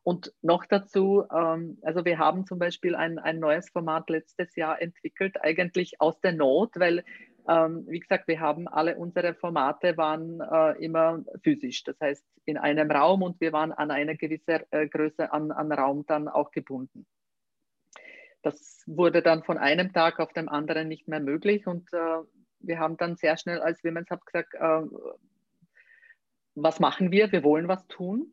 Und 0.04 0.32
noch 0.42 0.66
dazu, 0.66 1.24
ähm, 1.32 1.78
also 1.82 2.04
wir 2.04 2.18
haben 2.18 2.44
zum 2.44 2.58
Beispiel 2.58 2.96
ein, 2.96 3.20
ein 3.20 3.38
neues 3.38 3.70
Format 3.70 4.10
letztes 4.10 4.56
Jahr 4.56 4.82
entwickelt, 4.82 5.36
eigentlich 5.40 6.00
aus 6.00 6.20
der 6.20 6.32
Not, 6.32 6.72
weil, 6.74 7.04
ähm, 7.48 7.84
wie 7.86 8.00
gesagt, 8.00 8.26
wir 8.26 8.40
haben 8.40 8.66
alle 8.66 8.96
unsere 8.96 9.34
Formate 9.34 9.96
waren 9.96 10.40
äh, 10.40 10.84
immer 10.84 11.22
physisch, 11.44 11.84
das 11.84 12.00
heißt 12.00 12.24
in 12.46 12.58
einem 12.58 12.90
Raum 12.90 13.22
und 13.22 13.40
wir 13.40 13.52
waren 13.52 13.70
an 13.70 13.92
eine 13.92 14.16
gewisse 14.16 14.66
äh, 14.72 14.88
Größe 14.88 15.32
an, 15.32 15.52
an 15.52 15.70
Raum 15.70 16.04
dann 16.06 16.26
auch 16.26 16.50
gebunden. 16.50 17.06
Das 18.42 18.82
wurde 18.86 19.22
dann 19.22 19.44
von 19.44 19.58
einem 19.58 19.92
Tag 19.92 20.18
auf 20.18 20.32
den 20.32 20.48
anderen 20.48 20.88
nicht 20.88 21.08
mehr 21.08 21.20
möglich 21.20 21.66
und 21.66 21.92
äh, 21.92 22.18
wir 22.60 22.78
haben 22.78 22.96
dann 22.96 23.16
sehr 23.16 23.36
schnell 23.36 23.60
als 23.60 23.82
Women's 23.84 24.10
Hub 24.10 24.24
gesagt, 24.24 24.54
äh, 24.54 24.82
was 26.54 26.80
machen 26.80 27.10
wir? 27.10 27.32
Wir 27.32 27.42
wollen 27.44 27.68
was 27.68 27.86
tun. 27.88 28.32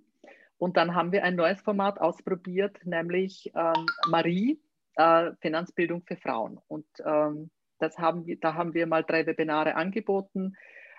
Und 0.58 0.76
dann 0.76 0.94
haben 0.94 1.12
wir 1.12 1.24
ein 1.24 1.36
neues 1.36 1.62
Format 1.62 2.02
ausprobiert, 2.02 2.86
nämlich 2.86 3.50
ähm, 3.56 3.86
Marie, 4.10 4.60
äh, 4.96 5.32
Finanzbildung 5.40 6.04
für 6.04 6.18
Frauen. 6.18 6.60
Und 6.68 6.86
ähm, 7.06 7.50
das 7.80 7.98
haben 7.98 8.26
wir, 8.26 8.38
da 8.38 8.56
haben 8.56 8.74
wir 8.74 8.86
mal 8.86 9.04
drei 9.04 9.26
Webinare 9.26 9.76
angeboten 9.76 10.58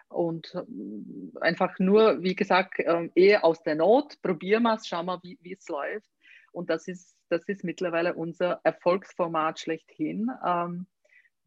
und 0.09 0.55
äh, 0.55 1.41
einfach 1.41 1.79
nur, 1.79 2.23
wie 2.23 2.35
gesagt, 2.35 2.79
äh, 2.79 3.11
eher 3.15 3.45
aus 3.45 3.63
der 3.63 3.75
Not, 3.75 4.21
probieren 4.23 4.63
wir 4.63 4.75
es, 4.75 4.89
schauen 4.89 5.07
wir, 5.07 5.21
wie 5.23 5.53
es 5.53 5.69
läuft. 5.69 6.11
Und 6.53 6.71
das 6.71 6.89
ist, 6.89 7.17
das 7.29 7.45
ist 7.49 7.65
mittlerweile 7.65 8.15
unser 8.15 8.61
Erfolgsformat 8.65 9.61
schlechthin. 9.61 10.31
Ähm, 10.45 10.87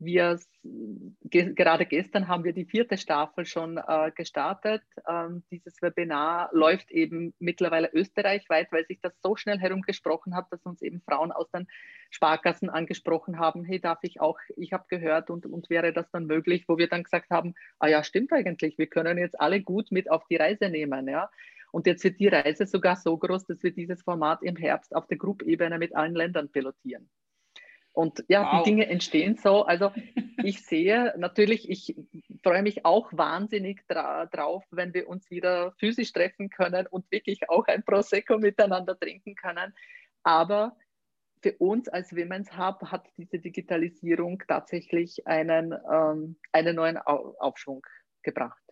wir, 0.06 0.40
ge 0.64 1.54
gerade 1.54 1.86
gestern 1.86 2.28
haben 2.28 2.44
wir 2.44 2.54
die 2.54 2.66
vierte 2.66 2.98
Staffel 2.98 3.46
schon 3.46 3.78
äh, 3.78 4.12
gestartet. 4.16 4.82
Ähm, 5.08 5.44
dieses 5.52 5.82
Webinar 5.82 6.50
läuft 6.54 6.92
eben 6.92 7.34
mittlerweile 7.40 7.90
österreichweit, 7.94 8.72
weil 8.72 8.86
sich 8.86 9.00
das 9.02 9.14
so 9.22 9.36
schnell 9.36 9.60
herumgesprochen 9.60 10.36
hat, 10.36 10.52
dass 10.52 10.66
uns 10.66 10.82
eben 10.82 11.02
Frauen 11.02 11.32
aus 11.32 11.50
den 11.52 11.68
Sparkassen 12.10 12.70
angesprochen 12.70 13.40
haben, 13.40 13.66
hey, 13.66 13.80
darf 13.80 14.00
ich 14.04 14.22
auch, 14.22 14.40
ich 14.56 14.74
habe 14.74 14.86
gehört 14.88 15.30
und, 15.30 15.46
und 15.46 15.70
wäre 15.70 15.94
das 15.94 16.10
dann 16.12 16.26
möglich, 16.26 16.66
wo 16.68 16.78
wir 16.78 16.88
dann 16.88 17.04
gesagt 17.04 17.30
haben, 17.30 17.56
ah 17.80 17.88
ja, 17.88 18.04
stimmt 18.04 18.32
eigentlich, 18.32 18.78
wir 18.78 18.88
können 18.88 19.18
jetzt 19.18 19.40
alle 19.40 19.62
gut 19.62 19.92
mit 19.92 20.12
auf 20.12 20.26
die 20.30 20.36
Reise 20.36 20.70
nehmen. 20.70 21.08
Ja? 21.08 21.30
Und 21.72 21.88
jetzt 21.88 22.04
wird 22.04 22.20
die 22.20 22.28
Reise 22.28 22.68
sogar 22.68 22.96
so 22.96 23.18
groß, 23.18 23.48
dass 23.48 23.64
wir 23.64 23.72
dieses 23.72 24.04
Format 24.04 24.44
im 24.44 24.56
Herbst 24.56 24.96
auf 24.96 25.08
der 25.08 25.18
Gruppebene 25.18 25.80
mit 25.80 25.96
allen 25.96 26.14
Ländern 26.14 26.50
pilotieren. 26.50 27.10
Und 27.94 28.26
ja, 28.28 28.42
wow. 28.44 28.64
die 28.64 28.72
Dinge 28.72 28.88
entstehen 28.88 29.38
so. 29.38 29.64
Also 29.64 29.92
ich 30.44 30.66
sehe 30.66 31.14
natürlich, 31.18 31.70
ich 31.70 31.96
freue 32.44 32.64
mich 32.64 32.86
auch 32.86 33.10
wahnsinnig 33.14 33.88
dra 33.88 34.26
drauf, 34.26 34.66
wenn 34.72 34.94
wir 34.94 35.08
uns 35.08 35.30
wieder 35.30 35.74
physisch 35.80 36.12
treffen 36.12 36.50
können 36.50 36.88
und 36.88 37.10
wirklich 37.12 37.50
auch 37.50 37.66
ein 37.68 37.84
Prosecco 37.84 38.40
miteinander 38.40 39.00
trinken 39.00 39.36
können. 39.36 39.74
Aber 40.24 40.76
für 41.44 41.54
uns 41.58 41.88
als 41.88 42.16
Women's 42.16 42.58
Hub 42.58 42.82
hat 42.86 43.06
diese 43.18 43.38
Digitalisierung 43.38 44.42
tatsächlich 44.48 45.28
einen, 45.28 45.76
ähm, 45.92 46.38
einen 46.52 46.76
neuen 46.76 46.98
Aufschwung 46.98 47.86
gebracht. 48.24 48.63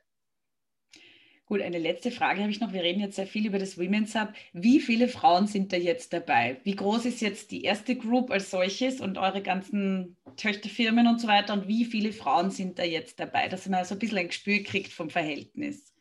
Gut, 1.51 1.61
eine 1.61 1.79
letzte 1.79 2.11
Frage 2.11 2.39
habe 2.39 2.49
ich 2.49 2.61
noch. 2.61 2.71
Wir 2.71 2.81
reden 2.81 3.01
jetzt 3.01 3.17
sehr 3.17 3.27
viel 3.27 3.45
über 3.45 3.59
das 3.59 3.77
Women's 3.77 4.15
Hub. 4.15 4.29
Wie 4.53 4.79
viele 4.79 5.09
Frauen 5.09 5.47
sind 5.47 5.73
da 5.73 5.75
jetzt 5.75 6.13
dabei? 6.13 6.61
Wie 6.63 6.77
groß 6.77 7.03
ist 7.03 7.19
jetzt 7.19 7.51
die 7.51 7.65
erste 7.65 7.97
Group 7.97 8.31
als 8.31 8.51
solches 8.51 9.01
und 9.01 9.17
eure 9.17 9.41
ganzen 9.41 10.15
Töchterfirmen 10.37 11.07
und 11.07 11.19
so 11.19 11.27
weiter? 11.27 11.51
Und 11.51 11.67
wie 11.67 11.83
viele 11.83 12.13
Frauen 12.13 12.51
sind 12.51 12.79
da 12.79 12.83
jetzt 12.83 13.19
dabei, 13.19 13.49
dass 13.49 13.67
man 13.67 13.83
so 13.83 13.95
ein 13.95 13.99
bisschen 13.99 14.19
ein 14.19 14.27
Gespür 14.27 14.63
kriegt 14.63 14.93
vom 14.93 15.09
Verhältnis? 15.09 15.93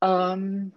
Ähm, 0.00 0.72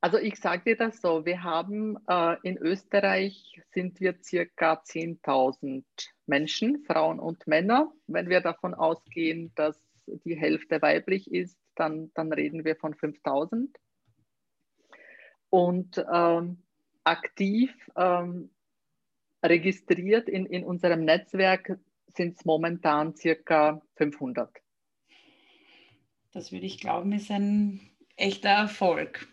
also 0.00 0.16
ich 0.16 0.36
sage 0.36 0.62
dir 0.64 0.76
das 0.78 1.02
so, 1.02 1.26
wir 1.26 1.42
haben 1.42 1.98
äh, 2.08 2.36
in 2.44 2.56
Österreich 2.56 3.60
sind 3.74 4.00
wir 4.00 4.14
circa 4.22 4.80
10.000 4.82 5.84
Menschen, 6.24 6.82
Frauen 6.86 7.20
und 7.20 7.46
Männer. 7.46 7.92
Wenn 8.06 8.30
wir 8.30 8.40
davon 8.40 8.72
ausgehen, 8.72 9.52
dass 9.54 9.89
die 10.24 10.36
Hälfte 10.36 10.82
weiblich 10.82 11.30
ist, 11.30 11.58
dann, 11.74 12.10
dann 12.14 12.32
reden 12.32 12.64
wir 12.64 12.76
von 12.76 12.94
5000. 12.94 13.76
Und 15.50 16.04
ähm, 16.12 16.62
aktiv 17.04 17.72
ähm, 17.96 18.50
registriert 19.42 20.28
in, 20.28 20.46
in 20.46 20.64
unserem 20.64 21.04
Netzwerk 21.04 21.78
sind 22.06 22.36
es 22.36 22.44
momentan 22.44 23.14
circa 23.16 23.82
500. 23.96 24.50
Das 26.32 26.52
würde 26.52 26.66
ich 26.66 26.80
glauben, 26.80 27.12
ist 27.12 27.30
ein 27.30 27.80
echter 28.16 28.50
Erfolg. 28.50 29.28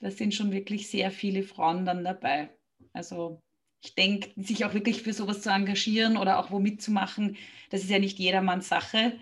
Da 0.00 0.10
sind 0.10 0.34
schon 0.34 0.52
wirklich 0.52 0.90
sehr 0.90 1.10
viele 1.10 1.42
Frauen 1.42 1.86
dann 1.86 2.04
dabei. 2.04 2.50
Also 2.92 3.40
ich 3.82 3.94
denke, 3.94 4.30
sich 4.36 4.64
auch 4.64 4.74
wirklich 4.74 5.02
für 5.02 5.12
sowas 5.12 5.42
zu 5.42 5.50
engagieren 5.50 6.16
oder 6.16 6.38
auch 6.38 6.50
wo 6.50 6.58
mitzumachen, 6.58 7.36
das 7.70 7.82
ist 7.82 7.90
ja 7.90 7.98
nicht 7.98 8.18
jedermanns 8.18 8.68
Sache. 8.68 9.18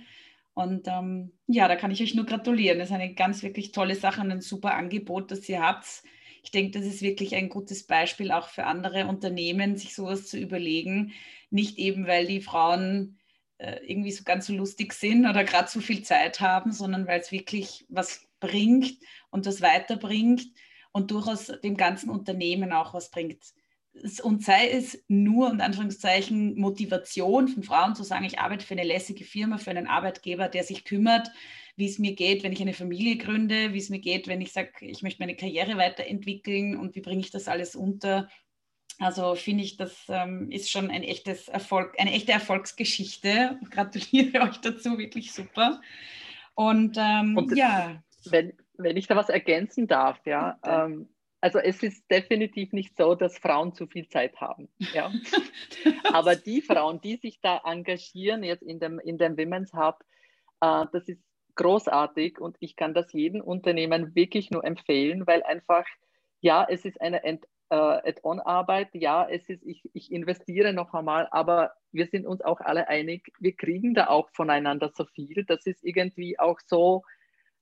Und 0.55 0.87
ähm, 0.87 1.33
ja, 1.47 1.67
da 1.67 1.77
kann 1.77 1.91
ich 1.91 2.01
euch 2.03 2.15
nur 2.15 2.27
gratulieren. 2.27 2.79
Das 2.79 2.89
ist 2.89 2.95
eine 2.95 3.15
ganz 3.15 3.43
wirklich 3.43 3.73
tolle 3.73 3.97
Sache 3.97 4.21
und 4.21 4.31
ein 4.31 4.41
super 4.41 4.75
Angebot, 4.75 5.31
das 5.31 5.49
ihr 5.49 5.61
habt. 5.61 6.05
Ich 6.43 6.51
denke, 6.53 6.79
das 6.79 6.87
ist 6.87 7.03
wirklich 7.03 7.35
ein 7.35 7.49
gutes 7.49 7.87
Beispiel 7.87 8.31
auch 8.31 8.49
für 8.49 8.65
andere 8.65 9.07
Unternehmen, 9.07 9.77
sich 9.77 9.95
sowas 9.95 10.27
zu 10.29 10.39
überlegen. 10.39 11.13
Nicht 11.51 11.79
eben, 11.79 12.07
weil 12.07 12.27
die 12.27 12.41
Frauen 12.41 13.19
äh, 13.59 13.81
irgendwie 13.87 14.13
so 14.13 14.25
ganz 14.25 14.47
so 14.47 14.55
lustig 14.55 14.93
sind 14.93 15.27
oder 15.27 15.43
gerade 15.43 15.69
so 15.69 15.81
viel 15.81 16.03
Zeit 16.03 16.41
haben, 16.41 16.73
sondern 16.73 17.07
weil 17.07 17.21
es 17.21 17.33
wirklich 17.33 17.85
was 17.89 18.29
bringt 18.41 18.99
und 19.31 19.47
das 19.47 19.61
weiterbringt 19.61 20.47
und 20.93 21.11
durchaus 21.11 21.47
dem 21.47 21.77
ganzen 21.77 22.11
Unternehmen 22.11 22.73
auch 22.73 22.95
was 22.95 23.11
bringt 23.11 23.55
und 24.23 24.43
sei 24.45 24.71
es 24.71 25.05
nur 25.09 25.51
in 25.51 25.61
Anführungszeichen 25.61 26.59
Motivation 26.59 27.49
von 27.49 27.63
Frauen 27.63 27.95
zu 27.95 28.03
sagen, 28.03 28.25
ich 28.25 28.41
arbeite 28.41 28.67
für 28.67 28.75
eine 28.75 28.85
lässige 28.85 29.25
Firma, 29.25 29.59
für 29.59 29.71
einen 29.71 29.87
Arbeitgeber, 29.87 30.49
der 30.49 30.65
sich 30.65 30.85
kümmert, 30.85 31.31
wie 31.77 31.87
es 31.87 31.99
mir 31.99 32.15
geht, 32.15 32.43
wenn 32.43 32.53
ich 32.53 32.61
eine 32.61 32.73
Familie 32.73 33.17
gründe, 33.17 33.73
wie 33.73 33.79
es 33.79 33.91
mir 33.91 34.01
geht, 34.01 34.27
wenn 34.27 34.41
ich 34.41 34.53
sage, 34.53 34.73
ich 34.81 35.03
möchte 35.03 35.23
meine 35.23 35.37
Karriere 35.37 35.77
weiterentwickeln 35.77 36.77
und 36.77 36.95
wie 36.95 37.01
bringe 37.01 37.21
ich 37.21 37.31
das 37.31 37.49
alles 37.49 37.77
unter. 37.77 38.29
Also 38.99 39.35
finde 39.35 39.65
ich, 39.65 39.77
das 39.77 40.05
ähm, 40.09 40.51
ist 40.51 40.71
schon 40.71 40.91
ein 40.91 41.03
echtes 41.03 41.49
Erfolg, 41.49 41.95
eine 41.99 42.13
echte 42.13 42.33
Erfolgsgeschichte. 42.33 43.59
Ich 43.63 43.71
gratuliere 43.71 44.43
euch 44.43 44.59
dazu, 44.59 44.99
wirklich 44.99 45.33
super. 45.33 45.81
Und, 46.55 46.97
ähm, 46.99 47.37
und 47.37 47.57
ja. 47.57 48.03
Wenn, 48.27 48.55
wenn 48.79 48.97
ich 48.97 49.07
da 49.07 49.17
was 49.17 49.29
ergänzen 49.29 49.87
darf, 49.87 50.25
ja, 50.25 50.59
ähm, 50.65 51.09
also 51.45 51.59
es 51.59 51.83
ist 51.83 52.11
definitiv 52.11 52.73
nicht 52.73 52.97
so, 52.97 53.15
dass 53.15 53.37
Frauen 53.37 53.75
zu 53.75 53.87
viel 53.87 54.09
Zeit 54.09 54.41
haben. 54.41 54.71
Ja? 54.95 55.13
Aber 56.15 56.37
die 56.37 56.63
Frauen, 56.63 57.03
die 57.03 57.17
sich 57.17 57.39
da 57.43 57.61
engagieren 57.67 58.43
jetzt 58.43 58.63
in 58.63 58.81
dem, 58.81 58.99
in 58.99 59.19
dem 59.19 59.37
Women's 59.37 59.75
Hub, 59.75 59.99
äh, 60.63 60.87
das 60.91 61.07
ist 61.07 61.23
großartig 61.57 62.41
und 62.41 62.57
ich 62.61 62.77
kann 62.77 62.95
das 62.95 63.13
jedem 63.13 63.43
Unternehmen 63.43 64.15
wirklich 64.15 64.51
nur 64.51 64.65
empfehlen, 64.65 65.27
weil 65.27 65.43
einfach, 65.43 65.85
ja, 66.41 66.67
es 66.67 66.87
ist 66.87 66.99
eine 67.03 67.23
Ent 67.25 67.45
äh, 67.69 67.75
Add-on-Arbeit, 67.77 68.95
ja, 68.95 69.29
es 69.29 69.47
ist, 69.51 69.67
ich, 69.67 69.83
ich 69.93 70.11
investiere 70.11 70.73
noch 70.73 70.95
einmal, 70.95 71.29
aber 71.31 71.75
wir 71.93 72.07
sind 72.07 72.25
uns 72.25 72.41
auch 72.41 72.63
alle 72.63 72.89
einig, 72.89 73.31
wir 73.39 73.55
kriegen 73.55 73.93
da 73.93 74.07
auch 74.07 74.31
voneinander 74.31 74.93
so 74.95 75.05
viel. 75.05 75.45
Das 75.45 75.67
ist 75.67 75.85
irgendwie 75.85 76.39
auch 76.39 76.59
so 76.65 77.03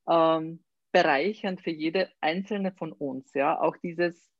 ähm, 0.08 0.62
bereichernd 0.92 1.60
für 1.62 1.70
jede 1.70 2.10
einzelne 2.20 2.72
von 2.72 2.92
uns. 2.92 3.32
Ja, 3.34 3.60
auch 3.60 3.76
dieses, 3.76 4.30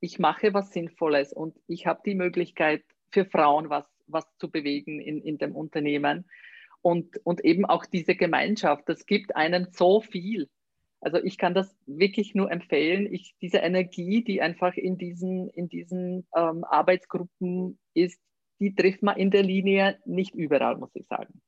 ich 0.00 0.18
mache 0.18 0.54
was 0.54 0.72
Sinnvolles 0.72 1.32
und 1.32 1.58
ich 1.66 1.86
habe 1.86 2.02
die 2.04 2.14
Möglichkeit 2.14 2.84
für 3.10 3.24
Frauen 3.24 3.70
was, 3.70 3.86
was 4.06 4.26
zu 4.38 4.50
bewegen 4.50 5.00
in, 5.00 5.22
in 5.22 5.38
dem 5.38 5.56
Unternehmen. 5.56 6.26
Und, 6.82 7.18
und 7.24 7.44
eben 7.44 7.64
auch 7.64 7.86
diese 7.86 8.16
Gemeinschaft, 8.16 8.88
das 8.88 9.06
gibt 9.06 9.36
einem 9.36 9.68
so 9.70 10.00
viel. 10.00 10.48
Also 11.00 11.18
ich 11.18 11.36
kann 11.36 11.54
das 11.54 11.76
wirklich 11.86 12.34
nur 12.34 12.50
empfehlen. 12.50 13.12
Ich, 13.12 13.34
diese 13.40 13.58
Energie, 13.58 14.22
die 14.22 14.40
einfach 14.40 14.74
in 14.76 14.98
diesen, 14.98 15.48
in 15.50 15.68
diesen 15.68 16.26
ähm, 16.36 16.64
Arbeitsgruppen 16.64 17.78
ist, 17.94 18.20
die 18.60 18.74
trifft 18.74 19.02
man 19.02 19.16
in 19.16 19.30
der 19.30 19.42
Linie 19.42 19.98
nicht 20.04 20.34
überall, 20.34 20.76
muss 20.76 20.94
ich 20.94 21.06
sagen. 21.06 21.40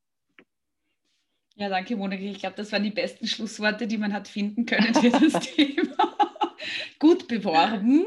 Ja, 1.56 1.68
danke, 1.68 1.96
Monika. 1.96 2.22
Ich 2.24 2.40
glaube, 2.40 2.56
das 2.56 2.72
waren 2.72 2.82
die 2.82 2.90
besten 2.90 3.26
Schlussworte, 3.26 3.86
die 3.86 3.98
man 3.98 4.12
hat 4.12 4.26
finden 4.26 4.66
können 4.66 4.92
für 4.94 5.10
das 5.10 5.32
Thema. 5.54 6.16
Gut 6.98 7.28
beworben. 7.28 8.06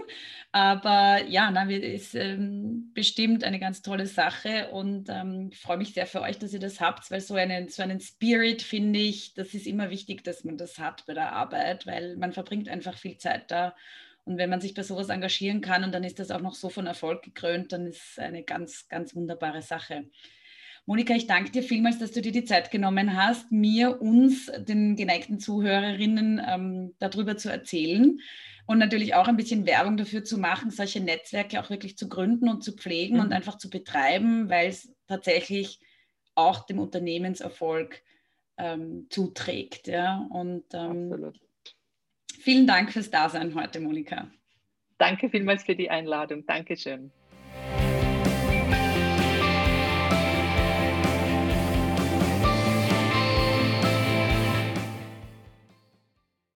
Aber 0.52 1.24
ja, 1.28 1.52
na, 1.52 1.70
ist 1.70 2.16
ähm, 2.16 2.92
bestimmt 2.94 3.44
eine 3.44 3.60
ganz 3.60 3.82
tolle 3.82 4.08
Sache 4.08 4.70
und 4.72 5.08
ähm, 5.10 5.50
ich 5.52 5.60
freue 5.60 5.78
mich 5.78 5.94
sehr 5.94 6.08
für 6.08 6.22
euch, 6.22 6.40
dass 6.40 6.54
ihr 6.54 6.60
das 6.60 6.82
habt, 6.82 7.12
weil 7.12 7.22
so 7.22 7.36
einen, 7.36 7.70
so 7.70 7.84
einen 7.84 8.00
Spirit 8.00 8.62
finde 8.64 9.00
ich, 9.00 9.34
das 9.34 9.54
ist 9.54 9.68
immer 9.68 9.90
wichtig, 9.92 10.24
dass 10.24 10.44
man 10.44 10.58
das 10.58 10.80
hat 10.80 11.06
bei 11.06 11.14
der 11.14 11.34
Arbeit, 11.34 11.86
weil 11.86 12.16
man 12.18 12.34
verbringt 12.34 12.70
einfach 12.70 12.98
viel 12.98 13.18
Zeit 13.18 13.52
da. 13.52 13.76
Und 14.26 14.38
wenn 14.38 14.50
man 14.50 14.60
sich 14.62 14.74
bei 14.74 14.84
sowas 14.84 15.10
engagieren 15.10 15.62
kann 15.62 15.84
und 15.84 15.94
dann 15.94 16.04
ist 16.04 16.20
das 16.20 16.32
auch 16.32 16.42
noch 16.42 16.56
so 16.56 16.70
von 16.70 16.88
Erfolg 16.88 17.24
gekrönt, 17.24 17.72
dann 17.72 17.86
ist 17.86 18.02
es 18.12 18.20
eine 18.20 18.44
ganz, 18.44 18.88
ganz 18.90 19.16
wunderbare 19.16 19.62
Sache. 19.62 20.06
Monika, 20.88 21.14
ich 21.14 21.28
danke 21.28 21.52
dir 21.52 21.64
vielmals, 21.64 22.00
dass 22.00 22.14
du 22.14 22.22
dir 22.22 22.32
die 22.32 22.46
Zeit 22.46 22.72
genommen 22.72 23.22
hast, 23.22 23.52
mir, 23.52 24.02
uns, 24.02 24.50
den 24.58 24.96
geneigten 24.96 25.38
Zuhörerinnen 25.38 26.42
ähm, 26.48 26.96
darüber 26.98 27.36
zu 27.36 27.52
erzählen 27.52 28.22
und 28.68 28.78
natürlich 28.78 29.14
auch 29.14 29.28
ein 29.28 29.36
bisschen 29.36 29.66
Werbung 29.66 29.98
dafür 29.98 30.24
zu 30.24 30.38
machen, 30.38 30.72
solche 30.72 31.02
Netzwerke 31.02 31.60
auch 31.60 31.70
wirklich 31.70 31.98
zu 31.98 32.08
gründen 32.08 32.48
und 32.48 32.64
zu 32.64 32.72
pflegen 32.72 33.16
mhm. 33.16 33.22
und 33.24 33.34
einfach 33.34 33.58
zu 33.58 33.70
betreiben, 33.70 34.50
weil 34.50 34.70
es 34.70 34.90
tatsächlich 35.08 35.82
auch 36.36 36.66
dem 36.66 36.80
Unternehmenserfolg 36.80 38.02
ähm, 38.58 39.08
zuträgt. 39.10 39.88
Ja? 39.88 40.26
Und 40.30 40.64
ähm, 40.74 41.34
vielen 42.40 42.66
Dank 42.66 42.94
fürs 42.94 43.12
Dasein 43.12 43.56
heute, 43.56 43.82
Monika. 43.82 44.32
Danke 44.98 45.30
vielmals 45.30 45.66
für 45.66 45.76
die 45.76 45.90
Einladung. 45.90 46.46
Dankeschön. 46.46 47.12